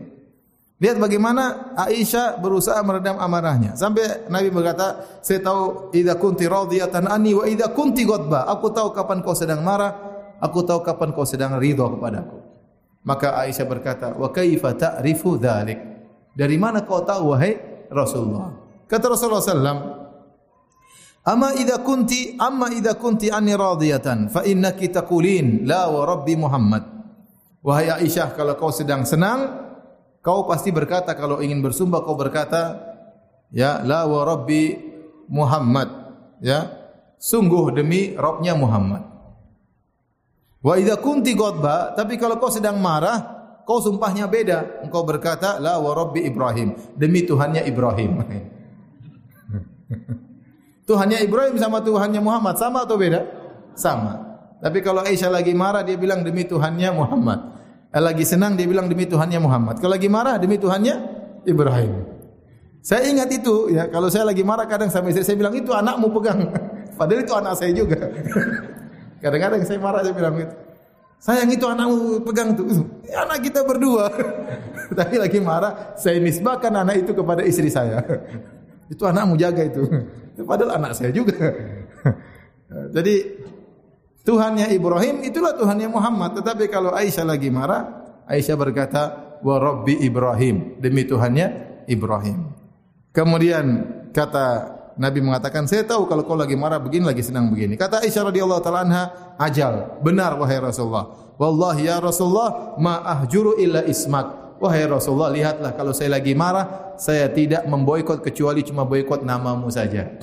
Lihat 0.84 1.00
bagaimana 1.00 1.74
Aisyah 1.80 2.44
berusaha 2.44 2.78
meredam 2.84 3.16
amarahnya. 3.16 3.74
Sampai 3.80 4.28
Nabi 4.28 4.52
berkata, 4.52 5.20
saya 5.24 5.40
tahu 5.40 5.90
idza 5.96 6.20
kunti 6.20 6.44
radiyatan 6.44 7.08
anni 7.08 7.32
wa 7.32 7.48
idza 7.48 7.72
kunti 7.72 8.04
ghadba. 8.04 8.46
Aku 8.52 8.68
tahu 8.70 8.92
kapan 8.92 9.24
kau 9.24 9.32
sedang 9.32 9.64
marah, 9.64 9.96
aku 10.44 10.60
tahu 10.68 10.84
kapan 10.84 11.16
kau 11.16 11.24
sedang 11.24 11.56
ridha 11.56 11.88
kepadaku. 11.88 12.43
Maka 13.04 13.36
Aisyah 13.44 13.68
berkata, 13.68 14.08
"Wa 14.16 14.32
kaifa 14.32 14.72
ta'rifu 14.76 15.36
dzalik?" 15.36 15.80
Dari 16.34 16.58
mana 16.58 16.82
kau 16.88 17.04
tahu 17.04 17.36
wahai 17.36 17.60
Rasulullah? 17.92 18.56
Kata 18.90 19.06
Rasulullah 19.12 19.44
sallam, 19.44 19.78
"Amma 21.28 21.54
idza 21.54 21.84
kunti 21.84 22.34
amma 22.40 22.74
idza 22.74 22.98
kunti 22.98 23.30
anni 23.30 23.54
radiyatan 23.54 24.34
fa 24.34 24.42
innaki 24.48 24.90
taqulin 24.90 25.68
la 25.68 25.92
wa 25.92 26.02
rabbi 26.08 26.34
Muhammad." 26.34 26.84
Wahai 27.64 27.92
Aisyah, 27.92 28.36
kalau 28.36 28.60
kau 28.60 28.74
sedang 28.76 29.08
senang, 29.08 29.62
kau 30.20 30.44
pasti 30.50 30.74
berkata 30.74 31.16
kalau 31.16 31.40
ingin 31.40 31.64
bersumpah 31.64 32.04
kau 32.04 32.18
berkata, 32.18 32.76
"Ya 33.54 33.80
la 33.86 34.04
wa 34.04 34.26
rabbi 34.26 34.74
Muhammad." 35.32 35.88
Ya, 36.44 36.76
sungguh 37.24 37.72
demi 37.72 38.20
Rabbnya 38.20 38.52
Muhammad. 38.52 39.13
Wa 40.64 40.80
idza 40.80 40.96
kunti 41.04 41.36
ghadba, 41.36 41.92
tapi 41.92 42.16
kalau 42.16 42.40
kau 42.40 42.48
sedang 42.48 42.80
marah, 42.80 43.20
kau 43.68 43.84
sumpahnya 43.84 44.32
beda. 44.32 44.88
Engkau 44.88 45.04
berkata 45.04 45.60
la 45.60 45.76
wa 45.76 45.92
rabbi 45.92 46.24
Ibrahim, 46.24 46.72
demi 46.96 47.28
Tuhannya 47.28 47.68
Ibrahim. 47.68 48.24
Tuhannya 50.88 51.20
Ibrahim 51.20 51.60
sama 51.60 51.84
Tuhannya 51.84 52.24
Muhammad 52.24 52.56
sama 52.56 52.88
atau 52.88 52.96
beda? 52.96 53.28
Sama. 53.76 54.24
Tapi 54.64 54.80
kalau 54.80 55.04
Aisyah 55.04 55.28
lagi 55.28 55.52
marah 55.52 55.84
dia 55.84 56.00
bilang 56.00 56.24
demi 56.24 56.48
Tuhannya 56.48 56.96
Muhammad. 56.96 57.40
Eh, 57.92 58.00
lagi 58.00 58.24
senang 58.24 58.56
dia 58.56 58.64
bilang 58.64 58.88
demi 58.88 59.04
Tuhannya 59.04 59.44
Muhammad. 59.44 59.84
Kalau 59.84 60.00
lagi 60.00 60.08
marah 60.08 60.40
demi 60.40 60.56
Tuhannya 60.56 60.96
Ibrahim. 61.44 62.14
Saya 62.84 63.08
ingat 63.08 63.32
itu 63.32 63.72
ya, 63.72 63.88
kalau 63.88 64.12
saya 64.12 64.28
lagi 64.28 64.44
marah 64.44 64.68
kadang 64.68 64.92
sama 64.92 65.08
istri 65.12 65.24
saya 65.24 65.40
bilang 65.40 65.56
itu 65.56 65.72
anakmu 65.72 66.12
pegang. 66.20 66.52
Padahal 67.00 67.24
itu 67.24 67.34
anak 67.36 67.54
saya 67.60 67.72
juga. 67.76 68.00
Kadang-kadang 69.24 69.64
saya 69.64 69.80
marah 69.80 70.04
saya 70.04 70.12
bilang 70.12 70.36
itu. 70.36 70.56
Sayang 71.24 71.48
itu 71.56 71.64
anakmu 71.64 72.20
pegang 72.28 72.52
itu. 72.52 72.68
Ya, 73.08 73.24
anak 73.24 73.48
kita 73.48 73.64
berdua. 73.64 74.12
Tapi 75.00 75.16
lagi 75.16 75.40
marah, 75.40 75.96
saya 75.96 76.20
nisbahkan 76.20 76.76
anak 76.76 77.08
itu 77.08 77.16
kepada 77.16 77.40
istri 77.48 77.72
saya. 77.72 78.04
itu 78.92 79.00
anakmu 79.08 79.40
jaga 79.40 79.64
itu. 79.72 79.88
Padahal 80.44 80.84
anak 80.84 81.00
saya 81.00 81.16
juga. 81.16 81.40
Jadi 82.92 83.16
Tuhannya 84.28 84.68
Ibrahim 84.76 85.24
itulah 85.24 85.56
Tuhannya 85.56 85.88
Muhammad. 85.88 86.44
Tetapi 86.44 86.68
kalau 86.68 86.92
Aisyah 86.92 87.24
lagi 87.24 87.48
marah, 87.48 88.04
Aisyah 88.28 88.60
berkata, 88.60 89.02
wa 89.40 89.56
rabbi 89.64 90.04
Ibrahim. 90.04 90.84
Demi 90.84 91.08
Tuhannya 91.08 91.48
Ibrahim. 91.88 92.52
Kemudian 93.16 93.66
kata 94.12 94.73
Nabi 94.94 95.26
mengatakan, 95.26 95.66
saya 95.66 95.82
tahu 95.82 96.06
kalau 96.06 96.22
kau 96.22 96.38
lagi 96.38 96.54
marah 96.54 96.78
begini, 96.78 97.10
lagi 97.10 97.26
senang 97.26 97.50
begini. 97.50 97.74
Kata 97.74 98.06
Aisyah 98.06 98.30
radhiyallahu 98.30 98.62
taala 98.62 98.86
anha, 98.86 99.04
ajal, 99.42 100.00
benar 100.06 100.38
wahai 100.38 100.62
Rasulullah. 100.62 101.34
Wallahi 101.42 101.90
ya 101.90 101.98
Rasulullah, 101.98 102.78
ma 102.78 103.02
ahjuru 103.02 103.58
illa 103.58 103.82
ismak. 103.90 104.58
Wahai 104.62 104.86
Rasulullah, 104.86 105.34
lihatlah 105.34 105.74
kalau 105.74 105.92
saya 105.92 106.14
lagi 106.14 106.38
marah, 106.38 106.96
saya 107.02 107.26
tidak 107.28 107.66
memboikot 107.66 108.22
kecuali 108.22 108.62
cuma 108.62 108.86
boikot 108.86 109.26
namamu 109.26 109.68
saja. 109.74 110.14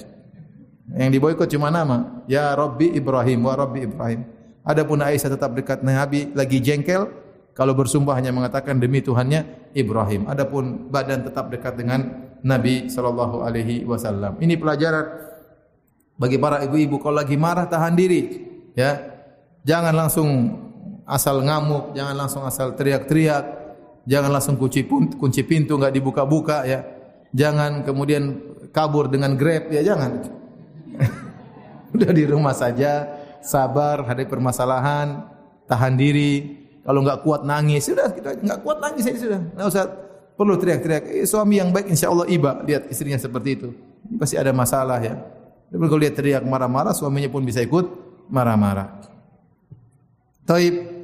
Yang 0.90 1.10
diboikot 1.18 1.50
cuma 1.50 1.68
nama. 1.68 2.22
Ya 2.30 2.54
Rabbi 2.54 2.94
Ibrahim, 2.94 3.46
wa 3.46 3.54
Rabbi 3.58 3.90
Ibrahim. 3.90 4.20
Adapun 4.62 5.02
Aisyah 5.02 5.34
tetap 5.34 5.50
dekat 5.52 5.82
Nabi, 5.82 6.30
lagi 6.30 6.62
jengkel, 6.62 7.10
kalau 7.54 7.74
bersumpah 7.74 8.14
hanya 8.16 8.30
mengatakan 8.30 8.78
demi 8.78 9.02
Tuhannya 9.02 9.72
Ibrahim. 9.74 10.30
Adapun 10.30 10.88
badan 10.88 11.26
tetap 11.26 11.50
dekat 11.50 11.76
dengan 11.76 12.30
Nabi 12.40 12.88
sallallahu 12.88 13.44
alaihi 13.44 13.84
wasallam. 13.84 14.40
Ini 14.40 14.56
pelajaran 14.56 15.06
bagi 16.16 16.36
para 16.36 16.60
ibu-ibu 16.64 17.00
kalau 17.00 17.20
lagi 17.20 17.36
marah 17.36 17.68
tahan 17.68 17.96
diri, 17.96 18.22
ya. 18.76 19.08
Jangan 19.60 19.92
langsung 19.92 20.28
asal 21.04 21.44
ngamuk, 21.44 21.92
jangan 21.92 22.16
langsung 22.16 22.42
asal 22.48 22.72
teriak-teriak, 22.72 23.44
jangan 24.08 24.30
langsung 24.32 24.56
kunci 24.56 24.86
pintu, 24.86 25.20
kunci 25.20 25.44
pintu 25.44 25.76
enggak 25.76 25.92
dibuka-buka 25.92 26.64
ya. 26.64 26.80
Jangan 27.30 27.84
kemudian 27.84 28.40
kabur 28.72 29.10
dengan 29.12 29.36
Grab 29.36 29.68
ya 29.68 29.84
jangan. 29.84 30.24
Sudah 31.92 32.10
di 32.14 32.24
rumah 32.24 32.54
saja, 32.56 33.20
sabar 33.42 34.06
hadapi 34.06 34.30
permasalahan, 34.30 35.28
tahan 35.68 35.94
diri. 35.98 36.60
Kalau 36.90 37.06
enggak 37.06 37.22
kuat 37.22 37.46
nangis, 37.46 37.86
sudah 37.86 38.10
kita 38.10 38.42
enggak 38.42 38.66
kuat 38.66 38.82
nangis 38.82 39.06
saja 39.06 39.18
sudah. 39.22 39.40
Enggak 39.54 39.68
usah 39.70 39.84
perlu 40.34 40.58
teriak-teriak. 40.58 41.22
Eh, 41.22 41.22
suami 41.22 41.62
yang 41.62 41.70
baik 41.70 41.86
insya 41.86 42.10
Allah 42.10 42.26
iba 42.26 42.66
lihat 42.66 42.90
istrinya 42.90 43.14
seperti 43.14 43.62
itu. 43.62 43.70
Pasti 44.18 44.34
ada 44.34 44.50
masalah 44.50 44.98
ya. 44.98 45.14
Tapi 45.70 45.86
kalau 45.86 46.02
lihat 46.02 46.18
teriak 46.18 46.42
marah-marah, 46.42 46.90
suaminya 46.90 47.30
pun 47.30 47.46
bisa 47.46 47.62
ikut 47.62 47.86
marah-marah. 48.26 49.06
Taib. 50.42 50.98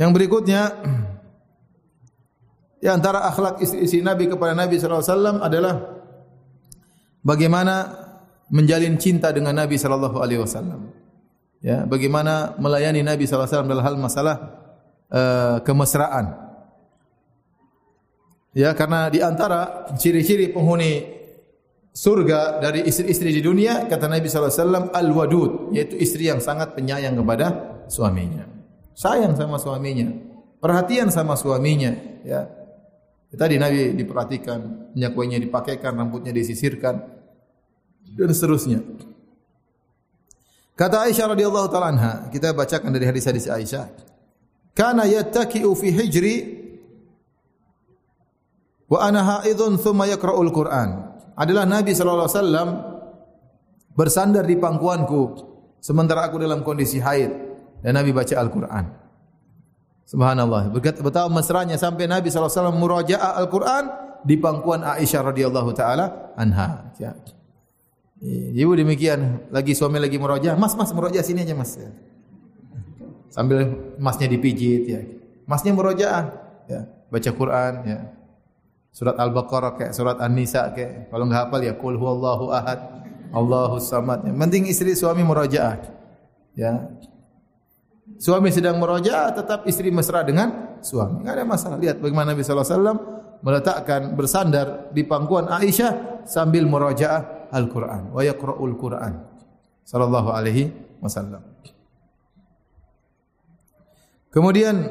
Yang 0.00 0.10
berikutnya, 0.16 0.72
di 2.80 2.88
antara 2.88 3.28
akhlak 3.28 3.60
istri-istri 3.60 4.00
Nabi 4.00 4.24
kepada 4.24 4.56
Nabi 4.56 4.80
SAW 4.80 5.04
adalah 5.44 6.00
bagaimana 7.20 7.92
menjalin 8.48 8.96
cinta 8.96 9.36
dengan 9.36 9.52
Nabi 9.52 9.76
SAW. 9.76 10.16
Ya, 11.60 11.84
bagaimana 11.84 12.56
melayani 12.56 13.04
Nabi 13.04 13.28
SAW 13.28 13.68
dalam 13.68 13.84
hal 13.84 14.00
masalah 14.00 14.63
uh, 15.14 15.62
kemesraan. 15.62 16.42
Ya, 18.54 18.74
karena 18.74 19.10
di 19.10 19.18
antara 19.22 19.86
ciri-ciri 19.98 20.50
penghuni 20.50 21.14
surga 21.94 22.58
dari 22.58 22.86
istri-istri 22.86 23.30
di 23.30 23.42
dunia 23.42 23.86
kata 23.86 24.10
Nabi 24.10 24.26
sallallahu 24.26 24.50
alaihi 24.50 24.62
wasallam 24.62 24.84
al-wadud, 24.90 25.50
yaitu 25.74 25.94
istri 25.98 26.26
yang 26.26 26.42
sangat 26.42 26.74
penyayang 26.74 27.14
kepada 27.18 27.46
suaminya. 27.86 28.46
Sayang 28.94 29.34
sama 29.34 29.58
suaminya, 29.58 30.06
perhatian 30.62 31.10
sama 31.10 31.34
suaminya, 31.34 31.94
ya. 32.22 32.46
Tadi 33.34 33.58
Nabi 33.58 33.98
diperhatikan, 33.98 34.94
minyak 34.94 35.18
wanginya 35.18 35.42
dipakaikan, 35.42 35.98
rambutnya 35.98 36.30
disisirkan 36.30 37.02
dan 38.14 38.30
seterusnya. 38.30 38.78
Kata 40.78 41.10
Aisyah 41.10 41.34
radhiyallahu 41.34 41.66
taala 41.66 41.90
anha, 41.90 42.12
kita 42.30 42.54
bacakan 42.54 42.94
dari 42.94 43.10
hadis-hadis 43.10 43.50
Aisyah. 43.50 44.13
Kana 44.74 45.06
yattaki'u 45.06 45.70
fi 45.78 45.88
hijri 45.94 46.36
wa 48.90 48.98
ana 49.06 49.22
haidun 49.22 49.78
thumma 49.78 50.10
yaqra'ul 50.10 50.50
Qur'an. 50.50 51.14
Adalah 51.38 51.62
Nabi 51.66 51.94
sallallahu 51.94 52.26
alaihi 52.26 52.38
wasallam 52.38 52.68
bersandar 53.94 54.42
di 54.46 54.58
pangkuanku 54.58 55.22
sementara 55.78 56.26
aku 56.26 56.42
dalam 56.42 56.66
kondisi 56.66 56.98
haid 56.98 57.30
dan 57.82 57.94
Nabi 57.94 58.10
baca 58.10 58.34
Al-Qur'an. 58.34 58.84
Subhanallah. 60.04 60.68
Betapa 60.74 61.30
mesranya 61.30 61.78
sampai 61.78 62.10
Nabi 62.10 62.28
sallallahu 62.28 62.50
alaihi 62.50 62.60
wasallam 62.60 62.78
murajaah 62.78 63.30
Al-Qur'an 63.40 63.84
di 64.26 64.34
pangkuan 64.38 64.82
Aisyah 64.82 65.20
radhiyallahu 65.32 65.70
taala 65.70 66.34
anha. 66.34 66.90
Ya. 66.98 67.14
Ibu 68.54 68.72
demikian, 68.78 69.52
lagi 69.52 69.76
suami 69.76 70.00
lagi 70.00 70.16
murajaah, 70.16 70.56
"Mas, 70.56 70.72
Mas 70.78 70.90
murajaah 70.96 71.24
sini 71.24 71.44
aja, 71.44 71.52
Mas." 71.52 71.76
Ya. 71.76 71.92
Sambil 73.34 73.66
masnya 73.98 74.30
dipijit 74.30 74.82
ya. 74.86 75.02
Masnya 75.50 75.74
murajaah 75.74 76.24
ya, 76.70 76.86
baca 77.10 77.30
Quran 77.34 77.72
ya 77.82 77.98
surat 78.94 79.18
Al-Baqarah 79.18 79.74
kayak 79.74 79.92
surat 79.92 80.22
An-Nisa 80.22 80.70
kayak 80.70 81.10
kalau 81.10 81.26
enggak 81.26 81.50
hafal 81.50 81.60
ya 81.66 81.74
qul 81.74 81.98
huwallahu 81.98 82.54
ahad 82.54 83.02
Allahus 83.34 83.90
samad. 83.90 84.22
Yang 84.22 84.38
penting 84.38 84.62
istri 84.70 84.94
suami 84.94 85.26
murajaah. 85.26 85.82
Ya. 86.54 86.86
Suami 88.22 88.54
sedang 88.54 88.78
murajaah 88.78 89.34
tetap 89.34 89.66
istri 89.66 89.90
mesra 89.90 90.22
dengan 90.22 90.78
suami. 90.78 91.26
Enggak 91.26 91.42
ada 91.42 91.44
masalah. 91.44 91.76
Lihat 91.82 91.98
bagaimana 91.98 92.30
Nabi 92.30 92.46
sallallahu 92.46 92.62
alaihi 92.62 92.78
wasallam 92.78 92.98
meletakkan 93.42 94.00
bersandar 94.14 94.66
di 94.94 95.02
pangkuan 95.02 95.50
Aisyah 95.50 96.22
sambil 96.30 96.62
murajaah 96.70 97.50
Al-Qur'an 97.50 98.14
wa 98.14 98.22
yaqra'ul 98.22 98.78
Qur'an. 98.78 99.26
Sallallahu 99.82 100.30
alaihi 100.30 100.70
wasallam. 101.02 101.42
Kemudian 104.34 104.90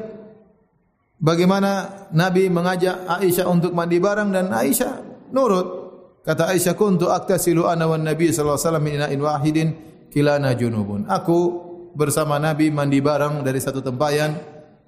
bagaimana 1.20 2.08
Nabi 2.16 2.48
mengajak 2.48 3.04
Aisyah 3.04 3.44
untuk 3.44 3.76
mandi 3.76 4.00
bareng 4.00 4.32
dan 4.32 4.48
Aisyah 4.48 5.28
nurut. 5.36 5.84
Kata 6.24 6.48
Aisyah 6.48 6.72
kuntu 6.72 7.12
aktasilu 7.12 7.68
ana 7.68 7.84
wan 7.84 8.00
Nabi 8.00 8.32
sallallahu 8.32 8.56
alaihi 8.56 8.64
wasallam 8.72 8.86
min 8.88 9.20
wahidin 9.20 9.68
kilana 10.08 10.56
junubun. 10.56 11.04
Aku 11.04 11.38
bersama 11.92 12.40
Nabi 12.40 12.72
mandi 12.72 13.04
bareng 13.04 13.44
dari 13.44 13.60
satu 13.60 13.84
tempayan. 13.84 14.32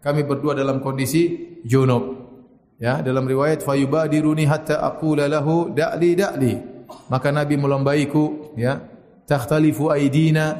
Kami 0.00 0.24
berdua 0.24 0.57
dalam 0.57 0.80
kondisi 0.80 1.61
junub. 1.61 2.24
Ya, 2.80 3.04
dalam 3.04 3.28
riwayat 3.28 3.61
fayubadiruni 3.61 4.48
hatta 4.48 4.80
aqula 4.80 5.28
lahu 5.28 5.68
da'li 5.74 6.11
da'li. 6.16 6.52
Maka 7.11 7.34
Nabi 7.34 7.59
melombaiku, 7.59 8.54
ya. 8.54 8.80
Takhtalifu 9.26 9.90
aidina 9.90 10.54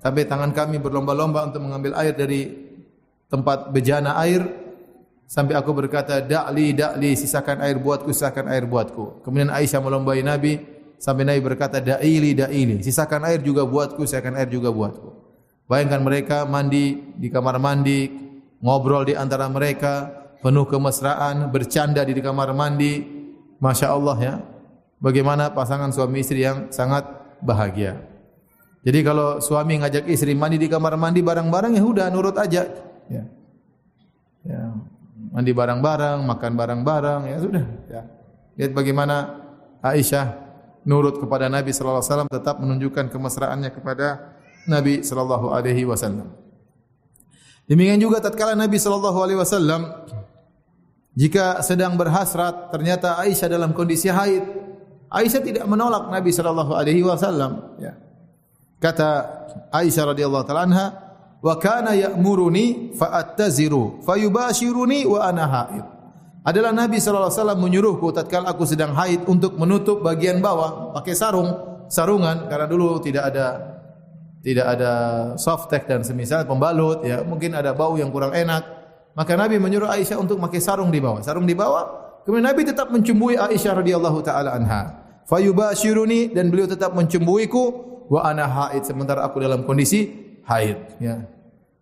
sampai 0.00 0.24
tangan 0.24 0.56
kami 0.56 0.80
berlomba-lomba 0.80 1.44
untuk 1.52 1.60
mengambil 1.60 1.92
air 2.00 2.16
dari 2.16 2.65
tempat 3.26 3.70
bejana 3.74 4.18
air 4.22 4.46
sampai 5.26 5.58
aku 5.58 5.74
berkata 5.74 6.22
da'li 6.22 6.74
da'li 6.74 7.18
sisakan 7.18 7.62
air 7.62 7.78
buatku 7.82 8.14
sisakan 8.14 8.46
air 8.46 8.66
buatku 8.66 9.26
kemudian 9.26 9.50
Aisyah 9.50 9.82
melombai 9.82 10.22
Nabi 10.22 10.62
sampai 10.96 11.26
Nabi 11.26 11.40
berkata 11.42 11.82
da'ili 11.82 12.38
da'ili 12.38 12.78
sisakan 12.82 13.26
air 13.26 13.42
juga 13.42 13.66
buatku 13.66 14.06
sisakan 14.06 14.38
air 14.38 14.46
juga 14.46 14.70
buatku 14.70 15.10
bayangkan 15.66 16.00
mereka 16.02 16.46
mandi 16.46 17.14
di 17.18 17.26
kamar 17.26 17.58
mandi 17.58 18.06
ngobrol 18.62 19.02
di 19.02 19.18
antara 19.18 19.50
mereka 19.50 20.26
penuh 20.40 20.62
kemesraan 20.68 21.50
bercanda 21.50 22.06
di 22.06 22.14
kamar 22.22 22.54
mandi. 22.54 23.02
Masya 23.56 23.88
Allah 23.90 24.16
ya. 24.20 24.34
Bagaimana 25.02 25.52
pasangan 25.52 25.92
suami 25.92 26.22
istri 26.22 26.44
yang 26.44 26.72
sangat 26.72 27.04
bahagia. 27.42 28.00
Jadi 28.86 29.02
kalau 29.02 29.42
suami 29.42 29.82
ngajak 29.82 30.06
istri 30.06 30.32
mandi 30.38 30.56
di 30.56 30.70
kamar 30.70 30.94
mandi 30.94 31.20
bareng-bareng 31.20 31.74
ya 31.74 31.82
sudah 31.82 32.06
nurut 32.14 32.38
aja 32.38 32.62
ya 33.10 33.24
ya 34.46 34.60
mandi 35.32 35.52
barang-barang, 35.52 36.18
makan 36.22 36.52
barang-barang, 36.54 37.20
ya 37.32 37.36
sudah. 37.40 37.64
Ya. 37.88 38.02
Lihat 38.56 38.72
bagaimana 38.76 39.42
Aisyah 39.80 40.44
nurut 40.86 41.18
kepada 41.20 41.48
Nabi 41.50 41.72
sallallahu 41.72 42.00
alaihi 42.00 42.12
wasallam 42.12 42.30
tetap 42.30 42.56
menunjukkan 42.60 43.04
kemesraannya 43.10 43.70
kepada 43.72 44.36
Nabi 44.68 45.02
sallallahu 45.02 45.52
alaihi 45.52 45.84
wasallam. 45.88 46.30
Demikian 47.66 47.98
juga 47.98 48.22
tatkala 48.22 48.54
Nabi 48.54 48.78
sallallahu 48.78 49.18
alaihi 49.18 49.38
wasallam 49.40 49.82
jika 51.16 51.64
sedang 51.64 51.96
berhasrat 51.96 52.70
ternyata 52.70 53.16
Aisyah 53.18 53.48
dalam 53.48 53.72
kondisi 53.72 54.12
haid, 54.12 54.44
Aisyah 55.08 55.40
tidak 55.42 55.64
menolak 55.64 56.12
Nabi 56.12 56.30
sallallahu 56.30 56.76
alaihi 56.76 57.02
wasallam, 57.02 57.76
ya. 57.80 57.96
Kata 58.76 59.24
Aisyah 59.72 60.12
radhiyallahu 60.12 60.44
taala 60.44 60.68
anha, 60.68 60.86
wa 61.40 61.54
kana 61.60 61.92
ya'muruni 61.92 62.96
fa 62.96 63.12
attaziru 63.16 64.00
fayubashiruni 64.04 65.04
wa 65.04 65.18
ana 65.24 65.44
haid. 65.46 65.84
Adalah 66.46 66.70
Nabi 66.70 67.02
sallallahu 67.02 67.26
alaihi 67.26 67.40
wasallam 67.42 67.60
menyuruhku 67.60 68.06
tatkala 68.14 68.54
aku 68.54 68.62
sedang 68.62 68.94
haid 68.94 69.26
untuk 69.26 69.58
menutup 69.58 69.98
bagian 69.98 70.38
bawah 70.38 70.94
pakai 70.94 71.18
sarung, 71.18 71.50
sarungan 71.90 72.46
karena 72.46 72.70
dulu 72.70 73.02
tidak 73.02 73.34
ada 73.34 73.46
tidak 74.46 74.66
ada 74.78 74.92
softtek 75.34 75.90
dan 75.90 76.06
semisal 76.06 76.46
pembalut 76.46 77.02
ya, 77.02 77.26
mungkin 77.26 77.50
ada 77.50 77.74
bau 77.74 77.98
yang 77.98 78.14
kurang 78.14 78.30
enak. 78.30 78.62
Maka 79.18 79.34
Nabi 79.34 79.58
menyuruh 79.58 79.90
Aisyah 79.90 80.22
untuk 80.22 80.38
pakai 80.38 80.62
sarung 80.62 80.94
di 80.94 81.02
bawah. 81.02 81.18
Sarung 81.24 81.48
di 81.48 81.56
bawah. 81.56 82.06
Kemudian 82.22 82.46
Nabi 82.46 82.62
tetap 82.62 82.94
mencembui 82.94 83.34
Aisyah 83.34 83.82
radhiyallahu 83.82 84.18
taala 84.22 84.54
anha. 84.54 85.02
Fayubashiruni 85.26 86.30
dan 86.30 86.54
beliau 86.54 86.70
tetap 86.70 86.94
mencembuiku 86.94 87.64
wa 88.06 88.22
ana 88.22 88.46
haid 88.46 88.86
sementara 88.86 89.26
aku 89.26 89.42
dalam 89.42 89.66
kondisi 89.66 90.25
haid 90.46 90.78
ya. 91.02 91.26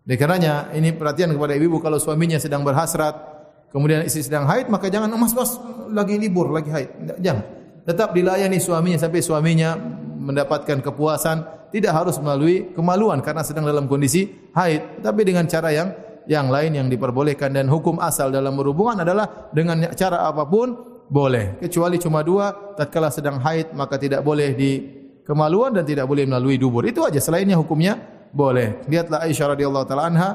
Oleh 0.05 0.17
karenanya 0.21 0.69
ini 0.77 0.93
perhatian 0.93 1.33
kepada 1.33 1.57
ibu 1.57 1.81
kalau 1.81 1.97
suaminya 1.97 2.37
sedang 2.37 2.61
berhasrat 2.61 3.35
kemudian 3.75 4.07
istri 4.07 4.23
sedang 4.23 4.47
haid, 4.47 4.71
maka 4.71 4.87
jangan 4.87 5.11
emas 5.11 5.35
mas 5.35 5.59
lagi 5.91 6.15
libur, 6.15 6.47
lagi 6.47 6.71
haid. 6.71 7.19
Jangan. 7.19 7.43
Tetap 7.83 8.15
dilayani 8.15 8.57
suaminya 8.57 8.95
sampai 8.95 9.19
suaminya 9.19 9.75
mendapatkan 10.15 10.79
kepuasan, 10.79 11.69
tidak 11.75 11.91
harus 11.91 12.15
melalui 12.23 12.71
kemaluan 12.71 13.19
karena 13.19 13.43
sedang 13.43 13.67
dalam 13.67 13.91
kondisi 13.91 14.31
haid, 14.55 15.03
tapi 15.03 15.27
dengan 15.27 15.43
cara 15.45 15.75
yang 15.75 15.91
yang 16.25 16.49
lain 16.49 16.73
yang 16.73 16.87
diperbolehkan 16.89 17.53
dan 17.53 17.69
hukum 17.69 18.01
asal 18.01 18.33
dalam 18.33 18.57
berhubungan 18.57 19.05
adalah 19.05 19.51
dengan 19.53 19.93
cara 19.93 20.25
apapun 20.25 20.73
boleh 21.05 21.61
kecuali 21.61 22.01
cuma 22.01 22.25
dua 22.25 22.73
tatkala 22.73 23.13
sedang 23.13 23.37
haid 23.37 23.77
maka 23.77 24.01
tidak 24.01 24.25
boleh 24.25 24.57
di 24.57 24.71
kemaluan 25.21 25.77
dan 25.77 25.85
tidak 25.85 26.09
boleh 26.09 26.25
melalui 26.25 26.57
dubur 26.57 26.81
itu 26.89 27.05
aja 27.05 27.21
selainnya 27.21 27.61
hukumnya 27.61 28.14
boleh. 28.35 28.83
Lihatlah 28.91 29.23
Aisyah 29.23 29.55
radhiyallahu 29.55 29.85
taala 29.87 30.11
anha 30.11 30.29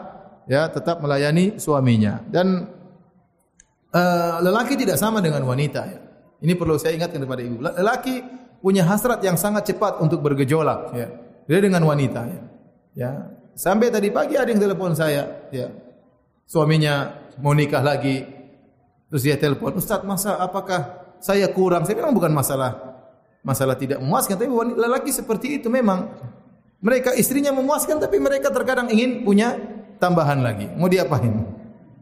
ya 0.49 0.73
tetap 0.73 1.05
melayani 1.05 1.61
suaminya. 1.61 2.25
Dan 2.25 2.65
uh, 3.93 4.41
lelaki 4.41 4.81
tidak 4.81 4.97
sama 4.97 5.21
dengan 5.21 5.45
wanita 5.45 5.83
ya. 5.85 6.01
Ini 6.41 6.57
perlu 6.57 6.81
saya 6.81 6.97
ingatkan 6.97 7.21
kepada 7.21 7.45
ibu. 7.45 7.61
Lelaki 7.61 8.25
punya 8.65 8.89
hasrat 8.89 9.21
yang 9.21 9.37
sangat 9.37 9.69
cepat 9.69 10.01
untuk 10.01 10.25
bergejolak 10.25 10.97
ya. 10.97 11.09
Dia 11.45 11.61
dengan 11.61 11.85
wanita 11.85 12.21
ya. 12.25 12.41
Ya. 12.97 13.13
Sampai 13.53 13.93
tadi 13.93 14.09
pagi 14.09 14.41
ada 14.41 14.49
yang 14.49 14.63
telepon 14.63 14.97
saya, 14.97 15.45
ya. 15.53 15.69
Suaminya 16.49 17.13
mau 17.45 17.53
nikah 17.53 17.85
lagi. 17.85 18.25
Terus 19.13 19.23
dia 19.27 19.37
telepon, 19.37 19.77
"Ustaz, 19.77 20.01
masa 20.01 20.41
apakah 20.41 21.13
saya 21.21 21.45
kurang?" 21.53 21.85
Saya 21.85 22.01
memang 22.01 22.17
bukan 22.17 22.33
masalah. 22.33 22.79
Masalah 23.45 23.77
tidak 23.77 24.01
memuaskan, 24.01 24.37
tapi 24.41 24.49
lelaki 24.77 25.13
seperti 25.13 25.61
itu 25.61 25.69
memang 25.69 26.13
mereka 26.81 27.13
istrinya 27.13 27.53
memuaskan 27.53 28.01
tapi 28.01 28.17
mereka 28.17 28.49
terkadang 28.49 28.89
ingin 28.89 29.25
punya 29.25 29.57
tambahan 30.01 30.41
lagi. 30.41 30.67
Mau 30.81 30.89
diapain? 30.89 31.45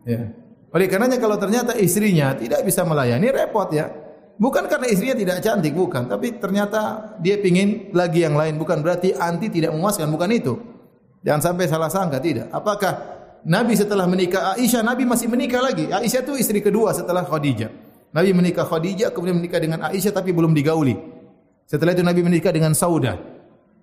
Ya. 0.07 0.31
Oleh 0.71 0.87
karenanya 0.87 1.19
kalau 1.19 1.35
ternyata 1.35 1.75
istrinya 1.75 2.33
tidak 2.39 2.63
bisa 2.63 2.87
melayani 2.87 3.29
repot 3.35 3.69
ya. 3.75 3.91
Bukan 4.39 4.71
karena 4.71 4.87
istrinya 4.87 5.19
tidak 5.19 5.43
cantik, 5.43 5.75
bukan. 5.75 6.07
Tapi 6.07 6.39
ternyata 6.39 7.11
dia 7.19 7.35
ingin 7.43 7.91
lagi 7.91 8.23
yang 8.23 8.39
lain. 8.39 8.55
Bukan 8.55 8.87
berarti 8.87 9.11
anti 9.19 9.51
tidak 9.51 9.75
memuaskan, 9.75 10.07
bukan 10.15 10.31
itu. 10.31 10.55
Jangan 11.27 11.43
sampai 11.43 11.67
salah 11.67 11.91
sangka 11.91 12.23
tidak. 12.23 12.47
Apakah 12.55 13.19
Nabi 13.43 13.75
setelah 13.75 14.07
menikah 14.07 14.55
Aisyah, 14.55 14.87
Nabi 14.87 15.03
masih 15.03 15.27
menikah 15.27 15.59
lagi. 15.59 15.91
Aisyah 15.91 16.23
itu 16.23 16.39
istri 16.39 16.63
kedua 16.63 16.95
setelah 16.95 17.27
Khadijah. 17.27 17.71
Nabi 18.15 18.31
menikah 18.31 18.63
Khadijah, 18.63 19.11
kemudian 19.11 19.43
menikah 19.43 19.59
dengan 19.59 19.91
Aisyah 19.91 20.15
tapi 20.15 20.31
belum 20.31 20.55
digauli. 20.55 20.95
Setelah 21.67 21.99
itu 21.99 22.07
Nabi 22.07 22.23
menikah 22.23 22.55
dengan 22.55 22.79
Saudah. 22.79 23.38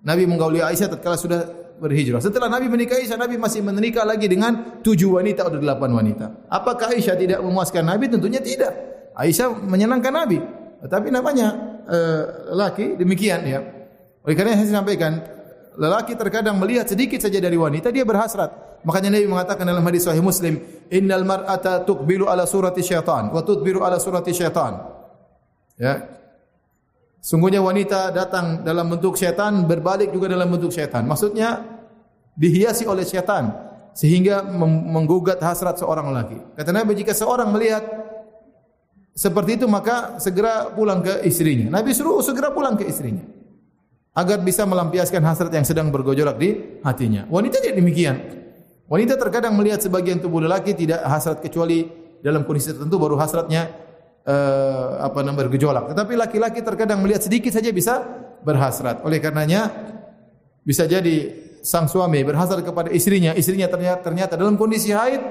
Nabi 0.06 0.22
menggauli 0.22 0.62
Aisyah 0.62 0.86
tatkala 0.94 1.18
sudah 1.18 1.42
berhijrah. 1.82 2.22
Setelah 2.22 2.46
Nabi 2.46 2.70
menikah 2.70 2.94
Aisyah, 2.94 3.18
Nabi 3.18 3.34
masih 3.42 3.60
menikah 3.66 4.06
lagi 4.06 4.30
dengan 4.30 4.78
tujuh 4.78 5.18
wanita 5.18 5.50
atau 5.50 5.58
delapan 5.58 5.90
wanita. 5.90 6.46
Apakah 6.46 6.94
Aisyah 6.94 7.18
tidak 7.18 7.42
memuaskan 7.42 7.82
Nabi? 7.82 8.06
Tentunya 8.06 8.38
tidak. 8.38 8.70
Aisyah 9.18 9.50
menyenangkan 9.66 10.14
Nabi. 10.14 10.38
Tetapi 10.86 11.10
namanya 11.10 11.82
uh, 11.90 12.22
laki 12.54 12.94
demikian 12.94 13.42
ya. 13.50 13.60
Oleh 14.22 14.34
karena 14.38 14.54
saya 14.54 14.78
sampaikan, 14.78 15.18
lelaki 15.74 16.14
terkadang 16.14 16.54
melihat 16.62 16.86
sedikit 16.86 17.18
saja 17.18 17.42
dari 17.42 17.58
wanita 17.58 17.90
dia 17.90 18.06
berhasrat. 18.06 18.82
Makanya 18.86 19.18
Nabi 19.18 19.26
mengatakan 19.26 19.66
dalam 19.66 19.82
hadis 19.82 20.06
sahih 20.06 20.22
Muslim, 20.22 20.62
"Innal 20.94 21.26
mar'ata 21.26 21.82
tuqbilu 21.82 22.30
ala 22.30 22.46
surati 22.46 22.78
syaitan 22.78 23.34
wa 23.34 23.42
tudbiru 23.42 23.82
ala 23.82 23.98
surati 23.98 24.30
syaitan." 24.30 24.78
Ya. 25.74 26.16
Sungguhnya 27.26 27.58
wanita 27.58 28.14
datang 28.14 28.62
dalam 28.62 28.86
bentuk 28.86 29.18
syaitan, 29.18 29.66
berbalik 29.66 30.14
juga 30.14 30.30
dalam 30.30 30.46
bentuk 30.46 30.70
syaitan. 30.70 31.02
Maksudnya 31.02 31.58
dihiasi 32.38 32.86
oleh 32.86 33.02
syaitan 33.02 33.50
sehingga 33.90 34.46
menggugat 34.86 35.42
hasrat 35.42 35.82
seorang 35.82 36.14
lelaki. 36.14 36.38
Kata 36.54 36.70
Nabi 36.70 36.94
jika 36.94 37.10
seorang 37.10 37.50
melihat 37.50 37.82
seperti 39.10 39.58
itu 39.58 39.66
maka 39.66 40.22
segera 40.22 40.70
pulang 40.70 41.02
ke 41.02 41.26
istrinya. 41.26 41.66
Nabi 41.66 41.98
suruh 41.98 42.22
segera 42.22 42.54
pulang 42.54 42.78
ke 42.78 42.86
istrinya 42.86 43.26
agar 44.14 44.38
bisa 44.46 44.62
melampiaskan 44.62 45.26
hasrat 45.26 45.50
yang 45.50 45.66
sedang 45.66 45.90
bergejolak 45.90 46.38
di 46.38 46.78
hatinya. 46.86 47.26
Wanita 47.26 47.58
tidak 47.58 47.82
demikian. 47.82 48.16
Wanita 48.86 49.18
terkadang 49.18 49.58
melihat 49.58 49.82
sebagian 49.82 50.22
tubuh 50.22 50.46
lelaki 50.46 50.78
tidak 50.78 51.02
hasrat 51.02 51.42
kecuali 51.42 51.90
dalam 52.22 52.46
kondisi 52.46 52.70
tertentu 52.70 53.02
baru 53.02 53.18
hasratnya 53.18 53.85
uh, 54.26 55.00
apa 55.06 55.22
namanya 55.22 55.46
bergejolak. 55.46 55.94
Tetapi 55.94 56.12
laki-laki 56.18 56.60
terkadang 56.60 57.00
melihat 57.00 57.22
sedikit 57.24 57.54
saja 57.54 57.70
bisa 57.70 58.02
berhasrat. 58.42 59.00
Oleh 59.06 59.22
karenanya 59.22 59.70
bisa 60.66 60.84
jadi 60.84 61.46
sang 61.62 61.86
suami 61.86 62.22
berhasrat 62.26 62.62
kepada 62.62 62.90
istrinya, 62.90 63.34
istrinya 63.34 63.70
ternyata, 63.70 64.02
ternyata 64.06 64.34
dalam 64.38 64.58
kondisi 64.58 64.90
haid, 64.90 65.22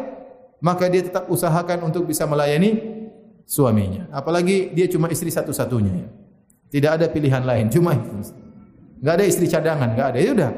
maka 0.64 0.88
dia 0.92 1.04
tetap 1.04 1.28
usahakan 1.32 1.88
untuk 1.88 2.08
bisa 2.08 2.24
melayani 2.28 2.80
suaminya. 3.48 4.12
Apalagi 4.12 4.72
dia 4.76 4.88
cuma 4.92 5.12
istri 5.12 5.32
satu-satunya. 5.32 6.08
Tidak 6.72 6.92
ada 6.92 7.08
pilihan 7.08 7.46
lain, 7.46 7.72
cuma 7.72 7.96
itu. 7.96 8.36
Enggak 9.00 9.14
ada 9.22 9.26
istri 9.28 9.46
cadangan, 9.48 9.96
enggak 9.96 10.08
ada. 10.12 10.18
Ya 10.20 10.30
sudah. 10.34 10.52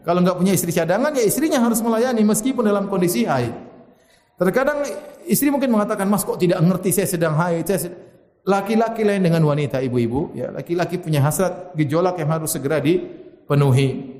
Kalau 0.00 0.18
enggak 0.24 0.36
punya 0.40 0.52
istri 0.56 0.72
cadangan, 0.72 1.12
ya 1.14 1.22
istrinya 1.22 1.60
harus 1.60 1.78
melayani 1.84 2.22
meskipun 2.24 2.64
dalam 2.64 2.88
kondisi 2.90 3.28
haid. 3.28 3.52
Terkadang 4.40 4.82
istri 5.30 5.48
mungkin 5.54 5.70
mengatakan, 5.70 6.10
"Mas 6.10 6.26
kok 6.26 6.42
tidak 6.42 6.58
mengerti 6.58 6.90
saya 6.90 7.06
sedang 7.06 7.38
haid?" 7.38 7.62
Saya 7.70 7.94
laki-laki 8.44 9.06
lain 9.06 9.22
dengan 9.22 9.46
wanita 9.46 9.78
ibu-ibu, 9.78 10.34
ya 10.34 10.50
laki-laki 10.50 10.98
punya 10.98 11.22
hasrat 11.22 11.72
gejolak 11.78 12.18
yang 12.18 12.30
harus 12.34 12.50
segera 12.50 12.82
dipenuhi. 12.82 14.18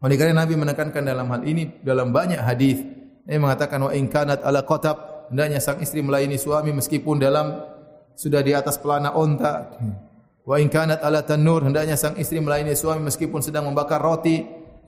Oleh 0.00 0.16
karena 0.16 0.42
Nabi 0.42 0.56
menekankan 0.56 1.04
dalam 1.04 1.28
hal 1.28 1.44
ini 1.44 1.78
dalam 1.84 2.10
banyak 2.10 2.40
hadis, 2.40 2.80
Dia 3.28 3.38
mengatakan 3.38 3.78
wa 3.84 3.92
in 3.94 4.10
kanat 4.10 4.42
ala 4.42 4.64
qatab, 4.66 5.28
hendaknya 5.30 5.62
sang 5.62 5.78
istri 5.78 6.02
melayani 6.02 6.40
suami 6.40 6.74
meskipun 6.74 7.20
dalam 7.20 7.62
sudah 8.16 8.40
di 8.42 8.56
atas 8.56 8.80
pelana 8.80 9.14
onta. 9.14 9.76
Wa 10.42 10.56
in 10.56 10.72
kanat 10.72 11.04
ala 11.04 11.22
tanur 11.22 11.62
hendaknya 11.62 11.94
sang 12.00 12.16
istri 12.16 12.40
melayani 12.40 12.72
suami 12.74 13.06
meskipun 13.06 13.44
sedang 13.44 13.68
membakar 13.68 14.00
roti, 14.00 14.40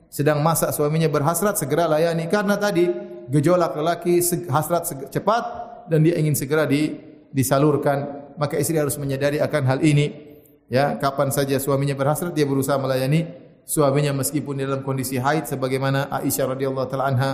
sedang 0.09 0.41
masak 0.41 0.73
suaminya 0.73 1.07
berhasrat 1.07 1.55
segera 1.61 1.85
layani 1.87 2.25
karena 2.25 2.57
tadi 2.57 3.12
gejolak 3.31 3.75
lelaki 3.77 4.19
hasrat 4.49 4.87
cepat 5.11 5.43
dan 5.91 6.03
dia 6.03 6.15
ingin 6.19 6.35
segera 6.35 6.63
di, 6.67 6.95
disalurkan 7.31 8.31
maka 8.39 8.57
istri 8.57 8.79
harus 8.79 8.97
menyadari 8.97 9.37
akan 9.43 9.63
hal 9.67 9.79
ini 9.83 10.35
ya 10.71 10.97
kapan 10.97 11.29
saja 11.29 11.59
suaminya 11.61 11.93
berhasrat 11.93 12.33
dia 12.33 12.47
berusaha 12.47 12.79
melayani 12.79 13.29
suaminya 13.63 14.11
meskipun 14.15 14.59
dalam 14.59 14.81
kondisi 14.81 15.21
haid 15.21 15.47
sebagaimana 15.47 16.09
Aisyah 16.09 16.57
radhiyallahu 16.57 16.87
taala 16.89 17.05
anha 17.13 17.31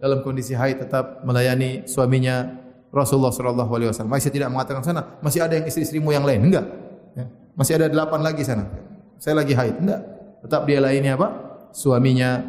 dalam 0.00 0.24
kondisi 0.24 0.56
haid 0.56 0.82
tetap 0.84 1.22
melayani 1.22 1.84
suaminya 1.84 2.60
Rasulullah 2.90 3.30
sallallahu 3.30 3.70
alaihi 3.70 3.88
wasallam. 3.94 4.10
Masih 4.10 4.34
tidak 4.34 4.50
mengatakan 4.50 4.82
sana, 4.82 5.02
masih 5.22 5.46
ada 5.46 5.54
yang 5.54 5.66
istri-istrimu 5.66 6.10
yang 6.10 6.26
lain. 6.26 6.50
Enggak. 6.50 6.66
Masih 7.54 7.78
ada 7.78 7.86
delapan 7.86 8.20
lagi 8.24 8.42
sana. 8.42 8.66
Saya 9.20 9.38
lagi 9.38 9.54
haid. 9.54 9.78
Tidak. 9.78 10.00
Tetap 10.46 10.64
dia 10.66 10.80
lainnya 10.82 11.14
apa? 11.14 11.28
Suaminya 11.70 12.40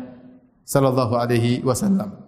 sallallahu 0.65 1.13
alaihi 1.19 1.61
wasallam. 1.61 2.20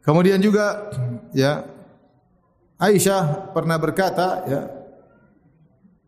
Kemudian 0.00 0.40
juga 0.40 0.90
ya 1.36 1.64
Aisyah 2.80 3.52
pernah 3.52 3.76
berkata 3.76 4.28
ya 4.48 4.60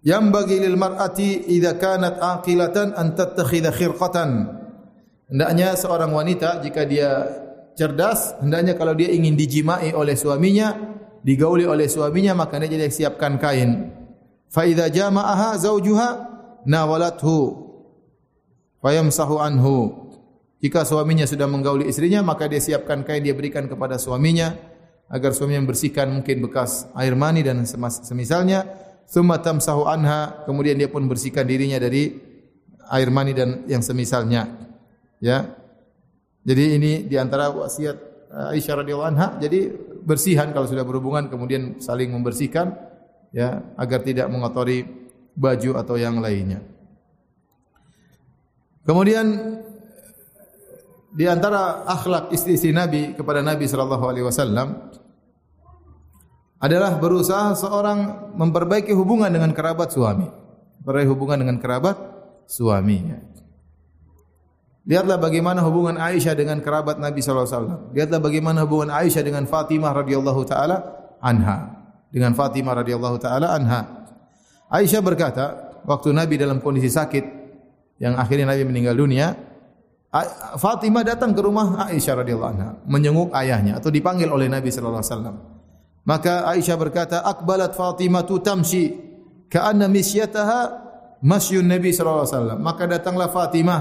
yang 0.02 0.32
bagi 0.32 0.58
lil 0.58 0.74
mar'ati 0.74 1.52
idza 1.52 1.76
kanat 1.76 2.16
aqilatan 2.18 2.96
an 2.96 3.12
tattakhidha 3.12 3.70
khirqatan 3.70 4.48
hendaknya 5.28 5.76
seorang 5.76 6.10
wanita 6.10 6.64
jika 6.64 6.88
dia 6.88 7.28
cerdas 7.76 8.34
hendaknya 8.40 8.74
kalau 8.74 8.96
dia 8.96 9.12
ingin 9.12 9.36
dijimai 9.36 9.92
oleh 9.92 10.16
suaminya 10.16 10.92
digauli 11.22 11.64
oleh 11.64 11.86
suaminya 11.86 12.34
maka 12.34 12.58
dia 12.58 12.76
jadi 12.76 12.90
siapkan 12.90 13.38
kain. 13.38 13.94
Fa 14.50 14.68
idza 14.68 14.90
jama'aha 14.90 15.56
zawjuha 15.56 16.08
nawalathu 16.66 17.56
fayamsahu 18.82 19.40
anhu. 19.40 20.01
Jika 20.62 20.86
suaminya 20.86 21.26
sudah 21.26 21.50
menggauli 21.50 21.90
istrinya 21.90 22.22
maka 22.22 22.46
dia 22.46 22.62
siapkan 22.62 23.02
kain 23.02 23.26
dia 23.26 23.34
berikan 23.34 23.66
kepada 23.66 23.98
suaminya 23.98 24.54
agar 25.10 25.34
suaminya 25.34 25.66
membersihkan 25.66 26.06
mungkin 26.06 26.38
bekas 26.38 26.86
air 26.94 27.18
mani 27.18 27.42
dan 27.42 27.66
semisalnya. 27.66 28.64
Thumma 29.10 29.42
tamsahu 29.42 29.90
anha 29.90 30.46
kemudian 30.46 30.78
dia 30.78 30.86
pun 30.86 31.04
bersihkan 31.10 31.44
dirinya 31.44 31.82
dari 31.82 32.14
air 32.94 33.10
mani 33.10 33.34
dan 33.34 33.66
yang 33.66 33.82
semisalnya. 33.82 34.46
Ya. 35.18 35.50
Jadi 36.46 36.64
ini 36.78 36.92
di 37.10 37.18
antara 37.18 37.50
wasiat 37.50 37.98
Aisyah 38.32 38.86
radhiyallahu 38.86 39.10
anha. 39.12 39.28
Jadi 39.42 39.66
bersihan 40.06 40.54
kalau 40.54 40.70
sudah 40.70 40.86
berhubungan 40.86 41.26
kemudian 41.26 41.82
saling 41.82 42.14
membersihkan 42.14 42.70
ya 43.34 43.66
agar 43.74 44.06
tidak 44.06 44.30
mengotori 44.30 44.86
baju 45.34 45.74
atau 45.74 45.98
yang 45.98 46.22
lainnya. 46.22 46.62
Kemudian 48.82 49.58
di 51.12 51.28
antara 51.28 51.84
akhlak 51.84 52.32
istri-istri 52.32 52.72
Nabi 52.72 53.12
kepada 53.12 53.44
Nabi 53.44 53.68
sallallahu 53.68 54.04
alaihi 54.08 54.24
wasallam 54.24 54.88
adalah 56.56 56.96
berusaha 56.96 57.52
seorang 57.52 58.32
memperbaiki 58.32 58.96
hubungan 58.96 59.28
dengan 59.28 59.52
kerabat 59.52 59.92
suami. 59.92 60.24
Memperbaiki 60.80 61.10
hubungan 61.12 61.38
dengan 61.44 61.56
kerabat 61.60 61.96
suami. 62.48 63.12
Lihatlah 64.82 65.20
bagaimana 65.20 65.62
hubungan 65.62 66.00
Aisyah 66.00 66.34
dengan 66.34 66.58
kerabat 66.64 66.96
Nabi 66.98 67.20
sallallahu 67.20 67.46
alaihi 67.46 67.58
wasallam. 67.60 67.80
Lihatlah 67.92 68.20
bagaimana 68.22 68.58
hubungan 68.64 68.90
Aisyah 68.90 69.22
dengan 69.22 69.44
Fatimah 69.46 69.92
radhiyallahu 69.94 70.42
taala 70.48 70.76
anha. 71.20 71.86
Dengan 72.08 72.32
Fatimah 72.32 72.80
radhiyallahu 72.82 73.16
taala 73.20 73.52
anha. 73.52 74.08
Aisyah 74.72 75.04
berkata, 75.04 75.44
waktu 75.84 76.16
Nabi 76.16 76.40
dalam 76.40 76.58
kondisi 76.64 76.88
sakit 76.88 77.24
yang 78.00 78.16
akhirnya 78.16 78.48
Nabi 78.48 78.64
meninggal 78.64 78.96
dunia, 78.96 79.51
Fatimah 80.60 81.08
datang 81.08 81.32
ke 81.32 81.40
rumah 81.40 81.88
Aisyah 81.88 82.20
radhiyallahu 82.20 82.52
anha, 82.52 82.76
menyenguk 82.84 83.32
ayahnya 83.32 83.80
atau 83.80 83.88
dipanggil 83.88 84.28
oleh 84.28 84.44
Nabi 84.44 84.68
sallallahu 84.68 85.00
alaihi 85.00 85.12
wasallam. 85.16 85.36
Maka 86.04 86.52
Aisyah 86.52 86.76
berkata, 86.76 87.16
"Aqbalat 87.24 87.72
Fatimah 87.72 88.20
tu 88.28 88.36
tamshi 88.44 88.92
ka'anna 89.48 89.88
misyataha 89.88 90.60
masyun 91.24 91.64
Nabi 91.64 91.96
sallallahu 91.96 92.28
alaihi 92.28 92.36
wasallam." 92.36 92.58
Maka 92.60 92.84
datanglah 92.84 93.32
Fatimah 93.32 93.80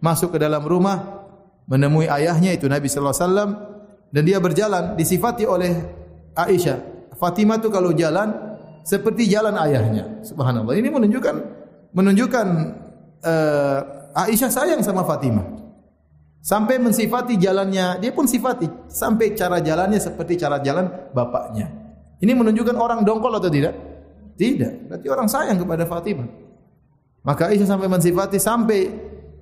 masuk 0.00 0.32
ke 0.32 0.38
dalam 0.40 0.64
rumah 0.64 1.28
menemui 1.68 2.08
ayahnya 2.08 2.56
itu 2.56 2.64
Nabi 2.64 2.88
sallallahu 2.88 3.12
alaihi 3.12 3.26
wasallam 3.28 3.50
dan 4.08 4.22
dia 4.24 4.38
berjalan 4.40 4.96
disifati 4.96 5.44
oleh 5.44 5.72
Aisyah. 6.32 7.12
Fatimah 7.12 7.60
tu 7.60 7.68
kalau 7.68 7.92
jalan 7.92 8.56
seperti 8.88 9.28
jalan 9.28 9.52
ayahnya. 9.68 10.24
Subhanallah. 10.24 10.72
Ini 10.72 10.88
menunjukkan 10.88 11.36
menunjukkan 11.92 12.46
uh, 13.20 13.97
Aisyah 14.26 14.50
sayang 14.50 14.80
sama 14.82 15.06
Fatimah. 15.06 15.46
Sampai 16.42 16.80
mensifati 16.80 17.36
jalannya, 17.36 18.00
dia 18.00 18.10
pun 18.14 18.24
sifati 18.24 18.88
sampai 18.88 19.36
cara 19.36 19.60
jalannya 19.60 20.00
seperti 20.00 20.40
cara 20.40 20.58
jalan 20.64 20.88
bapaknya. 21.12 21.70
Ini 22.18 22.32
menunjukkan 22.34 22.74
orang 22.74 23.06
dongkol 23.06 23.36
atau 23.38 23.50
tidak? 23.52 23.74
Tidak. 24.38 24.90
Berarti 24.90 25.06
orang 25.06 25.28
sayang 25.30 25.58
kepada 25.58 25.84
Fatimah. 25.86 26.28
Maka 27.26 27.52
Aisyah 27.52 27.68
sampai 27.68 27.86
mensifati 27.90 28.38
sampai 28.40 28.80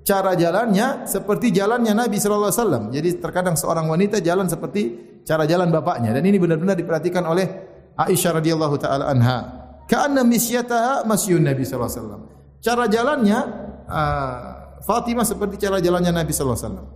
cara 0.06 0.32
jalannya 0.38 1.04
seperti 1.04 1.52
jalannya 1.52 1.92
Nabi 1.92 2.16
sallallahu 2.16 2.50
alaihi 2.50 2.62
wasallam. 2.62 2.84
Jadi 2.90 3.08
terkadang 3.20 3.54
seorang 3.54 3.86
wanita 3.90 4.18
jalan 4.24 4.48
seperti 4.48 4.82
cara 5.26 5.44
jalan 5.44 5.68
bapaknya 5.74 6.14
dan 6.14 6.22
ini 6.22 6.38
benar-benar 6.38 6.78
diperhatikan 6.78 7.26
oleh 7.26 7.46
Aisyah 7.98 8.38
radhiyallahu 8.40 8.76
taala 8.78 9.10
anha. 9.10 9.38
Ka'anna 9.86 10.26
misyataha 10.26 11.06
masyun 11.06 11.42
Nabi 11.46 11.62
sallallahu 11.62 11.90
alaihi 11.90 12.02
wasallam. 12.02 12.22
Cara 12.62 12.84
jalannya 12.90 13.38
uh, 13.86 14.55
Fatimah 14.84 15.24
seperti 15.24 15.56
cara 15.60 15.80
jalannya 15.80 16.12
Nabi 16.12 16.32
sallallahu 16.34 16.58
alaihi 16.58 16.68
wasallam. 16.68 16.88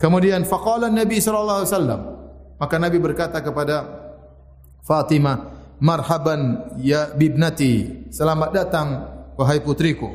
Kemudian 0.00 0.40
faqala 0.46 0.86
Nabi 0.88 1.16
sallallahu 1.18 1.58
alaihi 1.64 1.72
wasallam 1.72 2.00
maka 2.60 2.76
Nabi 2.76 2.98
berkata 3.00 3.40
kepada 3.40 3.76
Fatimah, 4.84 5.36
"Marhaban 5.80 6.72
ya 6.76 7.12
bibnati, 7.16 8.06
selamat 8.12 8.50
datang 8.52 8.88
wahai 9.40 9.64
putriku." 9.64 10.12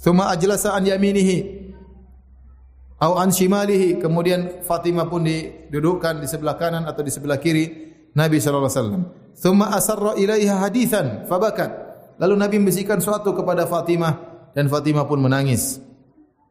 Thumma 0.00 0.32
ajlasa 0.32 0.72
an 0.72 0.86
yaminihi 0.86 1.60
Au 3.00 3.16
an 3.16 3.32
shimalihi 3.32 3.96
kemudian 3.96 4.60
Fatimah 4.60 5.08
pun 5.08 5.24
didudukkan 5.24 6.20
di 6.20 6.28
sebelah 6.28 6.60
kanan 6.60 6.84
atau 6.84 7.00
di 7.00 7.08
sebelah 7.08 7.40
kiri 7.40 7.96
Nabi 8.12 8.36
sallallahu 8.36 8.68
alaihi 8.68 8.76
wasallam. 8.76 9.02
Thumma 9.40 9.72
asarra 9.72 10.20
ilaiha 10.20 10.60
hadithan 10.60 11.24
fabakat. 11.24 11.72
Lalu 12.20 12.34
Nabi 12.36 12.56
membisikkan 12.60 13.00
suatu 13.00 13.32
kepada 13.32 13.64
Fatimah 13.64 14.20
dan 14.52 14.68
Fatimah 14.68 15.08
pun 15.08 15.16
menangis. 15.16 15.80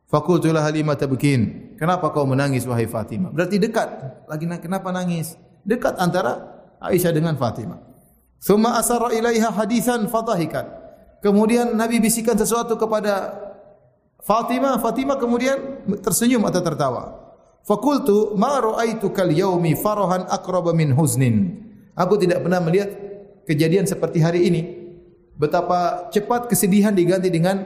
Fakultu 0.09 0.49
laha 0.49 0.73
lima 0.73 0.97
tabkin. 0.97 1.71
Kenapa 1.77 2.09
kau 2.09 2.25
menangis 2.25 2.65
wahai 2.65 2.89
Fatimah? 2.89 3.29
Berarti 3.29 3.61
dekat. 3.61 3.87
Lagi 4.25 4.49
kenapa 4.57 4.89
nangis? 4.89 5.37
Dekat 5.61 6.01
antara 6.01 6.65
Aisyah 6.81 7.13
dengan 7.13 7.37
Fatimah. 7.37 7.77
Thumma 8.41 8.81
asarra 8.81 9.13
ilaiha 9.13 9.53
hadithan 9.53 10.09
fadahikat. 10.09 10.65
Kemudian 11.21 11.77
Nabi 11.77 12.01
bisikan 12.01 12.33
sesuatu 12.33 12.73
kepada 12.73 13.37
Fatimah, 14.25 14.81
Fatimah 14.81 15.21
kemudian 15.21 15.85
tersenyum 16.01 16.41
atau 16.47 16.61
tertawa. 16.63 17.03
Fakultu 17.67 18.33
ma 18.33 18.57
ra'aitu 18.57 19.11
kal 19.13 19.29
yaumi 19.29 19.77
farahan 19.77 20.25
aqrab 20.25 20.73
min 20.73 20.95
huznin. 20.95 21.67
Aku 21.93 22.15
tidak 22.15 22.41
pernah 22.41 22.63
melihat 22.63 22.89
kejadian 23.45 23.85
seperti 23.85 24.23
hari 24.23 24.47
ini. 24.47 24.61
Betapa 25.35 26.09
cepat 26.09 26.47
kesedihan 26.47 26.95
diganti 26.95 27.27
dengan 27.27 27.61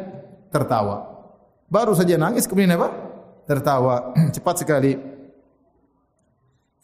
tertawa. 0.49 1.12
Baru 1.73 1.97
saja 1.97 2.13
nangis 2.21 2.45
kemudian 2.45 2.77
apa? 2.77 2.93
Tertawa. 3.49 4.13
cepat 4.37 4.61
sekali. 4.61 4.93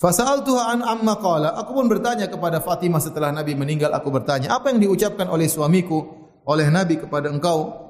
Fasa'altuha 0.01 0.73
an 0.73 0.79
amma 0.81 1.21
qala. 1.21 1.53
Aku 1.61 1.77
pun 1.77 1.85
bertanya 1.85 2.25
kepada 2.25 2.57
Fatimah 2.57 2.97
setelah 2.97 3.29
Nabi 3.29 3.53
meninggal 3.53 3.93
aku 3.93 4.09
bertanya, 4.09 4.57
apa 4.57 4.73
yang 4.73 4.81
diucapkan 4.81 5.29
oleh 5.29 5.45
suamiku 5.45 6.09
oleh 6.49 6.65
Nabi 6.73 6.97
kepada 6.97 7.29
engkau 7.29 7.89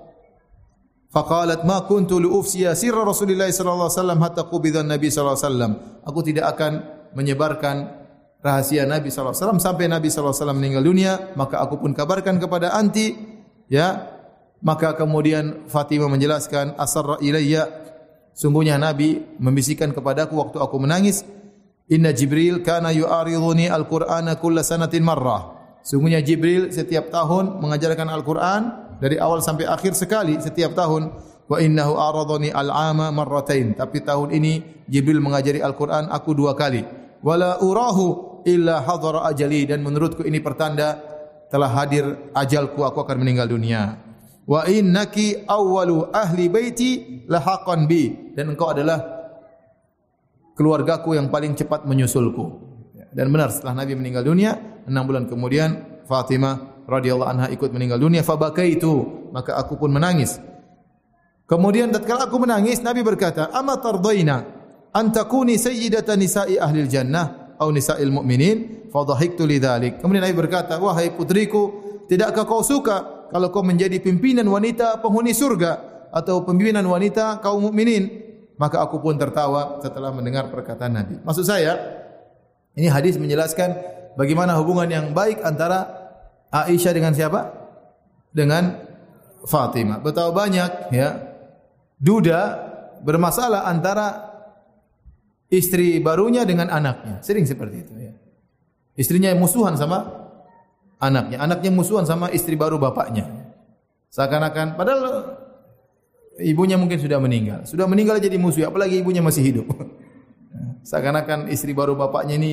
Faqalat 1.10 1.66
ma 1.66 1.89
kuntu 1.89 2.22
li 2.22 2.30
ufsiya 2.30 2.78
sirra 2.78 3.02
Rasulillah 3.02 3.50
sallallahu 3.50 3.89
alaihi 3.89 3.97
wasallam 3.97 4.20
hatta 4.22 4.45
qubida 4.45 4.86
Nabi 4.86 5.10
sallallahu 5.10 5.38
alaihi 5.41 5.47
wasallam. 5.50 5.72
Aku 6.06 6.20
tidak 6.22 6.54
akan 6.54 6.72
menyebarkan 7.18 7.76
rahasia 8.45 8.86
Nabi 8.86 9.10
sallallahu 9.10 9.34
alaihi 9.34 9.41
wasallam 9.41 9.62
sampai 9.62 9.86
Nabi 9.89 10.08
sallallahu 10.14 10.38
alaihi 10.38 10.41
wasallam 10.45 10.60
meninggal 10.62 10.84
dunia, 10.86 11.14
maka 11.34 11.66
aku 11.66 11.82
pun 11.82 11.97
kabarkan 11.97 12.38
kepada 12.38 12.78
anti 12.78 13.18
ya. 13.74 14.18
Maka 14.60 14.91
kemudian 14.91 15.64
Fatimah 15.72 16.12
menjelaskan 16.12 16.76
asarra 16.76 17.16
ilayya. 17.24 17.68
Sungguhnya 18.36 18.76
Nabi 18.76 19.24
membisikkan 19.39 19.95
kepadaku 19.95 20.36
waktu 20.36 20.60
aku 20.60 20.76
menangis. 20.80 21.24
Inna 21.89 22.12
Jibril 22.12 22.62
kana 22.62 22.91
yu'ariduni 22.91 23.72
al-Qur'ana 23.72 24.36
kulla 24.38 24.62
sanatin 24.62 25.01
marrah. 25.01 25.55
Sungguhnya 25.82 26.20
Jibril 26.20 26.70
setiap 26.76 27.07
tahun 27.10 27.64
mengajarkan 27.64 28.07
Al-Qur'an 28.12 28.62
dari 28.99 29.16
awal 29.16 29.39
sampai 29.39 29.66
akhir 29.66 29.95
sekali 29.95 30.38
setiap 30.43 30.76
tahun. 30.76 31.10
Wa 31.49 31.57
innahu 31.57 31.97
aradani 31.97 32.53
al-ama 32.53 33.10
marratain 33.10 33.74
tapi 33.74 34.05
tahun 34.05 34.30
ini 34.38 34.86
Jibril 34.86 35.18
mengajari 35.18 35.64
Al-Qur'an 35.64 36.12
aku 36.12 36.36
dua 36.36 36.53
kali. 36.53 36.84
Wala 37.24 37.64
urahu 37.64 38.43
illa 38.43 38.84
hadara 38.84 39.26
ajali. 39.32 39.66
Dan 39.66 39.82
menurutku 39.82 40.22
ini 40.28 40.43
pertanda 40.43 40.99
telah 41.49 41.72
hadir 41.74 42.30
ajalku 42.38 42.86
aku 42.86 43.01
akan 43.01 43.24
meninggal 43.24 43.49
dunia 43.49 44.09
wa 44.50 44.66
innaki 44.66 45.45
awwalu 45.45 46.10
ahli 46.10 46.50
baiti 46.50 47.22
lahaqan 47.30 47.86
bi. 47.86 48.34
Dan 48.34 48.58
engkau 48.58 48.74
adalah 48.74 48.97
keluargaku 50.58 51.14
yang 51.14 51.30
paling 51.30 51.54
cepat 51.54 51.86
menyusulku. 51.86 52.66
Dan 53.14 53.30
benar 53.30 53.54
setelah 53.54 53.86
Nabi 53.86 53.93
meninggal 53.93 54.26
dunia 54.26 54.58
enam 54.89 55.06
bulan 55.06 55.30
kemudian 55.30 56.02
Fatimah 56.10 56.86
radhiyallahu 56.89 57.30
anha 57.30 57.47
ikut 57.54 57.70
meninggal 57.70 58.02
dunia. 58.02 58.26
Fa 58.26 58.34
bakaitu 58.41 59.30
maka 59.30 59.54
aku 59.54 59.78
pun 59.78 59.93
menangis. 59.93 60.41
Kemudian 61.50 61.89
tatkala 61.89 62.30
aku 62.30 62.38
menangis 62.41 62.82
nabi 62.86 63.02
berkata 63.02 63.50
ama 63.50 63.82
tardaina 63.82 64.45
an 64.93 65.10
takuni 65.10 65.58
sayyidatan 65.58 66.22
nisa'i 66.22 66.62
ahli 66.62 66.86
jannah 66.86 67.58
atau 67.58 67.74
nisa'il 67.74 68.14
mu'minin? 68.14 68.89
Fa 68.93 69.02
dhahiktu 69.02 69.45
lidzalik 69.45 69.97
kemudian 70.02 70.26
nabi 70.26 70.38
berkata 70.38 70.78
wahai 70.78 71.10
putriku 71.14 71.74
tidakkah 72.06 72.45
kau 72.45 72.62
suka 72.62 73.18
kalau 73.30 73.53
kau 73.53 73.65
menjadi 73.65 73.97
pimpinan 74.01 74.45
wanita 74.45 74.99
penghuni 74.99 75.34
surga 75.34 75.71
atau 76.09 76.41
pimpinan 76.43 76.86
wanita 76.86 77.41
kaum 77.41 77.69
mukminin 77.69 78.27
maka 78.59 78.82
aku 78.84 78.99
pun 78.99 79.15
tertawa 79.15 79.80
setelah 79.80 80.11
mendengar 80.11 80.49
perkataan 80.49 80.93
nabi 80.93 81.15
maksud 81.21 81.45
saya 81.45 81.77
ini 82.77 82.88
hadis 82.89 83.17
menjelaskan 83.17 83.75
bagaimana 84.15 84.55
hubungan 84.59 84.88
yang 84.88 85.05
baik 85.11 85.41
antara 85.43 85.99
Aisyah 86.49 86.93
dengan 86.95 87.13
siapa? 87.13 87.41
Dengan 88.34 88.88
Fatimah. 89.45 90.03
Betapa 90.03 90.36
banyak 90.36 90.91
ya 90.91 91.09
duda 91.95 92.41
bermasalah 93.01 93.69
antara 93.69 94.32
istri 95.47 96.01
barunya 96.03 96.43
dengan 96.43 96.67
anaknya. 96.67 97.23
Sering 97.23 97.47
seperti 97.47 97.75
itu 97.88 97.93
ya. 97.95 98.13
Istrinya 98.99 99.32
musuhan 99.38 99.80
sama 99.80 100.18
anaknya, 101.00 101.39
anaknya 101.39 101.72
musuhan 101.72 102.04
sama 102.04 102.30
istri 102.30 102.60
baru 102.60 102.78
bapaknya. 102.78 103.26
Seakan-akan 104.12 104.76
padahal 104.76 105.04
ibunya 106.43 106.76
mungkin 106.76 107.00
sudah 107.00 107.18
meninggal. 107.18 107.64
Sudah 107.64 107.88
meninggal 107.88 108.20
jadi 108.20 108.36
musuh, 108.36 108.68
apalagi 108.68 109.00
ibunya 109.00 109.24
masih 109.24 109.43
hidup. 109.43 109.68
Seakan-akan 110.89 111.47
istri 111.50 111.72
baru 111.72 111.95
bapaknya 111.95 112.36
ini 112.36 112.52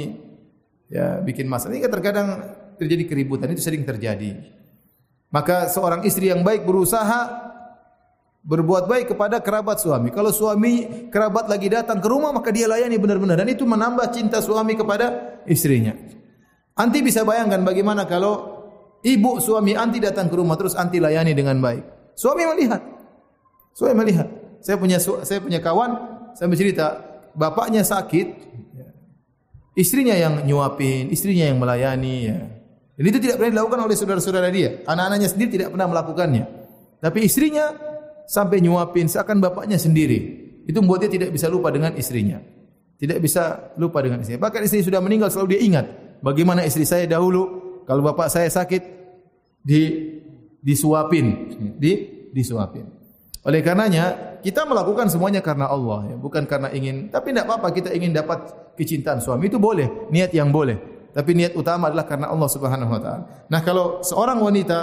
ya 0.86 1.18
bikin 1.20 1.50
masalah. 1.50 1.74
Ini 1.74 1.90
terkadang 1.90 2.28
terjadi 2.78 3.04
keributan 3.08 3.50
itu 3.50 3.62
sering 3.62 3.82
terjadi. 3.82 4.36
Maka 5.32 5.66
seorang 5.66 6.06
istri 6.06 6.30
yang 6.30 6.46
baik 6.46 6.62
berusaha 6.62 7.46
berbuat 8.46 8.86
baik 8.86 9.06
kepada 9.16 9.42
kerabat 9.42 9.82
suami. 9.82 10.14
Kalau 10.14 10.30
suami 10.30 11.08
kerabat 11.10 11.50
lagi 11.50 11.66
datang 11.66 11.98
ke 11.98 12.06
rumah 12.06 12.30
maka 12.30 12.54
dia 12.54 12.70
layani 12.70 12.94
benar-benar 12.94 13.42
dan 13.42 13.50
itu 13.50 13.66
menambah 13.66 14.06
cinta 14.14 14.38
suami 14.38 14.78
kepada 14.78 15.40
istrinya. 15.50 15.98
Anti 16.76 17.00
bisa 17.00 17.24
bayangkan 17.24 17.64
bagaimana 17.64 18.04
kalau 18.04 18.52
ibu 19.00 19.40
suami 19.40 19.72
anti 19.72 19.96
datang 19.96 20.28
ke 20.28 20.36
rumah 20.36 20.60
terus 20.60 20.76
anti 20.76 21.00
layani 21.00 21.32
dengan 21.32 21.56
baik. 21.56 22.12
Suami 22.12 22.44
melihat. 22.52 22.84
Suami 23.72 23.96
melihat. 23.96 24.28
Saya 24.60 24.76
punya 24.76 25.00
saya 25.00 25.40
punya 25.40 25.64
kawan, 25.64 25.90
saya 26.36 26.52
bercerita, 26.52 27.00
bapaknya 27.32 27.80
sakit, 27.80 28.28
istrinya 29.72 30.12
yang 30.12 30.44
nyuapin, 30.44 31.08
istrinya 31.08 31.48
yang 31.48 31.56
melayani 31.56 32.16
ya. 32.28 32.38
Dan 32.96 33.04
itu 33.08 33.18
tidak 33.24 33.40
pernah 33.40 33.52
dilakukan 33.56 33.80
oleh 33.80 33.96
saudara-saudara 33.96 34.48
dia. 34.52 34.84
Anak-anaknya 34.84 35.28
sendiri 35.32 35.48
tidak 35.56 35.68
pernah 35.72 35.88
melakukannya. 35.88 36.44
Tapi 37.00 37.18
istrinya 37.24 37.72
sampai 38.28 38.60
nyuapin 38.60 39.08
seakan 39.08 39.40
bapaknya 39.40 39.80
sendiri. 39.80 40.44
Itu 40.68 40.80
membuat 40.84 41.08
dia 41.08 41.12
tidak 41.12 41.32
bisa 41.32 41.48
lupa 41.48 41.72
dengan 41.72 41.92
istrinya. 41.96 42.40
Tidak 42.96 43.16
bisa 43.20 43.72
lupa 43.80 44.00
dengan 44.00 44.24
istrinya. 44.24 44.44
Bahkan 44.48 44.60
istri 44.64 44.80
sudah 44.80 45.00
meninggal 45.04 45.28
selalu 45.28 45.56
dia 45.56 45.60
ingat 45.60 46.05
bagaimana 46.24 46.62
istri 46.64 46.84
saya 46.84 47.08
dahulu 47.08 47.66
kalau 47.86 48.02
bapak 48.02 48.28
saya 48.28 48.50
sakit 48.50 48.82
di 49.62 49.82
disuapin, 50.62 51.54
di 51.78 51.92
disuapin. 52.34 52.86
Oleh 53.46 53.62
karenanya 53.62 54.38
kita 54.42 54.66
melakukan 54.66 55.06
semuanya 55.06 55.38
karena 55.38 55.70
Allah, 55.70 56.10
ya. 56.10 56.16
bukan 56.18 56.50
karena 56.50 56.74
ingin. 56.74 57.14
Tapi 57.14 57.30
tidak 57.30 57.46
apa-apa 57.46 57.68
kita 57.70 57.94
ingin 57.94 58.10
dapat 58.10 58.50
kecintaan 58.74 59.22
suami 59.22 59.46
itu 59.46 59.62
boleh, 59.62 60.10
niat 60.10 60.34
yang 60.34 60.50
boleh. 60.50 60.74
Tapi 61.14 61.32
niat 61.32 61.54
utama 61.54 61.88
adalah 61.88 62.04
karena 62.04 62.28
Allah 62.28 62.50
Subhanahu 62.50 62.90
Wa 62.90 63.00
Taala. 63.00 63.24
Nah 63.46 63.60
kalau 63.62 64.02
seorang 64.02 64.42
wanita 64.42 64.78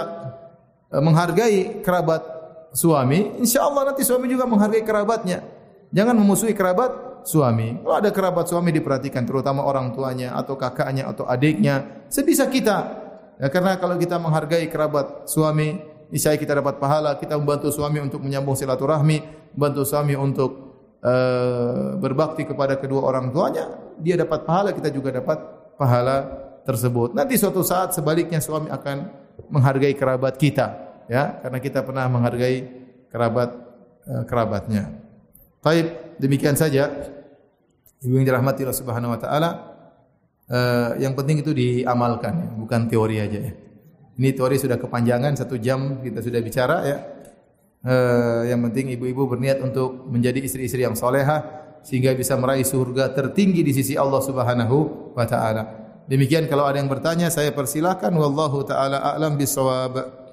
eh, 0.90 1.02
menghargai 1.04 1.84
kerabat 1.84 2.24
suami, 2.72 3.38
insya 3.38 3.68
Allah 3.68 3.92
nanti 3.92 4.02
suami 4.02 4.26
juga 4.32 4.48
menghargai 4.48 4.82
kerabatnya. 4.82 5.44
Jangan 5.94 6.16
memusuhi 6.18 6.56
kerabat 6.56 7.13
suami. 7.24 7.80
Kalau 7.80 7.96
ada 7.96 8.10
kerabat 8.12 8.46
suami 8.46 8.70
diperhatikan, 8.70 9.24
terutama 9.24 9.64
orang 9.64 9.96
tuanya 9.96 10.36
atau 10.36 10.54
kakaknya 10.60 11.08
atau 11.08 11.24
adiknya, 11.24 12.04
sebisa 12.12 12.46
kita. 12.46 13.02
Ya, 13.40 13.50
karena 13.50 13.80
kalau 13.80 13.98
kita 13.98 14.20
menghargai 14.20 14.70
kerabat 14.70 15.26
suami, 15.26 15.80
niscaya 16.12 16.38
kita 16.38 16.60
dapat 16.60 16.78
pahala. 16.78 17.18
Kita 17.18 17.34
membantu 17.34 17.72
suami 17.72 17.98
untuk 17.98 18.22
menyambung 18.22 18.54
silaturahmi, 18.54 19.50
bantu 19.56 19.82
suami 19.82 20.14
untuk 20.14 20.50
uh, 21.02 21.98
berbakti 21.98 22.46
kepada 22.46 22.78
kedua 22.78 23.10
orang 23.10 23.34
tuanya. 23.34 23.96
Dia 23.98 24.20
dapat 24.20 24.46
pahala, 24.46 24.70
kita 24.70 24.92
juga 24.92 25.10
dapat 25.18 25.40
pahala 25.74 26.16
tersebut. 26.62 27.16
Nanti 27.16 27.34
suatu 27.34 27.66
saat 27.66 27.96
sebaliknya 27.96 28.38
suami 28.38 28.70
akan 28.70 29.10
menghargai 29.50 29.98
kerabat 29.98 30.38
kita, 30.38 30.66
ya, 31.10 31.42
karena 31.42 31.58
kita 31.58 31.82
pernah 31.82 32.06
menghargai 32.06 32.70
kerabat 33.10 33.50
uh, 34.06 34.22
kerabatnya. 34.28 34.94
Baik, 35.64 36.20
demikian 36.20 36.54
saja. 36.54 36.92
Ibu 38.04 38.20
yang 38.20 38.26
dirahmati 38.28 38.68
Allah 38.68 38.76
Subhanahu 38.76 39.16
wa 39.16 39.20
taala, 39.20 39.50
uh, 40.52 40.90
yang 41.00 41.16
penting 41.16 41.40
itu 41.40 41.56
diamalkan 41.56 42.32
ya, 42.36 42.48
bukan 42.52 42.80
teori 42.84 43.16
aja 43.16 43.38
ya. 43.40 43.52
Ini 44.14 44.30
teori 44.36 44.60
sudah 44.60 44.78
kepanjangan 44.78 45.34
satu 45.34 45.58
jam 45.58 46.04
kita 46.04 46.20
sudah 46.20 46.40
bicara 46.44 46.76
ya. 46.84 46.98
Uh, 47.84 48.48
yang 48.48 48.64
penting 48.64 48.96
ibu-ibu 48.96 49.28
berniat 49.28 49.60
untuk 49.60 50.08
menjadi 50.08 50.40
istri-istri 50.40 50.84
yang 50.84 50.96
soleha 50.96 51.64
sehingga 51.84 52.16
bisa 52.16 52.32
meraih 52.40 52.64
surga 52.64 53.12
tertinggi 53.12 53.60
di 53.60 53.72
sisi 53.76 53.92
Allah 53.96 54.24
Subhanahu 54.24 55.12
wa 55.12 55.24
taala. 55.28 55.62
Demikian 56.08 56.48
kalau 56.48 56.68
ada 56.68 56.80
yang 56.80 56.88
bertanya 56.88 57.28
saya 57.32 57.52
persilakan 57.52 58.12
wallahu 58.16 58.64
taala 58.64 59.00
a'lam 59.00 59.36
bisawab. 59.36 60.23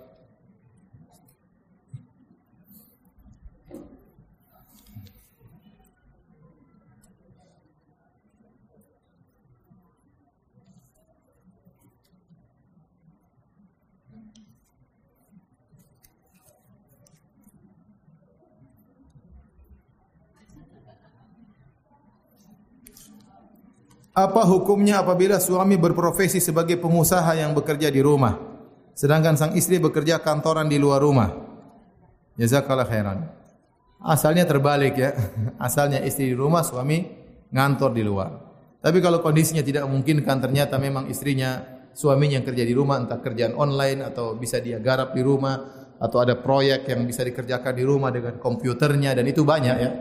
Apa 24.11 24.43
hukumnya 24.43 24.99
apabila 24.99 25.39
suami 25.39 25.79
berprofesi 25.79 26.43
sebagai 26.43 26.75
pengusaha 26.75 27.31
yang 27.31 27.55
bekerja 27.55 27.87
di 27.87 28.03
rumah 28.03 28.35
sedangkan 28.91 29.39
sang 29.39 29.55
istri 29.55 29.79
bekerja 29.79 30.19
kantoran 30.19 30.67
di 30.67 30.75
luar 30.75 30.99
rumah? 30.99 31.31
Jazakallah 32.35 32.87
khairan. 32.87 33.23
Asalnya 34.03 34.43
terbalik 34.43 34.99
ya. 34.99 35.15
Asalnya 35.67 36.03
istri 36.03 36.33
di 36.33 36.35
rumah, 36.35 36.65
suami 36.65 37.05
ngantor 37.53 37.91
di 37.95 38.03
luar. 38.03 38.31
Tapi 38.81 38.97
kalau 38.97 39.21
kondisinya 39.21 39.61
tidak 39.61 39.85
memungkinkan 39.85 40.41
ternyata 40.41 40.81
memang 40.81 41.05
istrinya 41.07 41.61
suaminya 41.93 42.41
yang 42.41 42.47
kerja 42.47 42.63
di 42.65 42.73
rumah 42.73 42.97
entah 42.97 43.21
kerjaan 43.21 43.53
online 43.53 44.01
atau 44.01 44.33
bisa 44.33 44.57
dia 44.57 44.81
garap 44.81 45.13
di 45.13 45.21
rumah 45.21 45.85
atau 46.01 46.17
ada 46.17 46.33
proyek 46.33 46.89
yang 46.89 47.05
bisa 47.05 47.21
dikerjakan 47.21 47.77
di 47.77 47.83
rumah 47.85 48.09
dengan 48.09 48.41
komputernya 48.41 49.13
dan 49.13 49.25
itu 49.29 49.45
banyak 49.45 49.77
ya. 49.77 49.91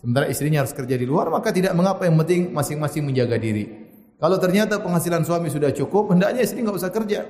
Sementara 0.00 0.32
istrinya 0.32 0.64
harus 0.64 0.72
kerja 0.72 0.96
di 0.96 1.04
luar, 1.04 1.28
maka 1.28 1.52
tidak 1.52 1.76
mengapa 1.76 2.08
yang 2.08 2.16
penting 2.24 2.56
masing-masing 2.56 3.04
menjaga 3.04 3.36
diri. 3.36 3.68
Kalau 4.16 4.40
ternyata 4.40 4.80
penghasilan 4.80 5.28
suami 5.28 5.52
sudah 5.52 5.76
cukup, 5.76 6.16
hendaknya 6.16 6.40
istri 6.40 6.64
enggak 6.64 6.80
usah 6.80 6.88
kerja. 6.88 7.28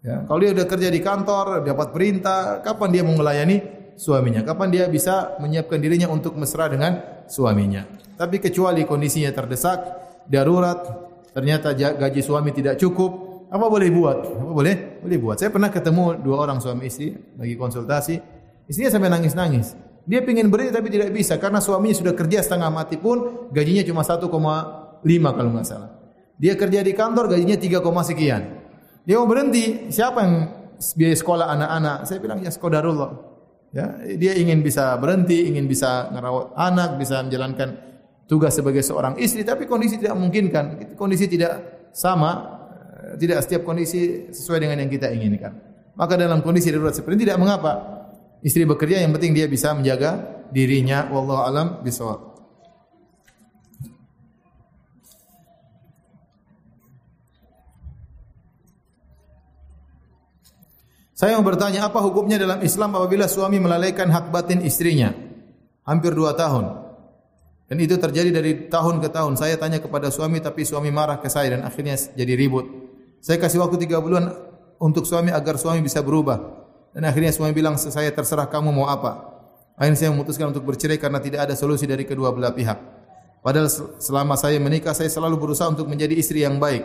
Ya, 0.00 0.16
kalau 0.28 0.40
dia 0.40 0.52
sudah 0.52 0.68
kerja 0.68 0.88
di 0.92 1.00
kantor, 1.00 1.64
dapat 1.64 1.88
perintah, 1.92 2.60
kapan 2.60 2.88
dia 2.92 3.02
mau 3.04 3.16
melayani 3.16 3.64
suaminya? 3.96 4.44
Kapan 4.44 4.68
dia 4.72 4.84
bisa 4.92 5.36
menyiapkan 5.40 5.80
dirinya 5.80 6.08
untuk 6.12 6.36
mesra 6.36 6.68
dengan 6.68 7.24
suaminya? 7.28 7.84
Tapi 8.16 8.40
kecuali 8.40 8.84
kondisinya 8.84 9.32
terdesak, 9.32 9.80
darurat, 10.28 10.84
ternyata 11.32 11.72
gaji 11.76 12.20
suami 12.20 12.52
tidak 12.52 12.76
cukup, 12.76 13.44
apa 13.48 13.66
boleh 13.66 13.88
buat? 13.92 14.18
Apa 14.40 14.52
boleh? 14.52 15.04
Boleh 15.04 15.18
buat. 15.20 15.36
Saya 15.36 15.48
pernah 15.52 15.72
ketemu 15.72 16.20
dua 16.20 16.44
orang 16.44 16.60
suami 16.60 16.88
istri 16.88 17.16
lagi 17.36 17.56
konsultasi, 17.56 18.20
istrinya 18.68 18.92
sampai 18.92 19.08
nangis-nangis. 19.12 19.76
Dia 20.08 20.24
ingin 20.24 20.48
berhenti 20.48 20.72
tapi 20.72 20.88
tidak 20.88 21.12
bisa 21.12 21.36
karena 21.36 21.60
suaminya 21.60 21.96
sudah 21.96 22.14
kerja 22.16 22.40
setengah 22.40 22.70
mati 22.72 22.96
pun 22.96 23.48
gajinya 23.52 23.84
cuma 23.84 24.02
1,5 24.02 24.26
kalau 25.36 25.50
enggak 25.52 25.66
salah. 25.68 25.90
Dia 26.40 26.56
kerja 26.56 26.80
di 26.80 26.96
kantor 26.96 27.36
gajinya 27.36 27.56
3, 27.60 27.84
sekian. 28.08 28.42
Dia 29.04 29.20
mau 29.20 29.28
berhenti, 29.28 29.92
siapa 29.92 30.24
yang 30.24 30.34
biaya 30.96 31.16
sekolah 31.16 31.46
anak-anak? 31.52 31.96
Saya 32.08 32.18
bilang 32.20 32.40
ya 32.40 32.48
sekodarullah. 32.48 33.28
Ya, 33.70 33.86
dia 34.18 34.34
ingin 34.34 34.64
bisa 34.66 34.98
berhenti, 34.98 35.46
ingin 35.46 35.68
bisa 35.70 36.10
merawat 36.10 36.56
anak, 36.58 36.98
bisa 36.98 37.22
menjalankan 37.22 37.76
tugas 38.24 38.56
sebagai 38.56 38.82
seorang 38.82 39.14
istri 39.20 39.44
tapi 39.44 39.68
kondisi 39.68 40.00
tidak 40.00 40.16
memungkinkan. 40.16 40.96
Kondisi 40.96 41.28
tidak 41.28 41.86
sama, 41.92 42.58
tidak 43.20 43.44
setiap 43.44 43.62
kondisi 43.62 44.32
sesuai 44.32 44.64
dengan 44.64 44.80
yang 44.80 44.90
kita 44.90 45.12
inginkan. 45.12 45.54
Maka 45.92 46.16
dalam 46.16 46.40
kondisi 46.40 46.72
darurat 46.72 46.96
seperti 46.96 47.20
ini 47.20 47.24
tidak 47.28 47.40
mengapa 47.42 47.99
istri 48.40 48.64
bekerja 48.64 49.00
yang 49.00 49.12
penting 49.16 49.36
dia 49.36 49.46
bisa 49.48 49.72
menjaga 49.72 50.44
dirinya. 50.52 51.08
Wallahu 51.08 51.42
alam 51.44 51.66
bisawab. 51.84 52.30
Saya 61.20 61.36
mau 61.36 61.44
bertanya 61.44 61.84
apa 61.84 62.00
hukumnya 62.00 62.40
dalam 62.40 62.64
Islam 62.64 62.96
apabila 62.96 63.28
suami 63.28 63.60
melalaikan 63.60 64.08
hak 64.08 64.32
batin 64.32 64.64
istrinya? 64.64 65.12
Hampir 65.84 66.16
dua 66.16 66.32
tahun. 66.32 66.80
Dan 67.68 67.76
itu 67.76 68.00
terjadi 68.00 68.32
dari 68.32 68.72
tahun 68.72 69.04
ke 69.04 69.12
tahun. 69.12 69.36
Saya 69.36 69.60
tanya 69.60 69.84
kepada 69.84 70.08
suami 70.08 70.40
tapi 70.40 70.64
suami 70.64 70.88
marah 70.88 71.20
ke 71.20 71.28
saya 71.28 71.60
dan 71.60 71.68
akhirnya 71.68 72.00
jadi 72.16 72.32
ribut. 72.40 72.64
Saya 73.20 73.36
kasih 73.36 73.60
waktu 73.60 73.84
tiga 73.84 74.00
bulan 74.00 74.32
untuk 74.80 75.04
suami 75.04 75.28
agar 75.28 75.60
suami 75.60 75.84
bisa 75.84 76.00
berubah 76.00 76.59
dan 76.90 77.06
akhirnya 77.06 77.30
suami 77.30 77.54
bilang 77.54 77.78
saya 77.78 78.10
terserah 78.10 78.50
kamu 78.50 78.74
mau 78.74 78.90
apa. 78.90 79.30
Akhirnya 79.78 79.96
saya 79.96 80.10
memutuskan 80.12 80.50
untuk 80.50 80.66
bercerai 80.66 80.98
karena 80.98 81.22
tidak 81.22 81.48
ada 81.48 81.54
solusi 81.54 81.86
dari 81.86 82.02
kedua 82.04 82.34
belah 82.34 82.52
pihak. 82.52 82.78
Padahal 83.40 83.72
selama 83.96 84.36
saya 84.36 84.60
menikah 84.60 84.92
saya 84.92 85.08
selalu 85.08 85.40
berusaha 85.40 85.70
untuk 85.70 85.88
menjadi 85.88 86.12
istri 86.12 86.44
yang 86.44 86.60
baik. 86.60 86.84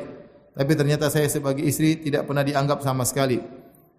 Tapi 0.56 0.72
ternyata 0.72 1.12
saya 1.12 1.28
sebagai 1.28 1.68
istri 1.68 2.00
tidak 2.00 2.24
pernah 2.24 2.46
dianggap 2.48 2.80
sama 2.80 3.04
sekali. 3.04 3.44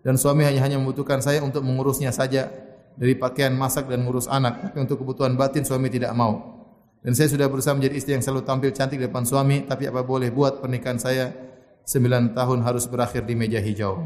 Dan 0.00 0.16
suami 0.16 0.48
hanya 0.48 0.64
hanya 0.64 0.80
membutuhkan 0.80 1.20
saya 1.20 1.44
untuk 1.44 1.60
mengurusnya 1.60 2.14
saja 2.14 2.48
dari 2.96 3.12
pakaian 3.12 3.52
masak 3.52 3.90
dan 3.92 4.08
ngurus 4.08 4.24
anak. 4.30 4.72
Tapi 4.72 4.88
untuk 4.88 5.04
kebutuhan 5.04 5.36
batin 5.36 5.68
suami 5.68 5.92
tidak 5.92 6.16
mau. 6.16 6.56
Dan 7.04 7.12
saya 7.12 7.28
sudah 7.28 7.52
berusaha 7.52 7.76
menjadi 7.76 7.94
istri 8.00 8.16
yang 8.16 8.24
selalu 8.24 8.48
tampil 8.48 8.72
cantik 8.72 8.96
di 8.96 9.04
depan 9.04 9.28
suami. 9.28 9.68
Tapi 9.68 9.92
apa 9.92 10.00
boleh 10.00 10.32
buat 10.32 10.64
pernikahan 10.64 10.96
saya 10.96 11.36
sembilan 11.84 12.32
tahun 12.32 12.64
harus 12.64 12.88
berakhir 12.88 13.28
di 13.28 13.36
meja 13.36 13.60
hijau. 13.60 14.00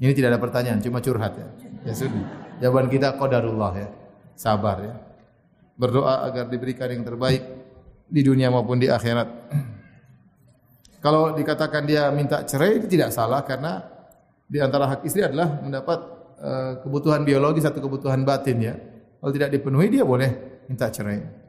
Ini 0.00 0.12
tidak 0.16 0.36
ada 0.36 0.40
pertanyaan, 0.40 0.78
cuma 0.80 1.02
curhat 1.02 1.32
ya. 1.36 1.48
Ya 1.82 1.92
sudah. 1.92 2.24
Jawaban 2.62 2.86
kita 2.86 3.18
qadarullah 3.18 3.72
ya. 3.74 3.88
Sabar 4.38 4.76
ya. 4.80 4.94
Berdoa 5.74 6.26
agar 6.30 6.46
diberikan 6.46 6.86
yang 6.88 7.02
terbaik 7.02 7.42
di 8.06 8.20
dunia 8.22 8.48
maupun 8.54 8.78
di 8.78 8.86
akhirat. 8.86 9.28
Kalau 11.04 11.34
dikatakan 11.34 11.82
dia 11.82 12.06
minta 12.14 12.46
cerai 12.46 12.78
itu 12.78 12.86
tidak 12.86 13.10
salah 13.10 13.42
karena 13.42 13.82
di 14.46 14.62
antara 14.62 14.86
hak 14.86 15.02
istri 15.02 15.26
adalah 15.26 15.58
mendapat 15.58 15.98
uh, 16.38 16.72
kebutuhan 16.86 17.26
biologis 17.26 17.66
atau 17.66 17.82
kebutuhan 17.82 18.22
batin 18.22 18.58
ya. 18.62 18.74
Kalau 19.18 19.32
tidak 19.34 19.50
dipenuhi 19.50 19.90
dia 19.90 20.06
boleh 20.06 20.62
minta 20.70 20.86
cerai. 20.86 21.42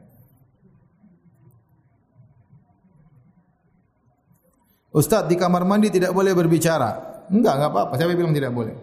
Ustaz 4.94 5.26
di 5.26 5.34
kamar 5.34 5.66
mandi 5.66 5.90
tidak 5.90 6.14
boleh 6.14 6.34
berbicara. 6.34 7.13
Enggak, 7.30 7.54
enggak 7.60 7.70
apa-apa. 7.72 7.92
Siapa 7.96 8.12
bilang 8.16 8.34
tidak 8.36 8.52
boleh? 8.52 8.74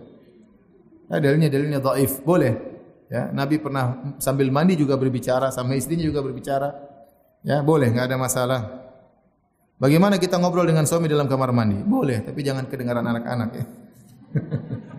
Nah, 1.12 1.20
dalilnya 1.20 1.50
dalilnya 1.52 1.80
dhaif. 1.84 2.24
Boleh. 2.24 2.54
Ya, 3.12 3.28
Nabi 3.36 3.60
pernah 3.60 4.16
sambil 4.24 4.48
mandi 4.48 4.80
juga 4.80 4.96
berbicara 4.96 5.52
sama 5.52 5.76
istrinya 5.76 6.08
juga 6.08 6.24
berbicara. 6.24 6.72
Ya, 7.44 7.60
boleh, 7.60 7.92
enggak 7.92 8.08
ada 8.08 8.18
masalah. 8.18 8.62
Bagaimana 9.82 10.22
kita 10.22 10.38
ngobrol 10.38 10.70
dengan 10.70 10.86
suami 10.86 11.10
dalam 11.10 11.28
kamar 11.28 11.52
mandi? 11.52 11.82
Boleh, 11.82 12.22
tapi 12.22 12.46
jangan 12.46 12.70
kedengaran 12.70 13.04
anak-anak 13.04 13.50
ya. 13.52 13.66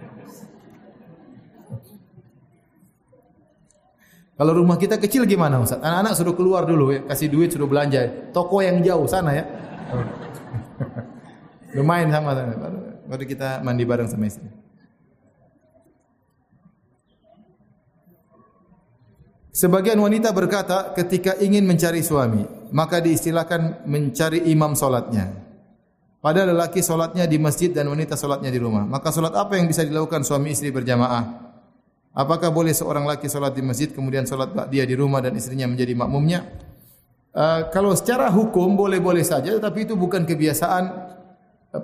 Kalau 4.43 4.59
rumah 4.59 4.75
kita 4.75 4.99
kecil 4.99 5.23
gimana 5.23 5.63
Ustaz? 5.63 5.79
Anak-anak 5.79 6.19
suruh 6.19 6.35
keluar 6.35 6.67
dulu 6.67 6.91
ya, 6.91 7.07
kasih 7.07 7.31
duit 7.31 7.55
suruh 7.55 7.71
belanja. 7.71 8.11
Toko 8.35 8.59
yang 8.59 8.83
jauh 8.83 9.07
sana 9.07 9.39
ya. 9.39 9.47
Lumayan 11.79 12.11
sama 12.11 12.35
sana. 12.35 12.82
Baru 13.13 13.29
kita 13.29 13.61
mandi 13.61 13.85
bareng 13.85 14.09
sama 14.09 14.25
istri. 14.25 14.49
Sebagian 19.53 20.01
wanita 20.01 20.33
berkata 20.33 20.97
ketika 20.97 21.37
ingin 21.37 21.69
mencari 21.69 22.01
suami, 22.01 22.41
maka 22.73 23.05
diistilahkan 23.05 23.85
mencari 23.85 24.49
imam 24.49 24.73
solatnya. 24.73 25.29
Pada 26.25 26.49
lelaki 26.49 26.81
solatnya 26.81 27.29
di 27.29 27.37
masjid 27.37 27.69
dan 27.69 27.93
wanita 27.93 28.17
solatnya 28.17 28.49
di 28.49 28.57
rumah. 28.57 28.89
Maka 28.89 29.13
solat 29.13 29.37
apa 29.37 29.61
yang 29.61 29.69
bisa 29.69 29.85
dilakukan 29.85 30.25
suami 30.25 30.57
istri 30.57 30.73
berjamaah? 30.73 31.53
Apakah 32.17 32.49
boleh 32.49 32.73
seorang 32.73 33.05
laki 33.05 33.29
solat 33.29 33.53
di 33.53 33.61
masjid 33.61 33.93
kemudian 33.93 34.25
solat 34.25 34.57
dia 34.73 34.89
di 34.89 34.97
rumah 34.97 35.21
dan 35.21 35.37
istrinya 35.37 35.69
menjadi 35.69 35.93
makmumnya? 36.01 36.49
Uh, 37.37 37.69
kalau 37.77 37.93
secara 37.93 38.33
hukum 38.33 38.73
boleh-boleh 38.73 39.21
saja, 39.21 39.53
tapi 39.61 39.85
itu 39.85 40.01
bukan 40.01 40.25
kebiasaan 40.25 41.13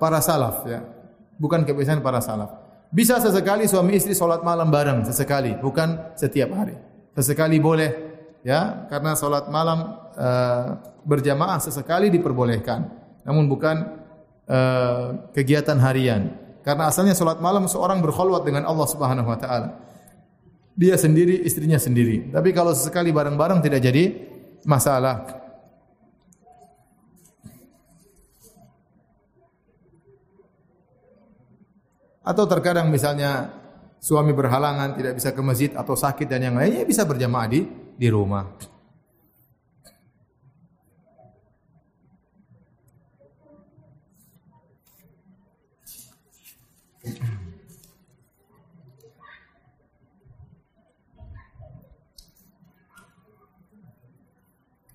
para 0.01 0.25
salaf. 0.25 0.65
Ya. 0.65 0.98
Bukan 1.39 1.63
kebiasaan 1.63 2.03
para 2.03 2.19
salaf. 2.19 2.51
Bisa 2.89 3.21
sesekali 3.21 3.69
suami 3.69 3.95
istri 3.95 4.17
solat 4.17 4.41
malam 4.41 4.73
bareng 4.73 5.05
sesekali, 5.05 5.55
bukan 5.61 6.17
setiap 6.17 6.51
hari. 6.57 6.75
Sesekali 7.13 7.61
boleh 7.61 7.91
ya. 8.43 8.89
Karena 8.89 9.13
salat 9.13 9.47
malam 9.53 10.09
uh, 10.17 10.67
berjamaah 11.05 11.61
sesekali 11.61 12.09
diperbolehkan. 12.09 12.89
Namun 13.29 13.47
bukan 13.47 13.77
uh, 14.49 15.31
kegiatan 15.37 15.77
harian. 15.79 16.33
Karena 16.65 16.89
asalnya 16.89 17.13
salat 17.13 17.39
malam 17.45 17.69
seorang 17.69 18.01
berkhulwat 18.01 18.43
dengan 18.49 18.65
Allah 18.65 18.89
Subhanahu 18.89 19.29
wa 19.29 19.39
taala. 19.39 19.69
Dia 20.79 20.95
sendiri 20.97 21.45
istrinya 21.45 21.77
sendiri. 21.77 22.33
Tapi 22.33 22.55
kalau 22.57 22.73
sesekali 22.73 23.11
bareng-bareng 23.13 23.61
tidak 23.61 23.85
jadi 23.85 24.15
masalah 24.65 25.48
atau 32.29 32.45
terkadang 32.45 32.93
misalnya 32.93 33.49
suami 33.97 34.37
berhalangan 34.37 34.93
tidak 34.93 35.17
bisa 35.17 35.33
ke 35.33 35.41
masjid 35.41 35.71
atau 35.73 35.97
sakit 35.97 36.29
dan 36.29 36.45
yang 36.45 36.57
lainnya 36.61 36.85
bisa 36.85 37.09
berjamaah 37.09 37.49
di 37.49 37.65
di 37.97 38.09
rumah. 38.13 38.45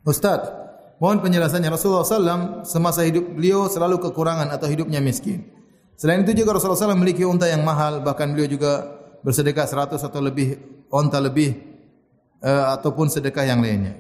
Ustaz, 0.04 0.52
mohon 1.00 1.24
penjelasannya 1.24 1.72
Rasulullah 1.72 2.04
SAW 2.04 2.68
semasa 2.68 3.08
hidup 3.08 3.40
beliau 3.40 3.72
selalu 3.72 4.04
kekurangan 4.04 4.52
atau 4.52 4.68
hidupnya 4.68 5.00
miskin. 5.00 5.63
Selain 5.96 6.26
itu 6.26 6.34
juga 6.34 6.58
Rasulullah 6.58 6.90
SAW 6.90 6.98
memiliki 6.98 7.24
unta 7.24 7.46
yang 7.46 7.62
mahal, 7.62 8.02
bahkan 8.02 8.34
beliau 8.34 8.50
juga 8.50 9.02
bersedekah 9.24 9.66
seratus 9.70 10.04
atau 10.04 10.20
lebih 10.20 10.60
unta 10.92 11.18
lebih 11.18 11.56
uh, 12.44 12.76
ataupun 12.78 13.08
sedekah 13.08 13.48
yang 13.48 13.64
lainnya. 13.64 13.96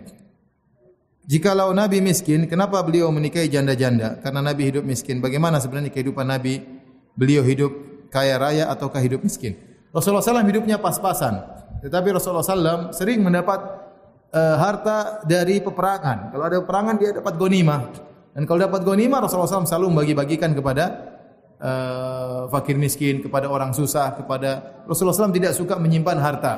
Jikalau 1.23 1.71
Nabi 1.71 2.03
miskin, 2.03 2.51
kenapa 2.51 2.83
beliau 2.83 3.07
menikahi 3.07 3.47
janda-janda? 3.47 4.19
Karena 4.19 4.43
Nabi 4.43 4.67
hidup 4.67 4.83
miskin. 4.83 5.23
Bagaimana 5.23 5.63
sebenarnya 5.63 5.87
kehidupan 5.87 6.27
Nabi? 6.27 6.59
Beliau 7.15 7.39
hidup 7.47 7.71
kaya 8.11 8.35
raya 8.35 8.67
ataukah 8.67 8.99
hidup 8.99 9.23
miskin? 9.23 9.55
Rasulullah 9.95 10.25
SAW 10.25 10.43
hidupnya 10.43 10.75
pas-pasan. 10.83 11.39
Tetapi 11.79 12.11
Rasulullah 12.11 12.43
SAW 12.43 12.91
sering 12.91 13.23
mendapat 13.23 13.59
uh, 14.35 14.55
harta 14.59 15.23
dari 15.23 15.63
peperangan. 15.63 16.35
Kalau 16.35 16.43
ada 16.43 16.57
peperangan 16.59 16.95
dia 16.99 17.15
dapat 17.15 17.33
gonimah. 17.39 17.81
Dan 18.35 18.43
kalau 18.43 18.59
dapat 18.65 18.81
gonimah 18.83 19.23
Rasulullah 19.23 19.47
SAW 19.47 19.69
selalu 19.69 19.95
membagi-bagikan 19.95 20.51
kepada 20.51 21.12
uh, 21.63 22.51
fakir 22.51 22.75
miskin, 22.75 23.23
kepada 23.23 23.47
orang 23.47 23.71
susah, 23.71 24.13
kepada 24.19 24.83
Rasulullah 24.83 25.15
SAW 25.15 25.33
tidak 25.33 25.55
suka 25.55 25.79
menyimpan 25.79 26.19
harta. 26.19 26.53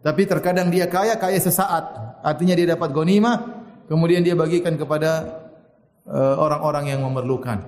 Tapi 0.00 0.28
terkadang 0.28 0.68
dia 0.72 0.88
kaya, 0.88 1.16
kaya 1.20 1.36
sesaat. 1.36 2.16
Artinya 2.24 2.56
dia 2.56 2.76
dapat 2.76 2.92
gonima, 2.92 3.40
kemudian 3.88 4.24
dia 4.24 4.32
bagikan 4.32 4.76
kepada 4.80 5.44
uh, 6.08 6.36
orang-orang 6.40 6.96
yang 6.96 7.00
memerlukan. 7.04 7.60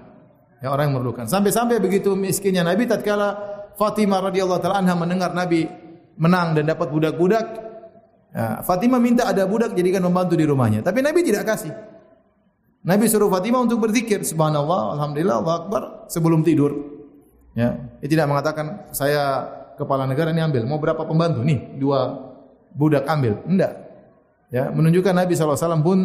Ya, 0.64 0.72
orang 0.72 0.88
yang 0.88 1.00
memerlukan. 1.00 1.28
Sampai-sampai 1.28 1.76
begitu 1.80 2.16
miskinnya 2.16 2.64
Nabi 2.64 2.88
tatkala 2.88 3.36
Fatimah 3.76 4.24
radhiyallahu 4.32 4.60
taala 4.64 4.80
anha 4.80 4.96
mendengar 4.96 5.36
Nabi 5.36 5.68
menang 6.16 6.56
dan 6.56 6.64
dapat 6.64 6.88
budak-budak, 6.88 7.46
ya, 8.32 8.64
Fatimah 8.64 8.96
minta 8.96 9.28
ada 9.28 9.44
budak 9.44 9.76
jadikan 9.76 10.00
membantu 10.00 10.32
di 10.32 10.48
rumahnya. 10.48 10.80
Tapi 10.80 11.04
Nabi 11.04 11.20
tidak 11.20 11.44
kasih. 11.44 11.95
Nabi 12.86 13.10
suruh 13.10 13.26
Fatimah 13.26 13.66
untuk 13.66 13.82
berzikir 13.82 14.22
subhanallah 14.22 14.94
alhamdulillah 14.94 15.42
Allahu 15.42 15.56
akbar 15.66 15.82
sebelum 16.06 16.46
tidur. 16.46 16.70
Ya, 17.58 17.74
dia 17.98 18.08
tidak 18.14 18.30
mengatakan 18.30 18.86
saya 18.94 19.42
kepala 19.74 20.06
negara 20.06 20.30
ini 20.30 20.38
ambil, 20.38 20.62
mau 20.70 20.78
berapa 20.78 21.02
pembantu 21.02 21.42
nih? 21.42 21.82
Dua 21.82 22.14
budak 22.70 23.02
ambil. 23.10 23.42
Enggak. 23.42 23.74
Ya, 24.54 24.70
menunjukkan 24.70 25.10
Nabi 25.18 25.34
SAW 25.34 25.82
pun 25.82 25.98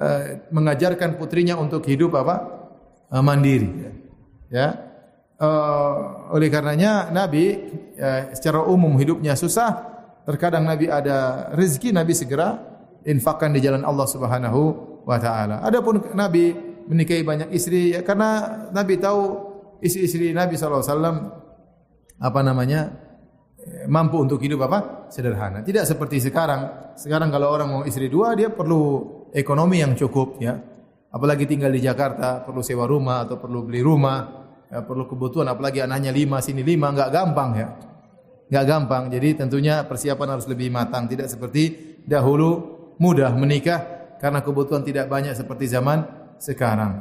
uh, 0.00 0.22
mengajarkan 0.48 1.20
putrinya 1.20 1.60
untuk 1.60 1.84
hidup 1.84 2.16
apa? 2.16 2.48
Uh, 3.12 3.20
mandiri. 3.20 3.68
Ya. 4.48 4.88
Uh, 5.36 6.32
oleh 6.32 6.48
karenanya 6.48 7.12
Nabi 7.12 7.60
uh, 8.00 8.32
secara 8.32 8.64
umum 8.64 8.96
hidupnya 8.96 9.36
susah, 9.36 9.84
terkadang 10.24 10.64
Nabi 10.64 10.88
ada 10.88 11.50
rezeki 11.52 11.92
Nabi 11.92 12.16
segera 12.16 12.56
infakkan 13.04 13.52
di 13.52 13.60
jalan 13.60 13.84
Allah 13.84 14.08
Subhanahu 14.08 14.89
wa 15.04 15.16
taala. 15.16 15.62
Adapun 15.64 16.14
Nabi 16.16 16.52
menikahi 16.88 17.22
banyak 17.22 17.48
istri 17.54 17.94
ya 17.94 18.02
karena 18.02 18.68
Nabi 18.74 18.98
tahu 18.98 19.20
istri-istri 19.78 20.34
Nabi 20.34 20.58
sallallahu 20.58 20.82
alaihi 20.82 20.92
wasallam 20.92 21.16
apa 22.20 22.40
namanya 22.44 22.80
mampu 23.88 24.20
untuk 24.20 24.40
hidup 24.40 24.66
apa? 24.68 25.10
sederhana. 25.10 25.60
Tidak 25.66 25.82
seperti 25.82 26.22
sekarang. 26.22 26.94
Sekarang 26.94 27.34
kalau 27.34 27.50
orang 27.50 27.68
mau 27.68 27.82
istri 27.82 28.06
dua 28.06 28.32
dia 28.38 28.52
perlu 28.52 29.26
ekonomi 29.34 29.82
yang 29.82 29.98
cukup 29.98 30.38
ya. 30.38 30.54
Apalagi 31.10 31.42
tinggal 31.50 31.74
di 31.74 31.82
Jakarta 31.82 32.46
perlu 32.46 32.62
sewa 32.62 32.86
rumah 32.86 33.26
atau 33.26 33.42
perlu 33.42 33.66
beli 33.66 33.82
rumah, 33.82 34.46
ya, 34.70 34.86
perlu 34.86 35.10
kebutuhan 35.10 35.50
apalagi 35.50 35.82
anaknya 35.82 36.14
lima 36.14 36.38
sini 36.38 36.62
lima 36.62 36.94
enggak 36.94 37.10
gampang 37.10 37.50
ya. 37.58 37.68
Enggak 38.46 38.64
gampang. 38.70 39.02
Jadi 39.10 39.28
tentunya 39.34 39.82
persiapan 39.82 40.38
harus 40.38 40.46
lebih 40.46 40.70
matang, 40.70 41.10
tidak 41.10 41.26
seperti 41.26 41.98
dahulu 42.06 42.78
mudah 43.02 43.34
menikah 43.34 43.99
karena 44.20 44.44
kebutuhan 44.44 44.84
tidak 44.84 45.08
banyak 45.08 45.32
seperti 45.32 45.64
zaman 45.64 46.04
sekarang. 46.36 47.00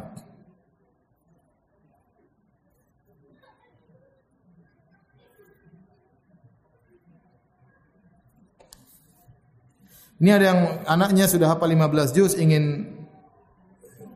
Ini 10.20 10.36
ada 10.36 10.46
yang 10.52 10.60
anaknya 10.84 11.32
sudah 11.32 11.56
hafal 11.56 11.72
15 11.72 12.12
juz 12.12 12.36
ingin 12.36 12.92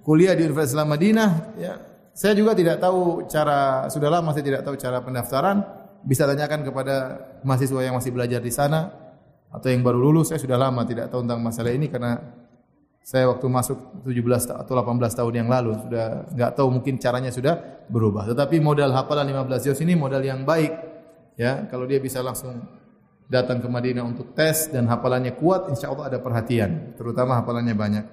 kuliah 0.04 0.36
di 0.36 0.44
Universitas 0.44 0.84
Madinah 0.84 1.56
ya. 1.56 1.80
Saya 2.12 2.36
juga 2.36 2.54
tidak 2.54 2.84
tahu 2.84 3.26
cara 3.32 3.88
sudah 3.88 4.12
lama 4.12 4.36
saya 4.36 4.44
tidak 4.44 4.62
tahu 4.68 4.76
cara 4.76 5.00
pendaftaran. 5.00 5.64
Bisa 6.04 6.28
tanyakan 6.28 6.68
kepada 6.68 6.96
mahasiswa 7.48 7.80
yang 7.80 7.96
masih 7.96 8.12
belajar 8.12 8.44
di 8.44 8.52
sana 8.52 8.92
atau 9.48 9.72
yang 9.72 9.80
baru 9.80 9.96
lulus. 10.04 10.36
Saya 10.36 10.44
sudah 10.44 10.60
lama 10.60 10.84
tidak 10.84 11.08
tahu 11.08 11.24
tentang 11.24 11.40
masalah 11.40 11.72
ini 11.72 11.88
karena 11.88 12.43
saya 13.04 13.28
waktu 13.28 13.46
masuk 13.52 14.08
17 14.08 14.64
atau 14.64 14.74
18 14.80 15.20
tahun 15.20 15.34
yang 15.44 15.50
lalu 15.52 15.76
sudah 15.76 16.24
enggak 16.32 16.52
tahu 16.56 16.68
mungkin 16.72 16.96
caranya 16.96 17.36
sudah 17.36 17.84
berubah. 17.92 18.32
Tetapi 18.32 18.64
modal 18.64 18.96
hafalan 18.96 19.28
15 19.28 19.68
juz 19.68 19.80
ini 19.84 19.94
modal 20.00 20.24
yang 20.24 20.48
baik. 20.48 20.72
Ya, 21.36 21.68
kalau 21.68 21.84
dia 21.84 22.00
bisa 22.00 22.24
langsung 22.24 22.64
datang 23.28 23.60
ke 23.60 23.68
Madinah 23.68 24.08
untuk 24.08 24.32
tes 24.32 24.72
dan 24.72 24.88
hafalannya 24.88 25.36
kuat, 25.36 25.68
insya 25.68 25.92
Allah 25.92 26.16
ada 26.16 26.20
perhatian, 26.24 26.96
terutama 26.96 27.42
hafalannya 27.42 27.76
banyak. 27.76 28.06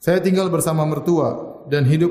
Saya 0.00 0.16
tinggal 0.24 0.48
bersama 0.48 0.88
mertua 0.88 1.60
dan 1.68 1.84
hidup 1.84 2.08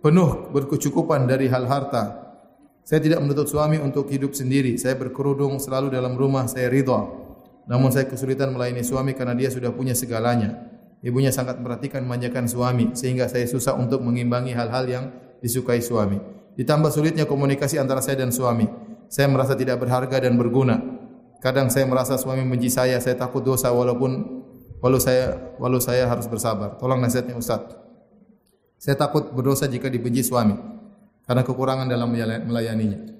penuh 0.00 0.48
berkecukupan 0.56 1.28
dari 1.28 1.52
hal 1.52 1.68
harta. 1.68 2.32
Saya 2.80 3.04
tidak 3.04 3.20
menuntut 3.20 3.44
suami 3.44 3.76
untuk 3.76 4.08
hidup 4.08 4.32
sendiri. 4.32 4.80
Saya 4.80 4.96
berkerudung 4.96 5.60
selalu 5.60 5.92
dalam 5.92 6.16
rumah, 6.16 6.48
saya 6.48 6.72
ridha. 6.72 6.96
Namun 7.68 7.92
saya 7.92 8.08
kesulitan 8.08 8.56
melayani 8.56 8.80
suami 8.80 9.12
karena 9.12 9.36
dia 9.36 9.52
sudah 9.52 9.68
punya 9.68 9.92
segalanya. 9.92 10.64
Ibunya 11.04 11.28
sangat 11.28 11.60
memperhatikan 11.60 12.08
manjakan 12.08 12.48
suami 12.48 12.96
sehingga 12.96 13.28
saya 13.28 13.44
susah 13.44 13.76
untuk 13.76 14.00
mengimbangi 14.00 14.56
hal-hal 14.56 14.88
yang 14.88 15.04
disukai 15.44 15.84
suami. 15.84 16.16
Ditambah 16.56 16.88
sulitnya 16.88 17.28
komunikasi 17.28 17.76
antara 17.76 18.00
saya 18.00 18.16
dan 18.16 18.32
suami. 18.32 18.64
Saya 19.12 19.28
merasa 19.28 19.52
tidak 19.52 19.76
berharga 19.84 20.24
dan 20.24 20.40
berguna. 20.40 20.80
Kadang 21.44 21.68
saya 21.68 21.84
merasa 21.84 22.16
suami 22.16 22.48
membenci 22.48 22.72
saya, 22.72 22.96
saya 22.96 23.12
takut 23.12 23.44
dosa 23.44 23.68
walaupun 23.76 24.35
walau 24.80 25.00
saya 25.00 25.56
walau 25.56 25.80
saya 25.80 26.08
harus 26.08 26.28
bersabar. 26.28 26.76
Tolong 26.76 27.00
nasihatnya 27.00 27.36
Ustaz. 27.36 27.64
Saya 28.76 28.94
takut 28.96 29.32
berdosa 29.32 29.64
jika 29.66 29.88
dibenci 29.88 30.20
suami 30.20 30.54
karena 31.24 31.42
kekurangan 31.42 31.88
dalam 31.88 32.12
melayaninya. 32.46 33.16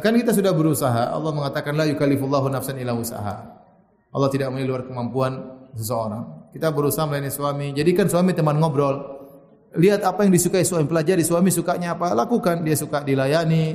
Kan 0.00 0.16
kita 0.16 0.32
sudah 0.32 0.54
berusaha. 0.56 1.12
Allah 1.12 1.32
mengatakan 1.34 1.76
la 1.76 1.84
yukallifullahu 1.90 2.48
nafsan 2.48 2.80
illa 2.80 2.96
usaha. 2.96 3.60
Allah 4.12 4.28
tidak 4.32 4.48
menilai 4.54 4.68
luar 4.72 4.82
kemampuan 4.88 5.32
seseorang. 5.76 6.52
Kita 6.54 6.72
berusaha 6.72 7.04
melayani 7.04 7.32
suami. 7.32 7.66
Jadikan 7.76 8.08
suami 8.08 8.32
teman 8.32 8.56
ngobrol 8.56 9.22
lihat 9.76 10.04
apa 10.04 10.24
yang 10.24 10.32
disukai 10.32 10.64
suami 10.64 10.84
pelajari 10.84 11.24
suami 11.24 11.48
sukanya 11.48 11.96
apa 11.96 12.12
lakukan 12.12 12.60
dia 12.60 12.76
suka 12.76 13.00
dilayani 13.00 13.72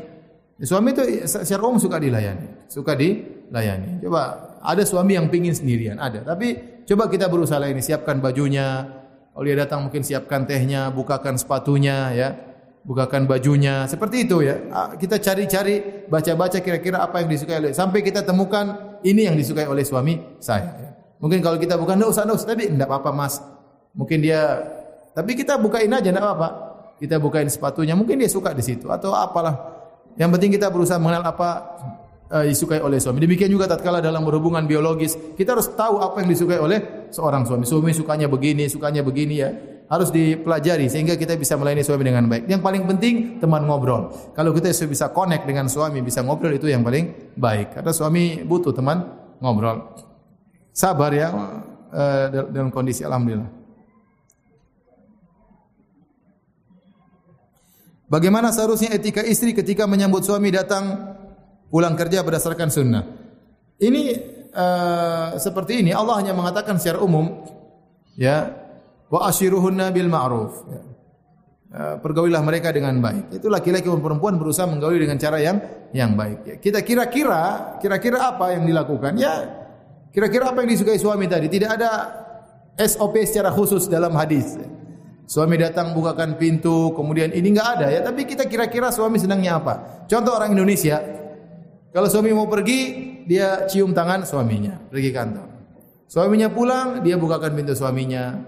suami 0.61 0.93
itu 0.93 1.25
secara 1.25 1.61
umum 1.65 1.81
suka 1.81 1.97
dilayani 1.97 2.69
suka 2.69 2.93
dilayani 2.93 4.01
coba 4.05 4.21
ada 4.61 4.83
suami 4.85 5.17
yang 5.17 5.25
pingin 5.29 5.57
sendirian 5.57 5.97
ada 5.97 6.21
tapi 6.21 6.76
coba 6.87 7.11
kita 7.11 7.27
berusaha 7.27 7.59
ini 7.67 7.83
siapkan 7.83 8.23
bajunya 8.23 8.87
kalau 9.35 9.43
dia 9.43 9.57
datang 9.59 9.85
mungkin 9.85 10.01
siapkan 10.01 10.47
tehnya 10.47 10.89
bukakan 10.89 11.35
sepatunya 11.35 12.15
ya 12.15 12.29
bukakan 12.87 13.27
bajunya 13.27 13.83
seperti 13.85 14.23
itu 14.23 14.41
ya 14.47 14.55
kita 14.95 15.19
cari-cari 15.19 16.07
baca-baca 16.07 16.63
kira-kira 16.63 17.03
apa 17.03 17.19
yang 17.19 17.29
disukai 17.29 17.59
oleh 17.59 17.75
sampai 17.75 17.99
kita 17.99 18.23
temukan 18.23 18.97
ini 19.03 19.27
yang 19.27 19.35
disukai 19.35 19.67
oleh 19.67 19.83
suami 19.83 20.39
saya 20.39 20.71
ya. 20.79 20.89
mungkin 21.19 21.43
kalau 21.43 21.59
kita 21.59 21.75
bukan 21.75 21.99
enggak 21.99 22.15
usah 22.15 22.23
enggak 22.23 22.39
usah 22.39 22.49
tapi 22.55 22.63
enggak 22.71 22.87
apa-apa 22.87 23.11
Mas 23.11 23.43
mungkin 23.91 24.23
dia 24.23 24.41
tapi 25.17 25.33
kita 25.33 25.57
bukain 25.57 25.89
aja 25.89 26.13
enggak 26.13 26.21
apa-apa. 26.21 26.49
Kita 27.01 27.17
bukain 27.17 27.49
sepatunya, 27.49 27.97
mungkin 27.97 28.21
dia 28.21 28.29
suka 28.29 28.53
di 28.53 28.61
situ 28.61 28.85
atau 28.85 29.17
apalah. 29.17 29.73
Yang 30.13 30.29
penting 30.37 30.51
kita 30.61 30.69
berusaha 30.69 31.01
mengenal 31.01 31.25
apa 31.25 31.49
uh, 32.31 32.43
disukai 32.45 32.79
oleh 32.83 32.99
suami. 32.99 33.23
Demikian 33.23 33.51
juga 33.51 33.67
tatkala 33.67 34.03
dalam 34.03 34.23
berhubungan 34.23 34.63
biologis, 34.67 35.15
kita 35.35 35.55
harus 35.55 35.71
tahu 35.73 35.99
apa 36.03 36.23
yang 36.23 36.29
disukai 36.31 36.59
oleh 36.59 37.09
seorang 37.11 37.47
suami. 37.47 37.63
Suami 37.63 37.91
sukanya 37.95 38.27
begini, 38.27 38.67
sukanya 38.67 39.01
begini 39.03 39.35
ya. 39.39 39.49
Harus 39.87 40.11
dipelajari 40.11 40.91
sehingga 40.91 41.15
kita 41.15 41.39
bisa 41.39 41.55
melayani 41.55 41.79
suami 41.79 42.03
dengan 42.03 42.27
baik. 42.27 42.51
Yang 42.51 42.59
paling 42.59 42.83
penting 42.91 43.15
teman 43.39 43.63
ngobrol. 43.63 44.11
Kalau 44.35 44.51
kita 44.51 44.67
bisa 44.83 45.15
connect 45.15 45.47
dengan 45.47 45.71
suami, 45.71 46.03
bisa 46.03 46.19
ngobrol 46.27 46.51
itu 46.51 46.67
yang 46.67 46.83
paling 46.83 47.31
baik. 47.39 47.79
Karena 47.79 47.95
suami 47.95 48.43
butuh 48.43 48.75
teman 48.75 49.07
ngobrol. 49.39 49.95
Sabar 50.75 51.15
ya 51.15 51.31
uh, 51.31 52.25
dalam 52.51 52.67
kondisi 52.67 53.07
alhamdulillah. 53.07 53.47
Bagaimana 58.07 58.55
seharusnya 58.55 58.95
etika 58.95 59.19
istri 59.19 59.51
ketika 59.51 59.83
menyambut 59.83 60.23
suami 60.23 60.47
datang 60.47 61.15
pulang 61.67 61.95
kerja 61.95 62.23
berdasarkan 62.23 62.67
sunnah? 62.71 63.03
Ini 63.77 64.03
uh, 64.51 65.37
seperti 65.37 65.85
ini. 65.85 65.93
Allah 65.93 66.17
hanya 66.17 66.33
mengatakan 66.33 66.81
secara 66.81 66.97
umum, 67.03 67.45
ya, 68.17 68.51
wa 69.07 69.29
ashiruhunna 69.29 69.93
bil 69.93 70.09
ma'ruf. 70.09 70.53
Ya. 70.65 70.81
Uh, 71.67 71.95
pergaulilah 71.99 72.41
mereka 72.41 72.71
dengan 72.71 72.97
baik. 73.03 73.37
Itu 73.37 73.51
laki-laki 73.51 73.91
dan 73.91 73.99
perempuan 73.99 74.39
berusaha 74.39 74.65
menggauli 74.65 75.03
dengan 75.03 75.19
cara 75.19 75.37
yang 75.37 75.59
yang 75.91 76.15
baik. 76.15 76.39
Ya. 76.47 76.55
Kita 76.57 76.79
kira-kira, 76.81 77.75
kira-kira 77.83 78.33
apa 78.33 78.55
yang 78.55 78.65
dilakukan? 78.65 79.19
Ya, 79.19 79.45
kira-kira 80.09 80.49
apa 80.49 80.63
yang 80.63 80.71
disukai 80.73 80.97
suami 80.97 81.27
tadi? 81.27 81.51
Tidak 81.51 81.69
ada 81.69 81.91
SOP 82.79 83.19
secara 83.27 83.51
khusus 83.53 83.85
dalam 83.91 84.15
hadis. 84.15 84.57
Suami 85.27 85.59
datang 85.59 85.91
bukakan 85.91 86.39
pintu, 86.39 86.95
kemudian 86.95 87.35
ini 87.35 87.51
enggak 87.51 87.69
ada 87.77 87.87
ya, 87.91 87.99
tapi 87.99 88.23
kita 88.23 88.47
kira-kira 88.47 88.87
suami 88.95 89.19
senangnya 89.19 89.59
apa? 89.59 90.07
Contoh 90.07 90.31
orang 90.31 90.55
Indonesia, 90.55 91.03
kalau 91.93 92.07
suami 92.11 92.35
mau 92.35 92.47
pergi, 92.51 92.79
dia 93.27 93.67
cium 93.67 93.95
tangan 93.95 94.27
suaminya, 94.27 94.77
pergi 94.91 95.09
kantor. 95.11 95.47
Suaminya 96.07 96.47
pulang, 96.47 97.03
dia 97.03 97.19
bukakan 97.19 97.51
pintu 97.55 97.75
suaminya. 97.75 98.39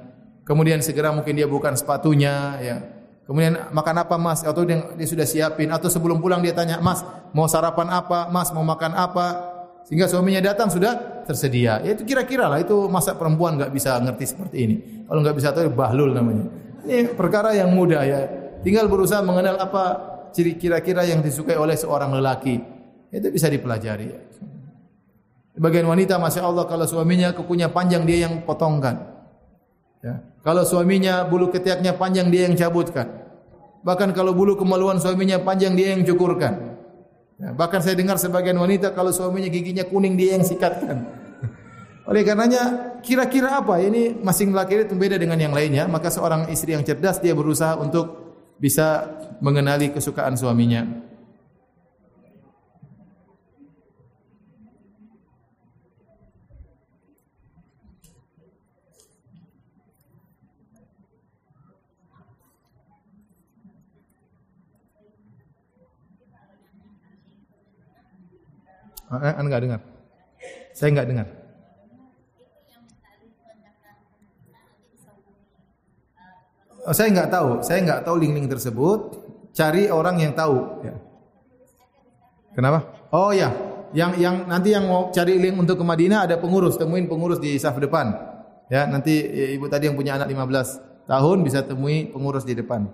Kemudian 0.47 0.79
segera 0.79 1.11
mungkin 1.11 1.35
dia 1.35 1.45
bukan 1.45 1.75
sepatunya, 1.75 2.55
ya. 2.63 2.77
Kemudian 3.29 3.69
makan 3.69 3.95
apa 4.01 4.17
mas? 4.17 4.41
Atau 4.41 4.65
dia, 4.65 4.81
dia 4.97 5.05
sudah 5.05 5.27
siapin. 5.27 5.69
Atau 5.69 5.85
sebelum 5.85 6.17
pulang 6.17 6.41
dia 6.41 6.55
tanya, 6.55 6.81
mas 6.81 7.05
mau 7.29 7.45
sarapan 7.45 7.93
apa? 7.93 8.25
Mas 8.33 8.49
mau 8.49 8.65
makan 8.65 8.97
apa? 8.97 9.27
Sehingga 9.85 10.09
suaminya 10.09 10.41
datang 10.41 10.73
sudah 10.73 11.25
tersedia. 11.29 11.77
Ya 11.85 11.93
itu 11.93 12.05
kira-kira 12.09 12.49
lah. 12.49 12.57
Itu 12.57 12.89
masa 12.89 13.13
perempuan 13.13 13.61
enggak 13.61 13.69
bisa 13.69 14.01
ngerti 14.01 14.25
seperti 14.33 14.57
ini. 14.65 14.75
Kalau 15.05 15.19
enggak 15.21 15.37
bisa 15.37 15.53
tahu 15.53 15.69
bahlul 15.69 16.09
namanya. 16.09 16.49
Ini 16.89 17.13
perkara 17.13 17.53
yang 17.53 17.69
mudah 17.69 18.01
ya. 18.01 18.19
Tinggal 18.65 18.89
berusaha 18.89 19.21
mengenal 19.21 19.61
apa 19.61 19.83
ciri 20.33 20.57
kira-kira 20.57 21.05
yang 21.05 21.21
disukai 21.21 21.53
oleh 21.53 21.77
seorang 21.77 22.09
lelaki. 22.17 22.78
Itu 23.09 23.33
bisa 23.33 23.49
dipelajari. 23.49 24.13
Bagian 25.59 25.89
wanita, 25.89 26.15
masya 26.21 26.45
Allah, 26.45 26.63
kalau 26.69 26.87
suaminya 26.87 27.35
kukunya 27.35 27.67
panjang 27.67 28.07
dia 28.07 28.29
yang 28.29 28.45
potongkan. 28.47 29.19
Ya. 29.99 30.23
Kalau 30.39 30.63
suaminya 30.63 31.27
bulu 31.27 31.51
ketiaknya 31.51 31.99
panjang 31.99 32.31
dia 32.31 32.47
yang 32.47 32.55
cabutkan. 32.55 33.11
Bahkan 33.83 34.15
kalau 34.15 34.31
bulu 34.31 34.55
kemaluan 34.55 35.03
suaminya 35.03 35.35
panjang 35.43 35.75
dia 35.75 35.91
yang 35.91 36.07
cukurkan. 36.07 36.79
Ya. 37.35 37.51
Bahkan 37.51 37.83
saya 37.83 37.99
dengar 37.99 38.15
sebagian 38.15 38.55
wanita 38.55 38.95
kalau 38.95 39.11
suaminya 39.11 39.51
giginya 39.51 39.83
kuning 39.83 40.15
dia 40.15 40.39
yang 40.39 40.47
sikatkan. 40.47 41.03
Oleh 42.09 42.23
karenanya 42.23 42.95
kira-kira 43.03 43.59
apa 43.59 43.83
ini 43.83 44.15
masing 44.15 44.55
laki 44.55 44.87
itu 44.87 44.95
berbeda 44.95 45.19
dengan 45.19 45.35
yang 45.35 45.51
lainnya, 45.51 45.91
maka 45.91 46.07
seorang 46.07 46.47
istri 46.47 46.71
yang 46.71 46.87
cerdas 46.87 47.19
dia 47.19 47.35
berusaha 47.35 47.75
untuk 47.75 48.31
bisa 48.63 49.11
mengenali 49.43 49.91
kesukaan 49.91 50.39
suaminya. 50.39 51.08
Anda 69.09 69.41
enggak 69.41 69.61
dengar? 69.65 69.81
Saya 70.73 70.89
enggak 70.93 71.07
dengar. 71.09 71.27
Oh, 76.87 76.95
saya 76.95 77.07
enggak 77.11 77.29
tahu, 77.29 77.49
saya 77.61 77.79
enggak 77.83 78.01
tahu 78.05 78.15
link-link 78.21 78.47
tersebut. 78.49 78.99
Cari 79.53 79.89
orang 79.91 80.21
yang 80.21 80.33
tahu. 80.37 80.85
Ya. 80.85 80.95
Kenapa? 82.53 82.85
Oh 83.09 83.33
ya, 83.33 83.49
yang 83.93 84.13
yang 84.17 84.45
nanti 84.45 84.73
yang 84.73 84.85
mau 84.85 85.09
cari 85.09 85.41
link 85.41 85.57
untuk 85.57 85.81
ke 85.81 85.85
Madinah 85.85 86.29
ada 86.29 86.37
pengurus, 86.37 86.77
temuin 86.77 87.09
pengurus 87.09 87.41
di 87.41 87.57
saf 87.57 87.77
depan. 87.81 88.13
Ya, 88.69 88.85
nanti 88.85 89.25
ya, 89.25 89.57
ibu 89.57 89.65
tadi 89.65 89.89
yang 89.89 89.97
punya 89.97 90.21
anak 90.21 90.29
15 90.29 91.09
tahun 91.09 91.37
bisa 91.41 91.65
temui 91.65 92.13
pengurus 92.13 92.45
di 92.45 92.53
depan. 92.53 92.85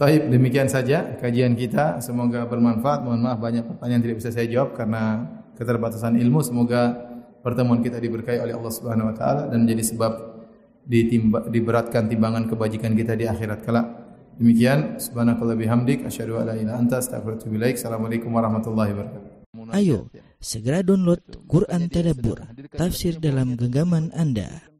Baik, 0.00 0.32
demikian 0.32 0.66
saja 0.66 1.14
kajian 1.20 1.54
kita. 1.54 2.00
Semoga 2.02 2.48
bermanfaat. 2.48 3.04
Mohon 3.06 3.20
maaf 3.28 3.38
banyak 3.38 3.64
pertanyaan 3.76 4.02
tidak 4.02 4.16
bisa 4.18 4.30
saya 4.34 4.48
jawab 4.48 4.74
karena 4.74 5.28
keterbatasan 5.54 6.18
ilmu. 6.18 6.42
Semoga 6.42 6.96
pertemuan 7.44 7.84
kita 7.84 8.02
diberkahi 8.02 8.40
oleh 8.40 8.54
Allah 8.56 8.72
Subhanahu 8.72 9.12
wa 9.12 9.14
taala 9.14 9.42
dan 9.52 9.62
menjadi 9.62 9.94
sebab 9.94 10.12
ditimba, 10.86 11.46
diberatkan 11.46 12.10
timbangan 12.10 12.50
kebajikan 12.50 12.96
kita 12.96 13.14
di 13.14 13.28
akhirat 13.28 13.60
kelak. 13.62 13.86
Demikian 14.40 14.96
subhanakallah 14.96 15.60
bihamdik 15.60 16.08
asyhadu 16.08 16.40
an 16.40 16.50
la 16.50 16.54
ilaha 16.56 16.80
anta 16.80 16.96
astaghfiruka 16.98 17.46
wa 17.52 17.68
Assalamualaikum 17.68 18.30
warahmatullahi 18.32 18.90
wabarakatuh. 18.96 19.30
Ayo 19.76 20.08
segera 20.40 20.80
download 20.80 21.20
Quran 21.44 21.92
Tadabbur 21.92 22.40
tafsir 22.72 23.20
dalam 23.20 23.54
genggaman 23.60 24.08
Anda. 24.16 24.71